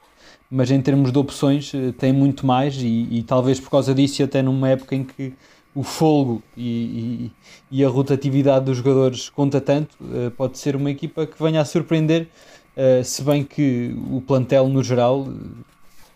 mas 0.49 0.71
em 0.71 0.81
termos 0.81 1.11
de 1.11 1.17
opções 1.17 1.71
eh, 1.73 1.91
tem 1.97 2.11
muito 2.11 2.45
mais 2.45 2.75
e, 2.77 3.07
e 3.11 3.23
talvez 3.23 3.59
por 3.59 3.69
causa 3.69 3.93
disso, 3.93 4.23
até 4.23 4.41
numa 4.41 4.69
época 4.69 4.95
em 4.95 5.03
que 5.03 5.33
o 5.75 5.83
folgo 5.83 6.41
e, 6.57 7.31
e, 7.71 7.79
e, 7.79 7.85
a 7.85 7.89
rotatividade 7.89 8.65
dos 8.65 8.77
jogadores 8.77 9.29
conta 9.29 9.61
tanto, 9.61 9.95
eh, 10.13 10.31
pode 10.31 10.57
ser 10.57 10.75
uma 10.75 10.89
equipa 10.89 11.27
que 11.27 11.41
venha 11.41 11.61
a 11.61 11.65
surpreender, 11.65 12.27
eh, 12.75 13.03
se 13.03 13.21
bem 13.23 13.43
que 13.43 13.95
o 14.11 14.21
plantel 14.21 14.67
no 14.69 14.83
geral 14.83 15.27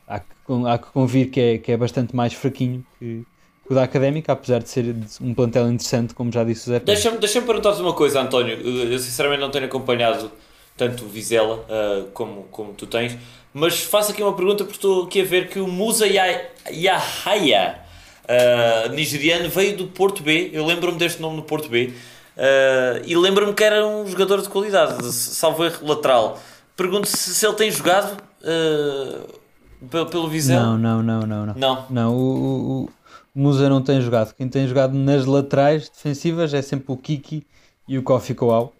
há 0.08 0.20
que, 0.20 0.28
há 0.68 0.78
que 0.78 0.92
convir 0.92 1.30
que 1.30 1.40
é, 1.40 1.58
que 1.58 1.72
é 1.72 1.78
bastante 1.78 2.16
mais 2.16 2.34
fraquinho 2.34 2.84
que, 2.98 3.26
o 3.70 3.74
da 3.74 3.84
Académica, 3.84 4.34
apesar 4.34 4.62
de 4.62 4.70
ser 4.70 4.96
um 5.22 5.34
plantel 5.34 5.70
interessante, 5.70 6.14
como 6.14 6.32
já 6.32 6.44
disse 6.44 6.70
o 6.70 6.74
Zé 6.74 6.80
Deixa-me 6.80 7.18
deixa 7.18 7.42
perguntar-te 7.42 7.82
uma 7.82 7.94
coisa, 7.94 8.22
António. 8.22 8.56
Eu 8.56 9.00
sinceramente 9.00 9.40
não 9.40 9.50
tenho 9.50 9.66
acompanhado 9.66 10.32
tanto 10.76 11.06
o 11.06 11.08
Vizela 11.08 11.56
uh, 11.56 12.08
como, 12.14 12.44
como 12.52 12.74
tu 12.74 12.88
tens, 12.88 13.16
mas 13.54 13.80
faço 13.82 14.12
aqui 14.12 14.22
uma 14.22 14.34
pergunta 14.34 14.64
porque 14.64 14.78
estou 14.78 15.04
aqui 15.04 15.22
a 15.22 15.24
ver 15.24 15.48
que 15.48 15.60
o 15.60 15.68
Musa 15.68 16.06
Yahaya, 16.08 17.80
uh, 18.26 18.90
nigeriano, 18.94 19.50
veio 19.50 19.78
do 19.78 19.88
Porto 19.88 20.24
B. 20.24 20.50
Eu 20.52 20.66
lembro-me 20.66 20.98
deste 20.98 21.22
nome 21.22 21.38
no 21.38 21.44
Porto 21.44 21.70
B. 21.70 21.94
Uh, 22.36 23.04
e 23.06 23.16
lembro-me 23.16 23.54
que 23.54 23.64
era 23.64 23.86
um 23.86 24.08
jogador 24.08 24.42
de 24.42 24.50
qualidade, 24.50 25.06
salvo 25.14 25.64
erro 25.64 25.88
lateral. 25.88 26.40
Pergunto 26.76 27.08
se, 27.08 27.36
se 27.36 27.46
ele 27.46 27.56
tem 27.56 27.70
jogado 27.70 28.18
pelo, 29.90 30.08
pelo 30.08 30.28
Vizela. 30.28 30.76
Não, 30.76 30.78
não, 30.78 31.04
não, 31.04 31.20
não. 31.22 31.46
Não, 31.46 31.56
não. 31.56 31.88
não 31.90 32.16
o, 32.16 32.84
o, 32.86 32.90
Musa 33.36 33.70
não 33.70 33.82
tem 33.82 34.00
jogado. 34.02 34.34
Quem 34.36 34.48
tem 34.48 34.68
jogado 34.68 34.94
nas 34.94 35.26
laterais 35.26 35.90
defensivas 35.90 36.54
é 36.54 36.62
sempre 36.62 36.92
o 36.92 36.98
Kiki 36.98 37.46
e 37.88 37.98
o 37.98 38.04
Kofi 38.04 38.34
Coau. 38.34 38.74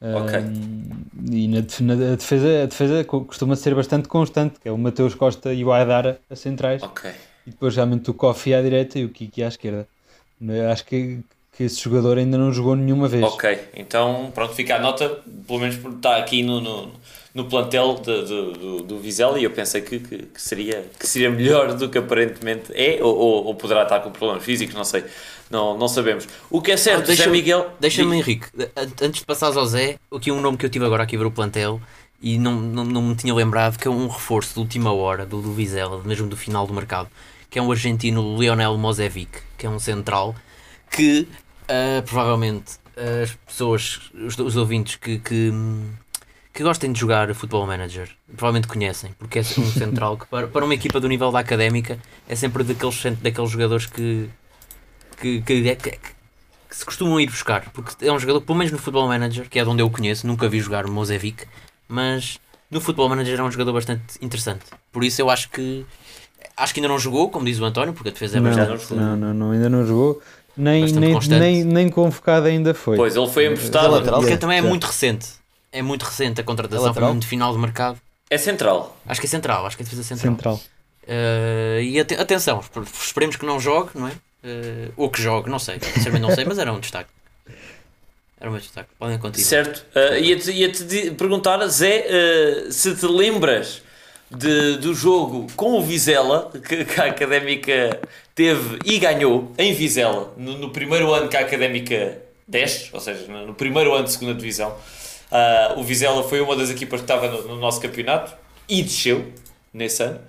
Okay. 0.00 0.40
Um, 0.40 1.32
e 1.32 1.48
na, 1.48 1.56
na, 1.80 2.16
defesa, 2.16 2.62
a 2.62 2.66
defesa 2.66 3.04
costuma 3.04 3.56
ser 3.56 3.74
bastante 3.74 4.08
constante, 4.08 4.60
que 4.60 4.68
é 4.68 4.72
o 4.72 4.76
Mateus 4.76 5.14
Costa 5.14 5.52
e 5.52 5.64
o 5.64 5.72
Aidara 5.72 6.20
a 6.30 6.36
centrais. 6.36 6.82
Ok. 6.82 7.10
e 7.46 7.50
depois 7.50 7.74
realmente 7.74 8.10
o 8.10 8.14
Kofi 8.14 8.52
à 8.52 8.60
direita 8.60 8.98
e 8.98 9.04
o 9.04 9.08
Kiki 9.08 9.42
à 9.42 9.48
esquerda. 9.48 9.88
Acho 10.70 10.84
que, 10.84 11.20
que 11.52 11.64
esse 11.64 11.80
jogador 11.80 12.18
ainda 12.18 12.36
não 12.36 12.52
jogou 12.52 12.76
nenhuma 12.76 13.08
vez. 13.08 13.22
Ok, 13.24 13.58
então 13.74 14.30
pronto, 14.34 14.54
fica 14.54 14.76
a 14.76 14.80
nota, 14.80 15.08
pelo 15.46 15.60
menos 15.60 15.76
por 15.76 15.92
estar 15.92 16.16
aqui 16.18 16.42
no, 16.42 16.60
no, 16.60 16.92
no 17.36 17.44
plantel 17.44 18.00
de, 18.02 18.24
de, 18.24 18.58
do, 18.58 18.82
do 18.82 18.98
Vizela 18.98 19.38
e 19.38 19.44
eu 19.44 19.50
pensei 19.50 19.82
que, 19.82 19.98
que, 19.98 20.18
que, 20.22 20.40
seria, 20.40 20.86
que 20.98 21.06
seria 21.06 21.30
melhor 21.30 21.74
do 21.74 21.90
que 21.90 21.98
aparentemente 21.98 22.72
é, 22.72 22.98
ou, 23.02 23.14
ou, 23.14 23.44
ou, 23.44 23.54
poderá 23.54 23.82
estar 23.82 24.00
com 24.00 24.10
problemas 24.10 24.42
físicos, 24.42 24.74
não 24.74 24.84
sei, 24.84 25.04
não, 25.50 25.76
não 25.76 25.86
sabemos. 25.86 26.26
O 26.50 26.62
que 26.62 26.72
é 26.72 26.78
certo, 26.78 27.02
ah, 27.02 27.06
deixa 27.08 27.28
Miguel. 27.28 27.70
Deixa-me, 27.78 28.16
Henrique, 28.16 28.46
antes 29.02 29.20
de 29.20 29.26
passares 29.26 29.54
ao 29.54 29.66
Zé, 29.66 29.98
aqui 30.10 30.32
um 30.32 30.40
nome 30.40 30.56
que 30.56 30.64
eu 30.64 30.70
tive 30.70 30.86
agora 30.86 31.02
aqui 31.02 31.14
a 31.14 31.18
ver 31.18 31.26
o 31.26 31.30
plantel 31.30 31.78
e 32.22 32.38
não, 32.38 32.54
não, 32.54 32.84
não 32.86 33.02
me 33.02 33.14
tinha 33.14 33.34
lembrado 33.34 33.76
que 33.76 33.86
é 33.86 33.90
um 33.90 34.08
reforço 34.08 34.54
de 34.54 34.60
última 34.60 34.90
hora 34.94 35.26
do, 35.26 35.42
do 35.42 35.52
Vizela, 35.52 36.02
mesmo 36.02 36.26
do 36.26 36.38
final 36.38 36.66
do 36.66 36.72
mercado, 36.72 37.10
que 37.50 37.58
é 37.58 37.62
um 37.62 37.70
argentino 37.70 38.40
Lionel 38.40 38.78
Mozevic, 38.78 39.40
que 39.58 39.66
é 39.66 39.68
um 39.68 39.78
central 39.78 40.34
que 40.90 41.28
uh, 41.64 42.02
provavelmente 42.06 42.78
as 42.96 43.34
pessoas, 43.46 44.00
os, 44.14 44.38
os 44.38 44.56
ouvintes 44.56 44.96
que, 44.96 45.18
que, 45.18 45.52
que, 46.56 46.62
gostem 46.62 46.92
de 46.92 46.98
jogar 46.98 47.32
Football 47.34 47.66
Manager, 47.66 48.08
provavelmente 48.36 48.66
conhecem, 48.66 49.10
porque 49.18 49.38
é 49.38 49.42
um 49.42 49.70
central 49.70 50.16
que 50.16 50.26
para, 50.26 50.46
para 50.46 50.64
uma 50.64 50.74
equipa 50.74 50.98
do 50.98 51.08
nível 51.08 51.30
da 51.30 51.38
académica 51.38 51.98
é 52.28 52.34
sempre 52.34 52.64
daqueles, 52.64 53.02
daqueles 53.20 53.50
jogadores 53.50 53.86
que, 53.86 54.28
que, 55.20 55.42
que, 55.42 55.62
que, 55.62 55.76
que 55.76 56.76
se 56.76 56.84
costumam 56.84 57.20
ir 57.20 57.26
buscar, 57.26 57.70
porque 57.70 58.06
é 58.06 58.12
um 58.12 58.18
jogador, 58.18 58.40
pelo 58.40 58.58
menos 58.58 58.72
no 58.72 58.78
Football 58.78 59.08
Manager, 59.08 59.48
que 59.48 59.58
é 59.58 59.64
de 59.64 59.68
onde 59.68 59.82
eu 59.82 59.90
conheço, 59.90 60.26
nunca 60.26 60.48
vi 60.48 60.60
jogar 60.60 60.86
Mozevic, 60.86 61.46
mas 61.88 62.38
no 62.70 62.80
Football 62.80 63.10
Manager 63.10 63.40
é 63.40 63.42
um 63.42 63.50
jogador 63.50 63.72
bastante 63.72 64.02
interessante. 64.20 64.64
Por 64.92 65.04
isso 65.04 65.20
eu 65.20 65.30
acho 65.30 65.50
que 65.50 65.86
acho 66.56 66.72
que 66.72 66.80
ainda 66.80 66.88
não 66.88 66.98
jogou, 66.98 67.28
como 67.28 67.44
diz 67.44 67.60
o 67.60 67.64
António, 67.64 67.92
porque 67.92 68.08
a 68.08 68.12
defesa 68.12 68.38
é 68.38 68.40
bastante. 68.40 68.94
Não, 68.94 69.16
não, 69.16 69.34
não, 69.34 69.50
ainda 69.52 69.68
não 69.68 69.86
jogou 69.86 70.22
nem, 70.56 70.90
nem, 70.92 71.18
nem, 71.28 71.64
nem 71.64 71.88
convocado 71.90 72.46
ainda 72.46 72.72
foi. 72.72 72.96
Pois, 72.96 73.14
ele 73.14 73.28
foi 73.28 73.46
emprestado. 73.46 74.02
Porque 74.10 74.36
também 74.36 74.58
é 74.58 74.62
muito 74.62 74.86
recente. 74.86 75.26
É 75.76 75.82
muito 75.82 76.04
recente 76.04 76.40
a 76.40 76.44
contratação, 76.44 76.92
foi 76.94 77.02
muito 77.04 77.26
final 77.26 77.52
de 77.52 77.58
mercado. 77.58 77.98
É 78.28 78.38
central. 78.38 78.96
Acho 79.06 79.20
que 79.20 79.26
é 79.26 79.30
central, 79.30 79.66
acho 79.66 79.76
que 79.76 79.82
é 79.82 79.84
defesa 79.84 80.02
central. 80.02 80.32
Central. 80.32 80.60
Uh, 81.06 81.80
e 81.80 82.00
at 82.00 82.12
atenção, 82.12 82.64
esperemos 83.00 83.36
que 83.36 83.46
não 83.46 83.60
jogue, 83.60 83.90
não 83.94 84.08
é? 84.08 84.10
Uh, 84.10 84.92
ou 84.96 85.10
que 85.10 85.22
jogue, 85.22 85.48
não 85.48 85.58
sei. 85.58 85.78
Sinceramente 85.80 86.22
não 86.22 86.34
sei, 86.34 86.44
mas 86.44 86.58
era 86.58 86.72
um 86.72 86.80
destaque. 86.80 87.10
Era 88.40 88.50
um 88.50 88.58
destaque. 88.58 88.88
Podem 88.98 89.18
continuar. 89.18 89.48
Certo. 89.48 89.86
Uh, 89.94 90.18
Ia-te 90.18 90.50
ia 90.50 90.70
-te 90.70 91.10
perguntar, 91.12 91.64
Zé, 91.68 92.06
uh, 92.06 92.72
se 92.72 92.94
te 92.94 93.06
lembras 93.06 93.82
de, 94.30 94.76
do 94.78 94.94
jogo 94.94 95.46
com 95.56 95.78
o 95.78 95.82
Vizela, 95.82 96.50
que, 96.66 96.84
que, 96.84 97.00
a 97.00 97.06
Académica 97.06 98.00
teve 98.34 98.78
e 98.84 98.98
ganhou 98.98 99.52
em 99.56 99.72
Vizela, 99.72 100.32
no, 100.36 100.58
no, 100.58 100.70
primeiro 100.70 101.12
ano 101.14 101.28
que 101.28 101.36
a 101.36 101.40
Académica 101.40 102.18
desce, 102.46 102.90
ou 102.92 103.00
seja, 103.00 103.26
no, 103.28 103.46
no 103.46 103.54
primeiro 103.54 103.94
ano 103.94 104.04
de 104.04 104.12
segunda 104.12 104.34
divisão. 104.34 104.76
Uh, 105.30 105.80
o 105.80 105.82
Vizela 105.82 106.22
foi 106.22 106.40
uma 106.40 106.54
das 106.54 106.70
equipas 106.70 107.00
que 107.00 107.04
estava 107.04 107.28
no, 107.28 107.48
no 107.48 107.56
nosso 107.56 107.80
campeonato 107.80 108.34
e 108.68 108.82
desceu 108.82 109.32
nesse 109.72 110.02
ano. 110.02 110.20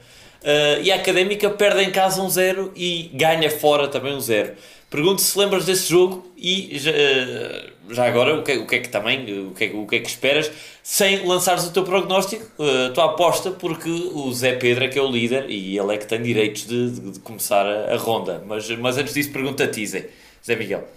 Uh, 0.41 0.81
e 0.81 0.91
a 0.91 0.95
Académica 0.95 1.49
perde 1.49 1.81
em 1.83 1.91
casa 1.91 2.21
um 2.21 2.29
zero 2.29 2.71
e 2.75 3.09
ganha 3.13 3.49
fora 3.49 3.87
também 3.87 4.13
um 4.13 4.21
zero. 4.21 4.53
Pergunto 4.89 5.21
se 5.21 5.37
lembras 5.37 5.65
desse 5.65 5.89
jogo 5.89 6.31
e 6.37 6.79
já, 6.79 6.91
eh, 6.91 7.69
já 7.89 8.07
agora 8.07 8.39
o 8.39 8.43
que, 8.43 8.53
o 8.55 8.65
que 8.65 8.75
é 8.75 8.79
que 8.79 8.87
também, 8.87 9.47
o 9.47 9.51
que 9.51 9.65
é, 9.65 9.67
o 9.73 9.85
que 9.85 9.97
é 9.97 9.99
que 9.99 10.07
esperas, 10.07 10.49
sem 10.81 11.27
lançares 11.27 11.65
o 11.65 11.73
teu 11.73 11.83
prognóstico, 11.83 12.45
a 12.57 12.89
tua 12.91 13.05
aposta, 13.05 13.51
porque 13.51 13.89
o 13.89 14.31
Zé 14.31 14.53
Pedro 14.53 14.85
é 14.85 14.87
que 14.87 14.97
é 14.97 15.01
o 15.01 15.11
líder 15.11 15.49
e 15.49 15.77
ele 15.77 15.93
é 15.93 15.97
que 15.97 16.07
tem 16.07 16.21
direitos 16.21 16.65
de, 16.65 16.91
de, 16.91 17.11
de 17.11 17.19
começar 17.19 17.65
a, 17.65 17.95
a, 17.95 17.97
ronda. 17.97 18.41
Mas, 18.47 18.69
mas 18.77 18.97
antes 18.97 19.13
disso, 19.13 19.29
pergunta 19.29 19.65
a 19.65 19.67
ti, 19.67 19.85
Zé, 19.85 20.07
Zé 20.45 20.55
Miguel. 20.55 20.87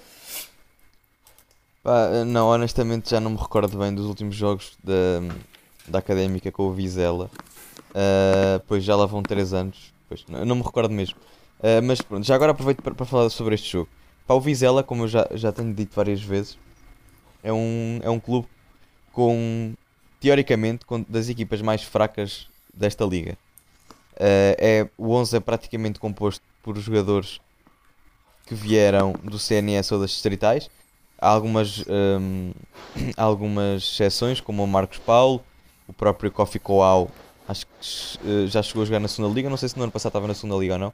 Pá, 1.83 2.24
não, 2.26 2.49
honestamente 2.49 3.11
já 3.11 3.20
não 3.20 3.31
me 3.31 3.39
recordo 3.39 3.78
bem 3.78 3.95
dos 3.95 4.05
últimos 4.05 4.37
jogos 4.37 4.76
da, 4.85 5.20
da 5.89 5.99
Académica 5.99 6.53
com 6.53 6.64
o 6.64 6.72
Vizela. 6.72 7.31
Uh, 7.91 8.61
pois 8.68 8.85
já 8.85 8.95
lá 8.95 9.07
vão 9.07 9.22
3 9.22 9.55
anos. 9.55 9.93
Pois, 10.09 10.24
não, 10.28 10.45
não 10.45 10.57
me 10.57 10.62
recordo 10.62 10.93
mesmo. 10.93 11.16
Uh, 11.59 11.83
mas 11.83 12.03
pronto, 12.03 12.26
já 12.26 12.35
agora 12.35 12.53
aproveito 12.53 12.83
para, 12.83 13.05
falar 13.07 13.31
sobre 13.31 13.55
este 13.55 13.72
jogo. 13.72 13.89
Pá, 14.26 14.35
o 14.35 14.41
Vizela, 14.41 14.83
como 14.83 15.05
eu 15.05 15.09
já, 15.09 15.26
já 15.33 15.53
tenho 15.53 15.72
dito 15.72 15.95
várias 15.95 16.22
vezes, 16.22 16.59
é 17.43 17.53
um, 17.53 17.99
é 18.03 18.11
um 18.11 18.20
clube 18.20 18.47
com, 19.12 19.72
teoricamente, 20.20 20.85
com, 20.85 21.05
das 21.09 21.28
equipas 21.28 21.62
mais 21.62 21.83
fracas 21.83 22.47
desta 22.74 23.05
liga. 23.05 23.39
Uh, 24.16 24.55
é, 24.59 24.89
o 24.99 25.12
11 25.14 25.39
é 25.39 25.41
praticamente 25.41 25.99
composto 25.99 26.45
por 26.62 26.76
jogadores 26.76 27.41
que 28.47 28.55
vieram 28.55 29.12
do 29.22 29.39
CNS 29.39 29.93
ou 29.93 30.01
das 30.01 30.11
distritais. 30.11 30.68
Há 31.21 31.29
algumas, 31.29 31.85
um, 31.89 32.53
algumas 33.16 33.83
exceções, 33.83 34.41
como 34.41 34.64
o 34.64 34.66
Marcos 34.66 34.99
Paulo, 34.99 35.43
o 35.87 35.93
próprio 35.93 36.31
Kofi 36.31 36.59
Coau, 36.59 37.11
acho 37.47 37.66
que 37.66 38.18
uh, 38.27 38.47
já 38.47 38.62
chegou 38.62 38.83
a 38.83 38.87
jogar 38.87 39.01
na 39.01 39.09
segunda 39.09 39.35
liga. 39.35 39.51
Não 39.51 39.57
sei 39.57 39.68
se 39.68 39.77
no 39.77 39.83
ano 39.83 39.93
passado 39.93 40.11
estava 40.11 40.27
na 40.27 40.35
segunda 40.35 40.57
liga 40.57 40.75
ou 40.75 40.79
não. 40.79 40.93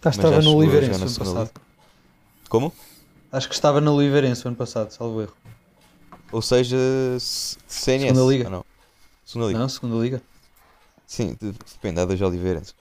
Que 0.00 0.08
estava 0.08 0.40
no 0.40 0.56
Oliveirense 0.56 1.02
ano 1.02 1.14
passado. 1.14 1.50
Como? 2.48 2.72
Acho 3.32 3.48
que 3.48 3.54
estava 3.54 3.80
no 3.80 3.94
Oliveirense 3.94 4.46
ano 4.46 4.56
passado, 4.56 4.90
salvo 4.90 5.22
erro. 5.22 5.34
Ou 6.30 6.42
seja, 6.42 6.76
CNS. 7.18 8.08
Segunda 8.08 8.32
Liga. 8.32 8.50
Não. 8.50 8.64
Segunda 9.24 9.48
Liga. 9.48 9.58
Não, 9.58 9.68
Segunda 9.68 9.96
Liga. 9.96 10.22
Sim, 11.06 11.36
depende, 11.40 12.00
há 12.00 12.04
dois 12.04 12.20
Oliveirenses. 12.20 12.74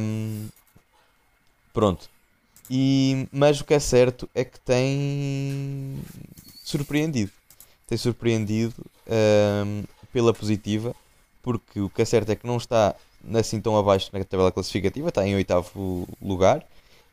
Um, 0.00 0.48
pronto. 1.72 2.08
E, 2.70 3.26
mas 3.32 3.60
o 3.60 3.64
que 3.64 3.74
é 3.74 3.80
certo 3.80 4.30
é 4.32 4.44
que 4.44 4.60
tem 4.60 6.00
surpreendido. 6.62 7.32
Tem 7.88 7.98
surpreendido 7.98 8.86
um, 9.66 9.82
pela 10.12 10.32
positiva, 10.32 10.94
porque 11.42 11.80
o 11.80 11.90
que 11.90 12.02
é 12.02 12.04
certo 12.04 12.30
é 12.30 12.36
que 12.36 12.46
não 12.46 12.58
está 12.58 12.94
assim 13.34 13.60
tão 13.60 13.76
abaixo 13.76 14.08
na 14.12 14.22
tabela 14.22 14.52
classificativa, 14.52 15.08
está 15.08 15.26
em 15.26 15.34
oitavo 15.34 16.08
lugar. 16.22 16.60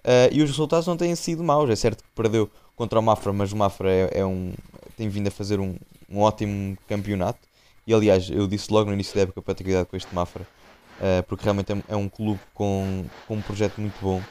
Uh, 0.06 0.30
e 0.32 0.44
os 0.44 0.50
resultados 0.52 0.86
não 0.86 0.96
têm 0.96 1.16
sido 1.16 1.44
maus. 1.44 1.70
É 1.72 1.76
certo 1.76 2.04
que 2.04 2.10
perdeu 2.16 2.48
contra 2.76 3.00
o 3.00 3.02
Mafra, 3.02 3.34
mas 3.34 3.52
o 3.52 3.58
Mafra 3.58 3.92
é, 3.92 4.20
é 4.20 4.26
um, 4.26 4.54
tem 4.96 5.10
vindo 5.10 5.28
a 5.28 5.32
fazer 5.32 5.60
um, 5.60 5.76
um, 6.08 6.20
ótimo 6.20 6.78
campeonato. 6.88 7.40
E 7.88 7.94
aliás, 7.94 8.30
eu 8.30 8.48
disse 8.48 8.72
logo 8.72 8.86
no 8.86 8.94
início 8.94 9.16
da 9.16 9.22
época 9.22 9.42
para 9.42 9.56
ter 9.56 9.64
cuidado 9.64 9.88
com 9.88 9.98
este 9.98 10.14
Mafra, 10.14 10.44
uh, 10.44 11.24
porque 11.28 11.44
realmente 11.44 11.74
é, 11.74 11.84
é, 11.90 11.96
um 11.96 12.08
clube 12.08 12.40
com, 12.54 13.06
com 13.28 13.36
um 13.36 13.42
projeto 13.42 13.82
muito 13.82 13.98
bom 14.00 14.22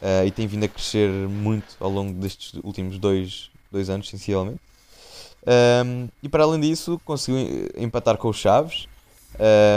uh, 0.00 0.26
e 0.26 0.30
tem 0.30 0.46
vindo 0.46 0.64
a 0.64 0.68
crescer 0.68 1.08
muito 1.10 1.76
ao 1.78 1.90
longo 1.90 2.12
destes 2.12 2.54
últimos 2.62 2.98
dois, 2.98 3.50
dois 3.70 3.90
anos, 3.90 4.08
sensivelmente. 4.08 4.60
Um, 5.46 6.08
e 6.22 6.28
para 6.28 6.44
além 6.44 6.60
disso, 6.60 7.00
conseguiu 7.04 7.70
empatar 7.76 8.16
com 8.16 8.28
os 8.28 8.36
Chaves, 8.36 8.86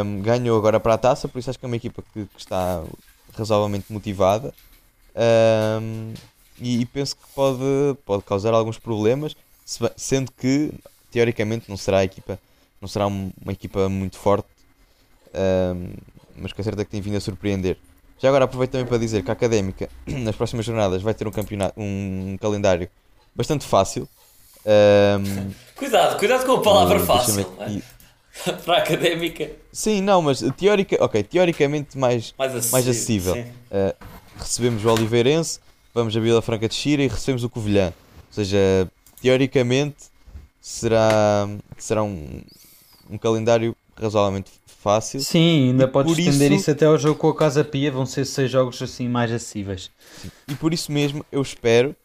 um, 0.05 0.21
ganhou 0.21 0.57
agora 0.57 0.79
para 0.79 0.95
a 0.95 0.97
taça, 0.97 1.27
por 1.27 1.39
isso 1.39 1.49
acho 1.49 1.59
que 1.59 1.65
é 1.65 1.67
uma 1.67 1.75
equipa 1.75 2.01
que, 2.13 2.25
que 2.25 2.39
está 2.39 2.83
razoavelmente 3.33 3.91
motivada. 3.91 4.53
Um, 5.15 6.13
e, 6.59 6.81
e, 6.81 6.85
penso 6.85 7.15
que 7.15 7.23
pode, 7.33 7.97
pode 8.05 8.23
causar 8.23 8.53
alguns 8.53 8.77
problemas, 8.77 9.35
sendo 9.95 10.31
que 10.31 10.71
teoricamente 11.11 11.69
não 11.69 11.77
será 11.77 11.99
a 11.99 12.03
equipa, 12.03 12.39
não 12.81 12.87
será 12.87 13.07
uma 13.07 13.51
equipa 13.51 13.89
muito 13.89 14.17
forte, 14.17 14.47
mas 16.35 16.53
com 16.53 16.61
certeza 16.61 16.85
que 16.85 16.91
tem 16.91 17.01
vindo 17.01 17.17
a 17.17 17.21
surpreender. 17.21 17.77
Já 18.23 18.29
agora 18.29 18.45
aproveito 18.45 18.71
também 18.71 18.87
para 18.87 18.97
dizer 18.97 19.21
que 19.21 19.29
a 19.29 19.33
Académica 19.33 19.89
nas 20.07 20.33
próximas 20.33 20.65
jornadas 20.65 21.01
vai 21.01 21.13
ter 21.13 21.27
um 21.27 21.31
campeonato, 21.31 21.73
um 21.77 22.37
calendário 22.39 22.87
bastante 23.35 23.65
fácil. 23.67 24.07
Um, 24.65 25.51
cuidado, 25.75 26.17
cuidado 26.17 26.45
com 26.45 26.53
a 26.53 26.61
palavra 26.61 27.01
fácil. 27.01 27.45
para 28.63 28.75
a 28.75 28.77
académica. 28.77 29.51
Sim, 29.73 30.01
não, 30.01 30.21
mas 30.21 30.41
teórica, 30.55 30.95
ok, 31.03 31.21
teoricamente 31.21 31.97
mais, 31.97 32.33
mais 32.37 32.55
acessível. 32.55 32.71
Mais 32.71 32.87
acessível. 32.87 33.35
Uh, 33.35 33.93
recebemos 34.37 34.85
o 34.85 34.89
Oliveirense, 34.89 35.59
vamos 35.93 36.15
a 36.15 36.19
Vila 36.21 36.41
Franca 36.41 36.69
de 36.69 36.75
Xira 36.75 37.03
e 37.03 37.09
recebemos 37.09 37.43
o 37.43 37.49
Covilhã. 37.49 37.87
Ou 37.87 38.33
seja, 38.33 38.89
teoricamente 39.21 39.97
será, 40.61 41.49
será 41.77 42.03
um, 42.03 42.41
um 43.09 43.17
calendário 43.17 43.75
razoavelmente 44.01 44.49
fácil. 44.83 45.21
Sim, 45.21 45.69
ainda 45.69 45.87
podes 45.87 46.17
estender 46.17 46.51
isso... 46.51 46.63
isso... 46.63 46.71
até 46.71 46.85
ao 46.85 46.97
jogo 46.97 47.17
com 47.17 47.29
a 47.29 47.35
Casa 47.35 47.63
Pia, 47.63 47.89
vão 47.89 48.05
ser 48.05 48.25
seis 48.25 48.51
jogos 48.51 48.81
assim 48.81 49.07
mais 49.07 49.31
acessíveis. 49.31 49.89
Sim. 50.21 50.29
E 50.49 50.55
por 50.55 50.73
isso 50.73 50.91
mesmo 50.91 51.25
eu 51.31 51.41
espero, 51.41 51.95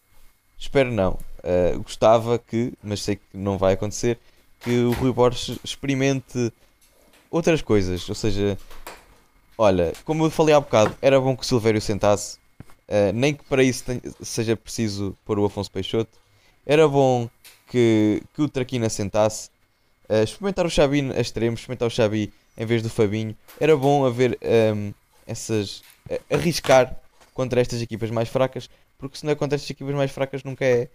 espero 0.56 0.90
não, 0.92 1.18
uh, 1.38 1.82
gostava 1.82 2.38
que, 2.38 2.72
mas 2.82 3.02
sei 3.02 3.16
que 3.16 3.22
não 3.34 3.58
vai 3.58 3.74
acontecer, 3.74 4.16
que 4.60 4.70
o 4.84 4.92
Rui 4.92 5.12
Borges 5.12 5.58
experimente 5.64 6.52
outras 7.30 7.60
coisas. 7.60 8.08
Ou 8.08 8.14
seja, 8.14 8.56
olha, 9.56 9.92
como 10.04 10.24
eu 10.24 10.30
falei 10.30 10.54
há 10.54 10.60
bocado, 10.60 10.96
era 11.02 11.20
bom 11.20 11.36
que 11.36 11.42
o 11.42 11.46
Silvério 11.46 11.80
sentasse, 11.80 12.38
uh, 12.88 13.12
nem 13.12 13.34
que 13.34 13.44
para 13.44 13.62
isso 13.62 13.84
tenha, 13.84 14.00
seja 14.22 14.56
preciso 14.56 15.16
pôr 15.24 15.38
o 15.38 15.44
Afonso 15.44 15.70
Peixoto. 15.70 16.16
Era 16.64 16.86
bom 16.86 17.28
que, 17.68 18.22
que 18.34 18.42
o 18.42 18.48
Traquina 18.48 18.88
sentasse, 18.88 19.50
uh, 20.08 20.22
experimentar 20.22 20.64
o 20.64 20.70
Xabi 20.70 21.10
a 21.16 21.20
extremo, 21.20 21.54
experimentar 21.54 21.88
o 21.88 21.90
Xabi 21.90 22.32
em 22.58 22.66
vez 22.66 22.82
do 22.82 22.90
Fabinho. 22.90 23.34
Era 23.60 23.74
bom 23.76 24.04
haver 24.04 24.36
um, 24.74 24.92
essas. 25.26 25.82
arriscar 26.30 26.94
contra 27.32 27.60
estas 27.60 27.80
equipas 27.80 28.10
mais 28.10 28.28
fracas, 28.28 28.68
porque 28.98 29.16
se 29.16 29.24
não 29.24 29.30
é 29.32 29.34
contra 29.36 29.54
estas 29.56 29.70
equipas 29.70 29.94
mais 29.94 30.10
fracas 30.10 30.42
nunca 30.42 30.64
é. 30.64 30.88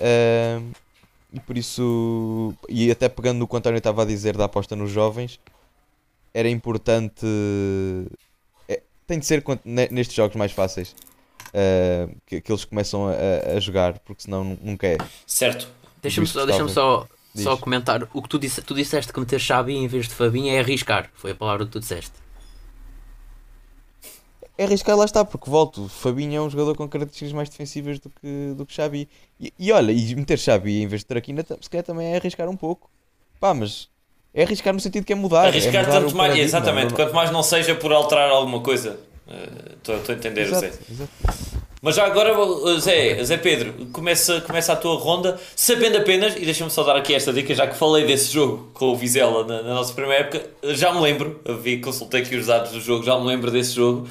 Ahm, 0.00 0.70
e 1.32 1.40
por 1.40 1.56
isso. 1.56 2.54
E 2.68 2.90
até 2.90 3.08
pegando 3.08 3.38
no 3.38 3.48
que 3.48 3.54
o 3.54 3.56
António 3.58 3.78
estava 3.78 4.02
a 4.02 4.04
dizer 4.04 4.36
da 4.36 4.44
aposta 4.44 4.76
nos 4.76 4.90
jovens, 4.90 5.40
era 6.34 6.48
importante. 6.48 7.24
é- 8.68 8.82
tem 9.06 9.18
de 9.18 9.26
ser 9.26 9.42
nestes 9.90 10.14
jogos 10.14 10.36
mais 10.36 10.52
fáceis. 10.52 10.94
ah, 11.54 12.08
que, 12.26 12.40
que 12.40 12.52
eles 12.52 12.64
começam 12.64 13.08
a, 13.08 13.56
a- 13.56 13.60
jogar, 13.60 13.98
porque 14.00 14.22
senão 14.22 14.44
nu- 14.44 14.58
nunca 14.62 14.86
é. 14.86 14.98
Certo. 15.26 15.68
Deixa-me 16.02 16.26
só, 16.26 16.46
deixa 16.46 16.66
só, 16.68 17.06
Diz. 17.34 17.44
só 17.44 17.56
comentar. 17.56 18.08
O 18.12 18.20
que 18.22 18.28
tu, 18.28 18.38
disse, 18.38 18.60
tu 18.62 18.74
disseste 18.74 19.12
que 19.12 19.20
meter 19.20 19.38
Xabi 19.40 19.74
em 19.76 19.86
vez 19.86 20.08
de 20.08 20.14
Fabinho 20.14 20.52
é 20.52 20.58
arriscar. 20.60 21.10
Foi 21.14 21.30
a 21.30 21.34
palavra 21.34 21.64
que 21.64 21.70
tu 21.72 21.80
disseste. 21.80 22.12
É 24.58 24.64
arriscar, 24.64 24.94
lá 24.96 25.04
está, 25.06 25.24
porque 25.24 25.48
volto. 25.48 25.88
Fabinho 25.88 26.36
é 26.36 26.40
um 26.42 26.50
jogador 26.50 26.76
com 26.76 26.86
características 26.88 27.32
mais 27.32 27.48
defensivas 27.48 27.98
do 27.98 28.10
que, 28.10 28.52
do 28.56 28.66
que 28.66 28.74
Xabi. 28.74 29.08
E, 29.40 29.52
e 29.58 29.72
olha, 29.72 29.90
e 29.92 30.14
meter 30.14 30.38
Xabi 30.38 30.82
em 30.82 30.86
vez 30.86 31.00
de 31.00 31.06
Traquina, 31.06 31.44
se 31.60 31.70
calhar 31.70 31.84
também 31.84 32.12
é 32.12 32.16
arriscar 32.16 32.48
um 32.48 32.56
pouco. 32.56 32.90
Pá, 33.38 33.54
mas 33.54 33.88
é 34.34 34.42
arriscar 34.42 34.74
no 34.74 34.80
sentido 34.80 35.04
que 35.04 35.12
é 35.12 35.16
mudar. 35.16 35.44
é 35.46 35.48
Arriscar 35.48 35.86
mudar 35.86 36.00
tanto 36.02 36.14
mais, 36.14 36.36
exatamente, 36.38 36.88
não- 36.90 36.96
quanto 36.96 37.14
mais 37.14 37.30
não 37.30 37.42
seja 37.42 37.74
por 37.74 37.90
alterar 37.92 38.28
alguma 38.30 38.60
coisa. 38.60 39.00
Estou 39.76 39.94
a 39.94 40.12
entender, 40.12 40.42
Exato, 40.42 40.66
exato. 40.90 41.59
Mas 41.82 41.96
já 41.96 42.04
agora, 42.04 42.38
uh, 42.38 42.78
Zé, 42.78 43.24
Zé 43.24 43.38
Pedro, 43.38 43.86
começa, 43.86 44.40
começa 44.42 44.72
a 44.72 44.76
tua 44.76 44.96
ronda, 44.96 45.40
sabendo 45.56 45.96
apenas, 45.96 46.36
e 46.36 46.44
deixa-me 46.44 46.70
só 46.70 46.82
dar 46.84 46.94
aqui 46.94 47.14
esta 47.14 47.32
dica, 47.32 47.54
já 47.54 47.66
que 47.66 47.74
falei 47.74 48.04
desse 48.04 48.30
jogo 48.30 48.70
com 48.74 48.88
o 48.92 48.96
Vizela 48.96 49.46
na, 49.46 49.62
na 49.62 49.74
nossa 49.74 49.94
primeira 49.94 50.24
época, 50.24 50.46
já 50.74 50.92
me 50.92 51.00
lembro, 51.00 51.40
vi, 51.62 51.78
consultei 51.80 52.20
aqui 52.20 52.36
os 52.36 52.46
dados 52.46 52.72
do 52.72 52.80
jogo, 52.80 53.02
já 53.02 53.18
me 53.18 53.26
lembro 53.26 53.50
desse 53.50 53.74
jogo. 53.74 54.06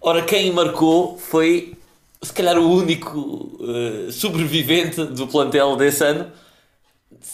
Ora, 0.00 0.22
quem 0.22 0.52
marcou 0.52 1.18
foi, 1.18 1.74
se 2.22 2.32
calhar, 2.32 2.56
o 2.56 2.70
único 2.70 3.18
uh, 3.18 4.12
sobrevivente 4.12 5.04
do 5.04 5.26
plantel 5.26 5.74
desse 5.74 6.04
ano, 6.04 6.30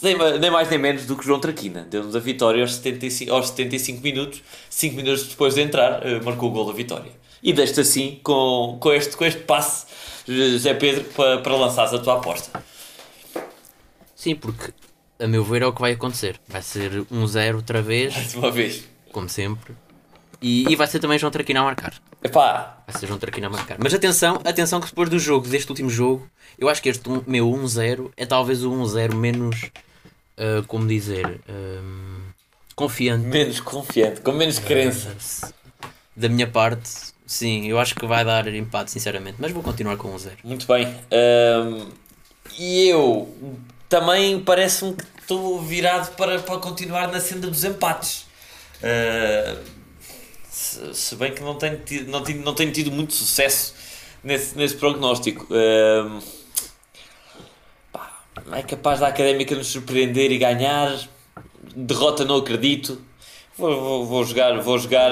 nem, 0.02 0.16
nem 0.40 0.50
mais 0.50 0.70
nem 0.70 0.78
menos 0.78 1.04
do 1.04 1.16
que 1.16 1.24
João 1.24 1.38
Traquina. 1.38 1.86
Deu-nos 1.88 2.16
a 2.16 2.18
vitória 2.18 2.62
aos 2.62 2.74
75, 2.76 3.32
aos 3.32 3.48
75 3.48 4.02
minutos, 4.02 4.42
5 4.70 4.96
minutos 4.96 5.24
depois 5.28 5.54
de 5.54 5.60
entrar, 5.60 6.04
eh, 6.06 6.20
marcou 6.20 6.48
o 6.48 6.52
gol 6.52 6.66
da 6.66 6.72
vitória. 6.72 7.12
E 7.46 7.52
deste 7.52 7.78
assim, 7.80 8.18
com, 8.24 8.76
com, 8.80 8.92
este, 8.92 9.16
com 9.16 9.24
este 9.24 9.40
passe, 9.42 9.86
José 10.26 10.74
Pedro, 10.74 11.04
para, 11.04 11.38
para 11.38 11.54
lançares 11.56 11.94
a 11.94 11.98
tua 12.00 12.14
aposta. 12.18 12.60
Sim, 14.16 14.34
porque 14.34 14.72
a 15.20 15.28
meu 15.28 15.44
ver 15.44 15.62
é 15.62 15.66
o 15.66 15.72
que 15.72 15.80
vai 15.80 15.92
acontecer. 15.92 16.40
Vai 16.48 16.60
ser 16.60 16.90
1-0 17.04 17.54
outra 17.54 17.80
vez, 17.80 18.14
Mais 18.16 18.34
uma 18.34 18.50
vez. 18.50 18.82
como 19.12 19.28
sempre. 19.28 19.74
E, 20.42 20.68
e 20.70 20.74
vai 20.74 20.86
ser 20.88 20.98
também 20.98 21.18
João 21.20 21.30
Traquina 21.30 21.60
a 21.60 21.64
marcar. 21.64 21.94
Epá, 22.22 22.82
Vai 22.86 22.98
ser 23.00 23.06
João 23.06 23.18
Traquina 23.18 23.46
a 23.46 23.50
marcar. 23.50 23.78
Mas 23.80 23.94
atenção, 23.94 24.40
atenção 24.44 24.80
que 24.80 24.88
depois 24.88 25.08
do 25.08 25.18
jogo, 25.18 25.46
deste 25.48 25.70
último 25.70 25.88
jogo, 25.88 26.28
eu 26.58 26.68
acho 26.68 26.82
que 26.82 26.88
este 26.88 27.08
um- 27.08 27.22
meu 27.28 27.48
1-0 27.48 28.10
é 28.16 28.26
talvez 28.26 28.64
o 28.64 28.72
1-0 28.72 29.14
menos, 29.14 29.70
ah, 30.36 30.64
como 30.66 30.86
dizer, 30.88 31.40
ahm, 31.48 32.22
confiante. 32.74 33.24
menos 33.24 33.60
confiante, 33.60 34.20
com 34.20 34.32
menos 34.32 34.58
crença. 34.58 35.14
Da 36.16 36.28
minha 36.28 36.46
parte, 36.46 36.90
sim, 37.26 37.66
eu 37.66 37.78
acho 37.78 37.94
que 37.94 38.06
vai 38.06 38.24
dar 38.24 38.46
empate, 38.54 38.90
sinceramente. 38.90 39.36
Mas 39.38 39.52
vou 39.52 39.62
continuar 39.62 39.96
com 39.96 40.14
1-0. 40.14 40.30
Muito 40.44 40.66
bem. 40.66 40.86
Ahm, 41.10 41.88
e 42.58 42.88
eu 42.88 43.34
também 43.88 44.40
parece-me 44.40 44.94
que 44.94 45.04
estou 45.20 45.60
virado 45.60 46.14
para, 46.16 46.38
para 46.38 46.58
continuar 46.58 47.08
na 47.08 47.20
senda 47.20 47.48
dos 47.48 47.64
empates. 47.64 48.26
Ah, 48.82 49.56
se, 50.50 50.94
se 50.94 51.16
bem 51.16 51.32
que 51.32 51.42
não 51.42 51.54
tenho 51.56 51.78
tido, 51.78 52.10
não 52.10 52.22
tenho, 52.22 52.42
não 52.42 52.54
tenho 52.54 52.72
tido 52.72 52.90
muito 52.90 53.12
sucesso 53.12 53.74
nesse, 54.22 54.56
nesse 54.56 54.76
prognóstico. 54.76 55.46
Pá, 57.92 58.22
é 58.52 58.62
capaz 58.62 59.00
da 59.00 59.08
académica 59.08 59.54
nos 59.54 59.68
surpreender 59.68 60.30
e 60.32 60.38
ganhar. 60.38 60.98
Derrota 61.74 62.24
não 62.24 62.36
acredito. 62.36 63.00
Vou, 63.56 63.80
vou, 63.80 64.06
vou 64.06 64.24
jogar. 64.24 64.60
Vou 64.60 64.78
jogar. 64.78 65.10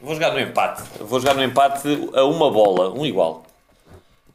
Vou 0.00 0.14
jogar 0.14 0.32
no 0.32 0.40
empate. 0.40 0.82
Vou 1.00 1.20
jogar 1.20 1.34
no 1.34 1.42
empate 1.42 1.82
a 2.14 2.24
uma 2.24 2.50
bola, 2.50 2.90
um 2.90 3.04
igual. 3.04 3.44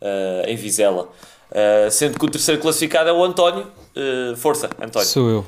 Uh, 0.02 0.48
em 0.48 0.56
Vizela. 0.56 1.10
Uh, 1.50 1.90
sendo 1.90 2.20
que 2.20 2.26
o 2.26 2.30
terceiro 2.30 2.62
classificado 2.62 3.10
é 3.10 3.14
o 3.14 3.24
António. 3.24 3.68
Uh, 3.96 4.36
força, 4.36 4.70
António. 4.80 5.08
Sou 5.08 5.30
eu. 5.30 5.46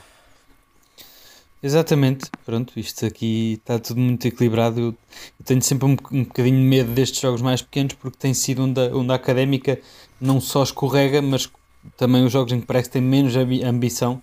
Exatamente, 1.62 2.30
pronto, 2.46 2.80
isto 2.80 3.04
aqui 3.06 3.54
está 3.54 3.80
tudo 3.80 4.00
muito 4.00 4.28
equilibrado. 4.28 4.80
Eu, 4.80 4.96
tenho 5.44 5.62
sempre 5.62 5.88
um, 5.88 5.98
um 6.12 6.24
bocadinho 6.24 6.56
de 6.58 6.64
medo 6.64 6.92
destes 6.92 7.20
jogos 7.20 7.42
mais 7.42 7.62
pequenos 7.64 7.94
porque 7.94 8.18
tem 8.18 8.34
sido 8.34 8.64
onde 8.64 8.80
a, 8.80 8.96
onde 8.96 9.12
a 9.12 9.16
académica 9.16 9.80
não 10.22 10.40
só 10.40 10.62
escorrega, 10.62 11.20
mas 11.20 11.50
também 11.98 12.24
os 12.24 12.32
jogos 12.32 12.54
em 12.54 12.62
que 12.62 12.68
parece 12.68 12.90
que 12.90 12.94
tem 12.94 13.02
menos 13.02 13.36
ambi- 13.36 13.64
ambição. 13.64 14.22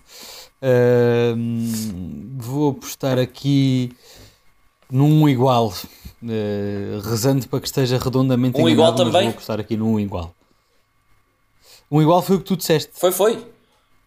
Ahm, 0.61 2.37
vou 2.37 2.71
apostar 2.71 3.19
aqui 3.19 3.91
num 4.91 5.27
igual, 5.27 5.73
eh, 6.27 6.99
rezando 7.03 7.47
para 7.47 7.59
que 7.59 7.67
esteja 7.67 7.97
redondamente 7.97 8.59
Um 8.59 8.69
igual 8.69 8.93
também? 8.95 9.23
Vou 9.23 9.29
apostar 9.31 9.59
aqui 9.59 9.75
num 9.75 9.99
igual. 9.99 10.33
Um 11.91 12.01
igual 12.01 12.21
foi 12.21 12.35
o 12.37 12.39
que 12.39 12.45
tu 12.45 12.57
disseste. 12.57 12.91
Foi, 12.93 13.11
foi. 13.11 13.45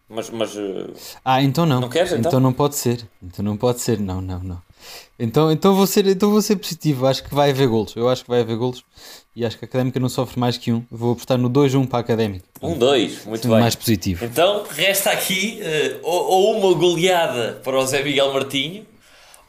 Mas, 0.09 0.29
mas 0.31 0.55
uh, 0.55 0.91
Ah, 1.23 1.41
então 1.43 1.65
não. 1.65 1.81
Não 1.81 1.89
queres, 1.89 2.11
então? 2.13 2.39
não 2.39 2.51
pode 2.51 2.75
ser. 2.75 3.07
Então 3.21 3.43
não 3.45 3.55
pode 3.55 3.79
ser. 3.79 3.99
Não, 3.99 4.19
não, 4.21 4.39
não. 4.39 4.61
Então, 5.19 5.51
então, 5.51 5.75
vou 5.75 5.85
ser, 5.85 6.07
então 6.07 6.31
vou 6.31 6.41
ser 6.41 6.55
positivo. 6.55 7.05
Acho 7.05 7.23
que 7.23 7.35
vai 7.35 7.51
haver 7.51 7.67
golos. 7.67 7.93
Eu 7.95 8.07
acho 8.09 8.23
que 8.23 8.29
vai 8.29 8.39
haver 8.41 8.55
golos. 8.57 8.83
E 9.35 9.45
acho 9.45 9.57
que 9.57 9.65
a 9.65 9.67
Académica 9.67 9.99
não 9.99 10.09
sofre 10.09 10.39
mais 10.39 10.57
que 10.57 10.71
um. 10.71 10.83
Vou 10.89 11.11
apostar 11.11 11.37
no 11.37 11.49
2-1 11.49 11.87
para 11.87 11.99
a 11.99 12.01
Académica. 12.01 12.45
um, 12.61 12.77
dois. 12.77 13.25
Muito 13.25 13.41
Sendo 13.43 13.51
bem. 13.51 13.61
mais 13.61 13.75
positivo. 13.75 14.25
Então, 14.25 14.63
resta 14.69 15.11
aqui 15.11 15.59
uh, 15.61 15.99
ou, 16.03 16.23
ou 16.53 16.57
uma 16.59 16.73
goleada 16.79 17.61
para 17.63 17.77
o 17.77 17.85
Zé 17.85 18.01
Miguel 18.01 18.33
Martinho, 18.33 18.85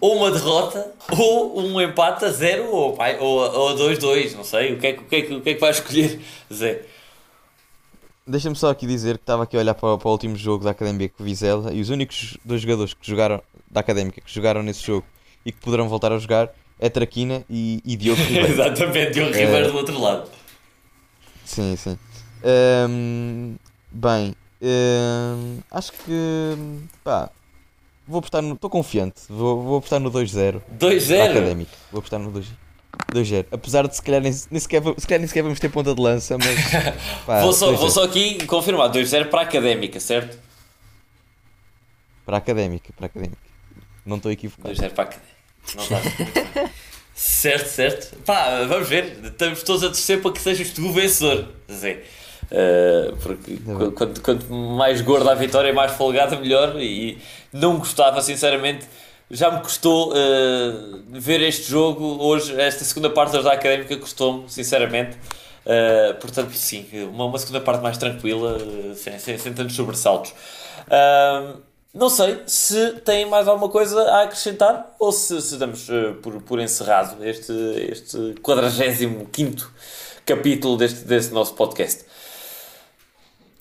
ou 0.00 0.16
uma 0.16 0.30
derrota, 0.30 0.92
ou 1.18 1.60
um 1.60 1.80
empate 1.80 2.24
a 2.24 2.30
zero, 2.30 2.70
ou, 2.70 2.94
pai, 2.94 3.18
ou, 3.18 3.44
a- 3.44 3.50
ou 3.58 3.68
a 3.70 3.74
2-2. 3.74 4.34
Não 4.34 4.44
sei. 4.44 4.72
O 4.74 4.78
que, 4.78 4.86
é, 4.86 4.92
que- 4.94 5.00
o, 5.00 5.04
que 5.04 5.16
é, 5.16 5.18
o 5.36 5.40
que 5.40 5.50
é 5.50 5.54
que 5.54 5.60
vai 5.60 5.70
escolher, 5.72 6.20
Zé? 6.52 6.82
Deixa-me 8.26 8.54
só 8.56 8.70
aqui 8.70 8.86
dizer 8.86 9.18
que 9.18 9.22
estava 9.24 9.42
aqui 9.42 9.56
a 9.56 9.60
olhar 9.60 9.74
para, 9.74 9.94
o- 9.94 9.98
para 9.98 10.08
o 10.08 10.12
último 10.12 10.36
jogo 10.36 10.64
da 10.64 10.70
Académica 10.70 11.14
com 11.18 11.24
Vizela 11.24 11.72
e 11.72 11.80
os 11.80 11.88
únicos 11.90 12.36
dois 12.44 12.60
jogadores 12.62 12.94
que 12.94 13.06
jogaram 13.08 13.42
da 13.70 13.80
Académica 13.80 14.20
que 14.20 14.32
jogaram 14.32 14.62
nesse 14.62 14.82
jogo 14.84 15.06
e 15.44 15.50
que 15.52 15.58
poderão 15.60 15.88
voltar 15.88 16.12
a 16.12 16.18
jogar 16.18 16.50
é 16.78 16.88
Traquina 16.88 17.44
e, 17.50 17.82
e 17.84 17.96
Diogo 17.96 18.20
Ribeiro. 18.22 18.48
Exatamente, 18.52 19.18
e 19.18 19.22
o 19.22 19.26
Ribeiro 19.32 19.72
do 19.72 19.76
outro 19.78 20.00
lado. 20.00 20.28
Sim, 21.44 21.74
sim. 21.76 21.98
Bem, 23.92 24.34
acho 25.70 25.92
que 25.92 26.56
pá, 27.02 27.30
vou 28.10 28.18
apostar 28.18 28.42
no. 28.42 28.54
Estou 28.54 28.68
confiante, 28.68 29.22
vou, 29.28 29.62
vou 29.62 29.78
apostar 29.78 30.00
no 30.00 30.10
2-0 30.10 30.60
para 30.78 30.88
a 30.88 30.90
2-0. 30.92 31.30
Académica. 31.30 31.70
Vou 31.90 31.98
apostar 32.00 32.20
no 32.20 32.30
2 32.30 32.46
2-0. 33.14 33.46
Apesar 33.50 33.86
de 33.88 33.96
se 33.96 34.02
calhar 34.02 34.20
nem, 34.20 34.32
nem, 34.50 34.60
sequer, 34.60 34.82
se 34.98 35.06
calhar 35.06 35.20
nem 35.20 35.26
sequer 35.28 35.42
vamos 35.42 35.58
ter 35.60 35.68
ponta 35.70 35.94
de 35.94 36.00
lança, 36.02 36.36
mas 36.36 36.94
pá, 37.24 37.40
Vou 37.40 37.52
só, 37.52 37.72
2-0 37.72 37.76
vou 37.76 37.90
só 37.90 38.04
aqui 38.04 38.44
confirmar: 38.46 38.90
2-0 38.90 39.26
para 39.30 39.40
a 39.40 39.44
académica, 39.44 39.98
certo? 40.00 40.38
para 42.26 42.36
a 42.36 42.38
Académica, 42.38 42.92
para 42.96 43.06
a 43.06 43.08
Académica. 43.08 43.42
Não 44.06 44.16
estou 44.16 44.30
equivocado. 44.30 44.72
2-0 44.74 44.90
para 44.90 45.04
a 45.04 45.06
académica. 45.06 45.34
Não 45.74 45.82
está. 45.82 46.70
Certo, 47.12 47.66
certo. 47.66 48.16
Pá, 48.24 48.64
vamos 48.66 48.88
ver. 48.88 49.18
Estamos 49.22 49.62
todos 49.62 49.82
a 49.84 49.88
torcer 49.88 50.22
para 50.22 50.32
que 50.32 50.40
sejas 50.40 50.70
tu 50.70 50.86
o 50.86 50.92
vencedor, 50.92 51.48
Zé. 51.70 52.02
Uh, 52.50 53.14
porque 53.18 53.56
qu- 53.58 53.92
quanto, 53.92 54.20
quanto 54.22 54.50
mais 54.50 55.02
gorda 55.02 55.30
a 55.32 55.34
vitória, 55.34 55.70
mais 55.70 55.92
folgada, 55.92 56.36
melhor. 56.40 56.80
E 56.80 57.18
não 57.52 57.78
gostava, 57.78 58.20
sinceramente. 58.20 58.86
Já 59.30 59.50
me 59.50 59.60
custou 59.60 60.10
uh, 60.10 61.02
ver 61.08 61.40
este 61.42 61.70
jogo 61.70 62.04
hoje, 62.20 62.60
esta 62.60 62.84
segunda 62.84 63.08
parte 63.10 63.40
da 63.40 63.52
académica 63.52 63.96
custou-me, 63.96 64.48
sinceramente. 64.48 65.16
Uh, 65.64 66.14
portanto, 66.20 66.52
sim, 66.54 66.86
uma, 67.12 67.26
uma 67.26 67.38
segunda 67.38 67.60
parte 67.60 67.82
mais 67.82 67.96
tranquila, 67.96 68.56
uh, 68.56 68.94
sem, 68.94 69.18
sem, 69.18 69.38
sem 69.38 69.52
tantos 69.52 69.76
sobressaltos. 69.76 70.32
Uh, 70.88 71.60
não 71.92 72.08
sei 72.08 72.40
se 72.46 72.92
tem 73.04 73.26
mais 73.26 73.46
alguma 73.46 73.68
coisa 73.68 74.00
a 74.02 74.22
acrescentar 74.22 74.94
ou 74.98 75.12
se, 75.12 75.40
se 75.42 75.56
damos 75.56 75.88
por, 76.22 76.40
por 76.42 76.60
encerrado 76.60 77.24
este, 77.24 77.52
este 77.90 78.34
45 78.42 79.72
capítulo 80.24 80.76
deste, 80.76 81.04
deste 81.04 81.32
nosso 81.32 81.54
podcast. 81.54 82.04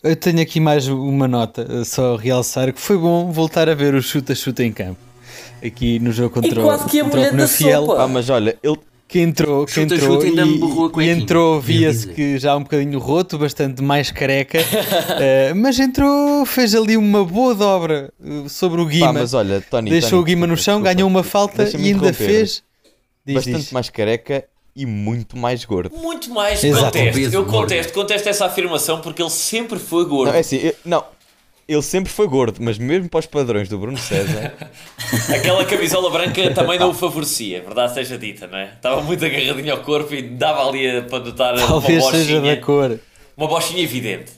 Eu 0.02 0.16
tenho 0.16 0.41
aqui 0.41 0.60
mais 0.60 0.88
uma 0.88 1.28
nota, 1.28 1.68
eh, 1.70 1.84
só 1.84 2.16
realçar 2.16 2.72
que 2.72 2.80
foi 2.80 2.97
bom 2.97 3.32
voltar 3.32 3.68
a 3.68 3.76
ver 3.76 3.93
o 3.93 4.02
chuta-chuta 4.02 4.64
em 4.64 4.72
campo. 4.72 5.00
Aqui 5.64 6.00
no 6.00 6.12
jogo 6.12 6.30
contra, 6.36 6.52
E 6.52 6.64
quase 6.64 6.86
que 6.89 7.00
a 7.02 7.04
mulher 7.04 7.26
da 7.26 7.32
Penafiel. 7.32 7.86
sopa. 7.86 8.04
Ah, 8.04 8.08
mas 8.08 8.30
olha, 8.30 8.58
ele 8.64 8.78
que 9.10 9.20
entrou, 9.20 9.66
que 9.66 9.72
Chuta, 9.74 9.95
entrou 9.95 10.14
chuta, 10.14 10.26
ainda 10.28 10.45
me 10.45 10.60
e, 11.04 11.08
e 11.08 11.10
entrou, 11.10 11.60
via-se 11.60 12.08
que 12.10 12.38
já 12.38 12.56
um 12.56 12.62
bocadinho 12.64 12.97
roto, 13.00 13.38
bastante 13.38 13.82
mais 13.82 14.10
careca, 14.12 14.60
eh, 15.20 15.54
mas 15.54 15.78
entrou, 15.80 16.45
fez 16.45 16.74
ali 16.76 16.95
uma 16.95 17.26
boa 17.26 17.54
dobra 17.54 18.14
eh, 18.24 18.47
sobre 18.47 18.80
o 18.80 18.86
Guima, 18.86 19.08
Pá, 19.08 19.14
mas 19.14 19.34
olha, 19.34 19.62
Tony, 19.70 19.89
deixou 19.89 20.12
Tony, 20.12 20.22
o 20.22 20.24
Guima 20.26 20.47
no 20.47 20.56
chão, 20.56 20.76
desculpa. 20.76 20.93
ganhou 20.93 21.10
uma 21.10 21.24
falta 21.24 21.64
e 21.78 21.88
ainda 21.91 22.14
fez. 22.14 22.64
Diz, 23.26 23.36
bastante 23.36 23.58
diz. 23.58 23.72
mais 23.72 23.89
careca 23.89 24.45
e 24.76 24.86
muito 24.86 25.36
mais 25.38 25.63
gordo. 25.65 25.95
Muito 25.97 26.30
mais 26.32 26.63
Exato. 26.63 26.86
contesto. 26.86 27.20
Peso, 27.20 27.36
Eu 27.36 27.43
gordo. 27.45 27.57
contesto, 27.61 27.93
contesto 27.93 28.30
essa 28.30 28.45
afirmação 28.45 29.01
porque 29.01 29.22
ele 29.22 29.30
sempre 29.30 29.78
foi 29.80 30.05
gordo. 30.05 30.30
Não, 30.32 30.36
é 30.38 30.39
assim, 30.39 30.57
eu- 30.57 30.76
não, 30.86 31.03
ele 31.67 31.82
sempre 31.82 32.11
foi 32.11 32.28
gordo, 32.28 32.57
mas 32.61 32.78
mesmo 32.78 33.09
para 33.09 33.20
os 33.20 33.26
padrões 33.26 33.67
do 33.70 33.78
Bruno 33.78 33.97
César, 33.97 34.53
Aquela 35.36 35.65
camisola 35.65 36.09
branca 36.09 36.51
também 36.53 36.80
não 36.80 36.89
o 36.89 36.93
favorecia, 36.93 37.61
verdade 37.61 37.93
seja 37.93 38.17
dita, 38.17 38.47
não 38.47 38.57
é? 38.57 38.74
Estava 38.76 39.01
muito 39.01 39.24
agarradinho 39.26 39.72
ao 39.74 39.82
corpo 39.84 40.13
e 40.15 40.22
dava 40.22 40.67
ali 40.67 40.89
a- 40.89 41.01
para 41.03 41.20
notar 41.26 41.55
uma 41.55 41.67
Talvez 41.67 42.03
seja 42.05 42.36
da 42.36 42.39
bochinha, 42.41 42.61
cor. 42.61 42.99
uma 43.38 43.47
bochinha 43.47 43.84
evidente. 43.84 44.32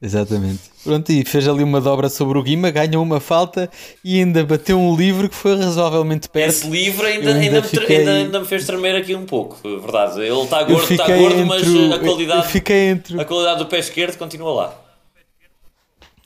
Exatamente. 0.00 0.60
Pronto, 0.88 1.12
e 1.12 1.22
fez 1.24 1.46
ali 1.46 1.62
uma 1.62 1.82
dobra 1.82 2.08
sobre 2.08 2.38
o 2.38 2.42
Guima, 2.42 2.70
ganhou 2.70 3.02
uma 3.02 3.20
falta 3.20 3.68
e 4.02 4.18
ainda 4.20 4.42
bateu 4.42 4.78
um 4.80 4.96
livro 4.96 5.28
que 5.28 5.34
foi 5.34 5.54
razoavelmente 5.58 6.30
perto. 6.30 6.48
Esse 6.48 6.66
livro 6.68 7.06
ainda, 7.06 7.28
ainda 7.34 7.40
ainda, 7.56 7.62
fiquei- 7.62 7.96
ainda, 7.98 8.10
ainda 8.12 8.40
me 8.40 8.46
fez 8.46 8.64
tremer 8.64 8.96
aqui 8.96 9.14
um 9.14 9.26
pouco, 9.26 9.58
verdade. 9.80 10.20
Ele 10.20 10.40
está 10.40 10.62
gordo, 10.62 10.90
está 10.90 11.06
gordo, 11.06 11.44
mas 11.44 11.62
o- 11.68 11.92
a 11.92 11.98
qualidade, 11.98 12.62
entre, 12.88 13.20
a 13.20 13.24
qualidade 13.26 13.58
do 13.58 13.66
pé 13.66 13.78
esquerdo 13.80 14.16
continua 14.16 14.54
lá. 14.54 14.74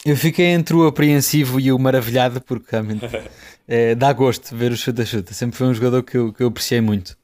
eu 0.04 0.16
fiquei 0.16 0.46
entre 0.46 0.74
o 0.76 0.86
apreensivo 0.86 1.58
e 1.60 1.72
o 1.72 1.78
maravilhado, 1.78 2.40
porque 2.40 2.66
realmente 2.70 3.04
eh, 3.68 3.94
dá 3.96 4.12
gosto 4.12 4.54
ver 4.54 4.70
o 4.72 4.76
chuta-chuta. 4.76 5.34
Sempre 5.34 5.56
foi 5.56 5.66
um 5.66 5.74
jogador 5.74 6.02
que 6.04 6.16
eu, 6.16 6.32
que 6.32 6.42
eu 6.42 6.48
apreciei 6.48 6.80
muito. 6.80 7.16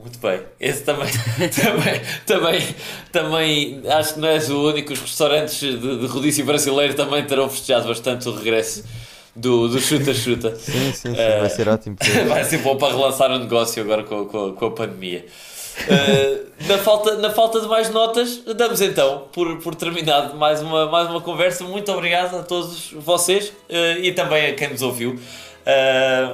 Muito 0.00 0.18
bem. 0.18 0.40
Esse 0.58 0.82
também, 0.82 1.08
também, 1.54 2.00
também, 2.26 2.74
também, 3.12 3.82
acho 3.88 4.14
que 4.14 4.20
não 4.20 4.28
és 4.28 4.50
o 4.50 4.68
único. 4.68 4.92
Os 4.92 5.00
restaurantes 5.00 5.58
de, 5.58 5.98
de 5.98 6.06
rodízio 6.06 6.44
brasileiro 6.44 6.94
também 6.94 7.24
terão 7.24 7.48
festejado 7.48 7.88
bastante 7.88 8.28
o 8.28 8.34
regresso 8.34 8.84
do 9.34 9.68
do 9.68 9.78
chuta-chuta. 9.80 10.56
sim, 10.56 10.72
sim, 10.72 10.92
sim, 10.92 11.14
Eh, 11.16 11.40
vai 11.40 11.50
ser 11.50 11.68
ótimo. 11.68 11.96
Vai 12.28 12.44
ser 12.44 12.58
bom 12.58 12.76
para 12.76 12.94
relançar 12.94 13.30
o 13.30 13.38
negócio 13.38 13.82
agora 13.82 14.02
com, 14.02 14.24
com, 14.26 14.52
com 14.52 14.66
a 14.66 14.70
pandemia. 14.70 15.26
Uh, 15.76 16.46
na, 16.66 16.78
falta, 16.78 17.16
na 17.16 17.30
falta 17.30 17.60
de 17.60 17.68
mais 17.68 17.90
notas, 17.90 18.42
damos 18.56 18.80
então 18.80 19.24
por, 19.30 19.58
por 19.58 19.74
terminado 19.74 20.34
mais 20.34 20.62
uma, 20.62 20.86
mais 20.86 21.08
uma 21.10 21.20
conversa. 21.20 21.64
Muito 21.64 21.92
obrigado 21.92 22.34
a 22.34 22.42
todos 22.42 22.92
vocês 22.92 23.48
uh, 23.48 24.00
e 24.00 24.10
também 24.12 24.46
a 24.46 24.54
quem 24.54 24.70
nos 24.70 24.80
ouviu 24.80 25.10
uh, 25.10 25.18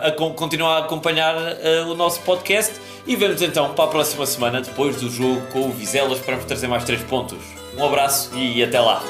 a 0.03 0.11
con- 0.13 0.33
continuar 0.35 0.77
a 0.77 0.79
acompanhar 0.81 1.35
uh, 1.35 1.91
o 1.91 1.95
nosso 1.95 2.21
podcast. 2.21 2.75
E 3.07 3.17
vemos 3.17 3.43
então 3.43 3.73
para 3.75 3.85
a 3.85 3.89
próxima 3.89 4.25
semana, 4.27 4.61
depois 4.61 5.01
do 5.01 5.11
jogo 5.11 5.41
com 5.53 5.67
o 5.67 5.71
Vizela. 5.73 6.13
Esperamos 6.15 6.45
trazer 6.45 6.69
mais 6.69 6.85
3 6.85 7.03
pontos. 7.03 7.39
Um 7.77 7.85
abraço 7.85 8.31
e 8.37 8.63
até 8.63 8.79
lá. 8.79 9.03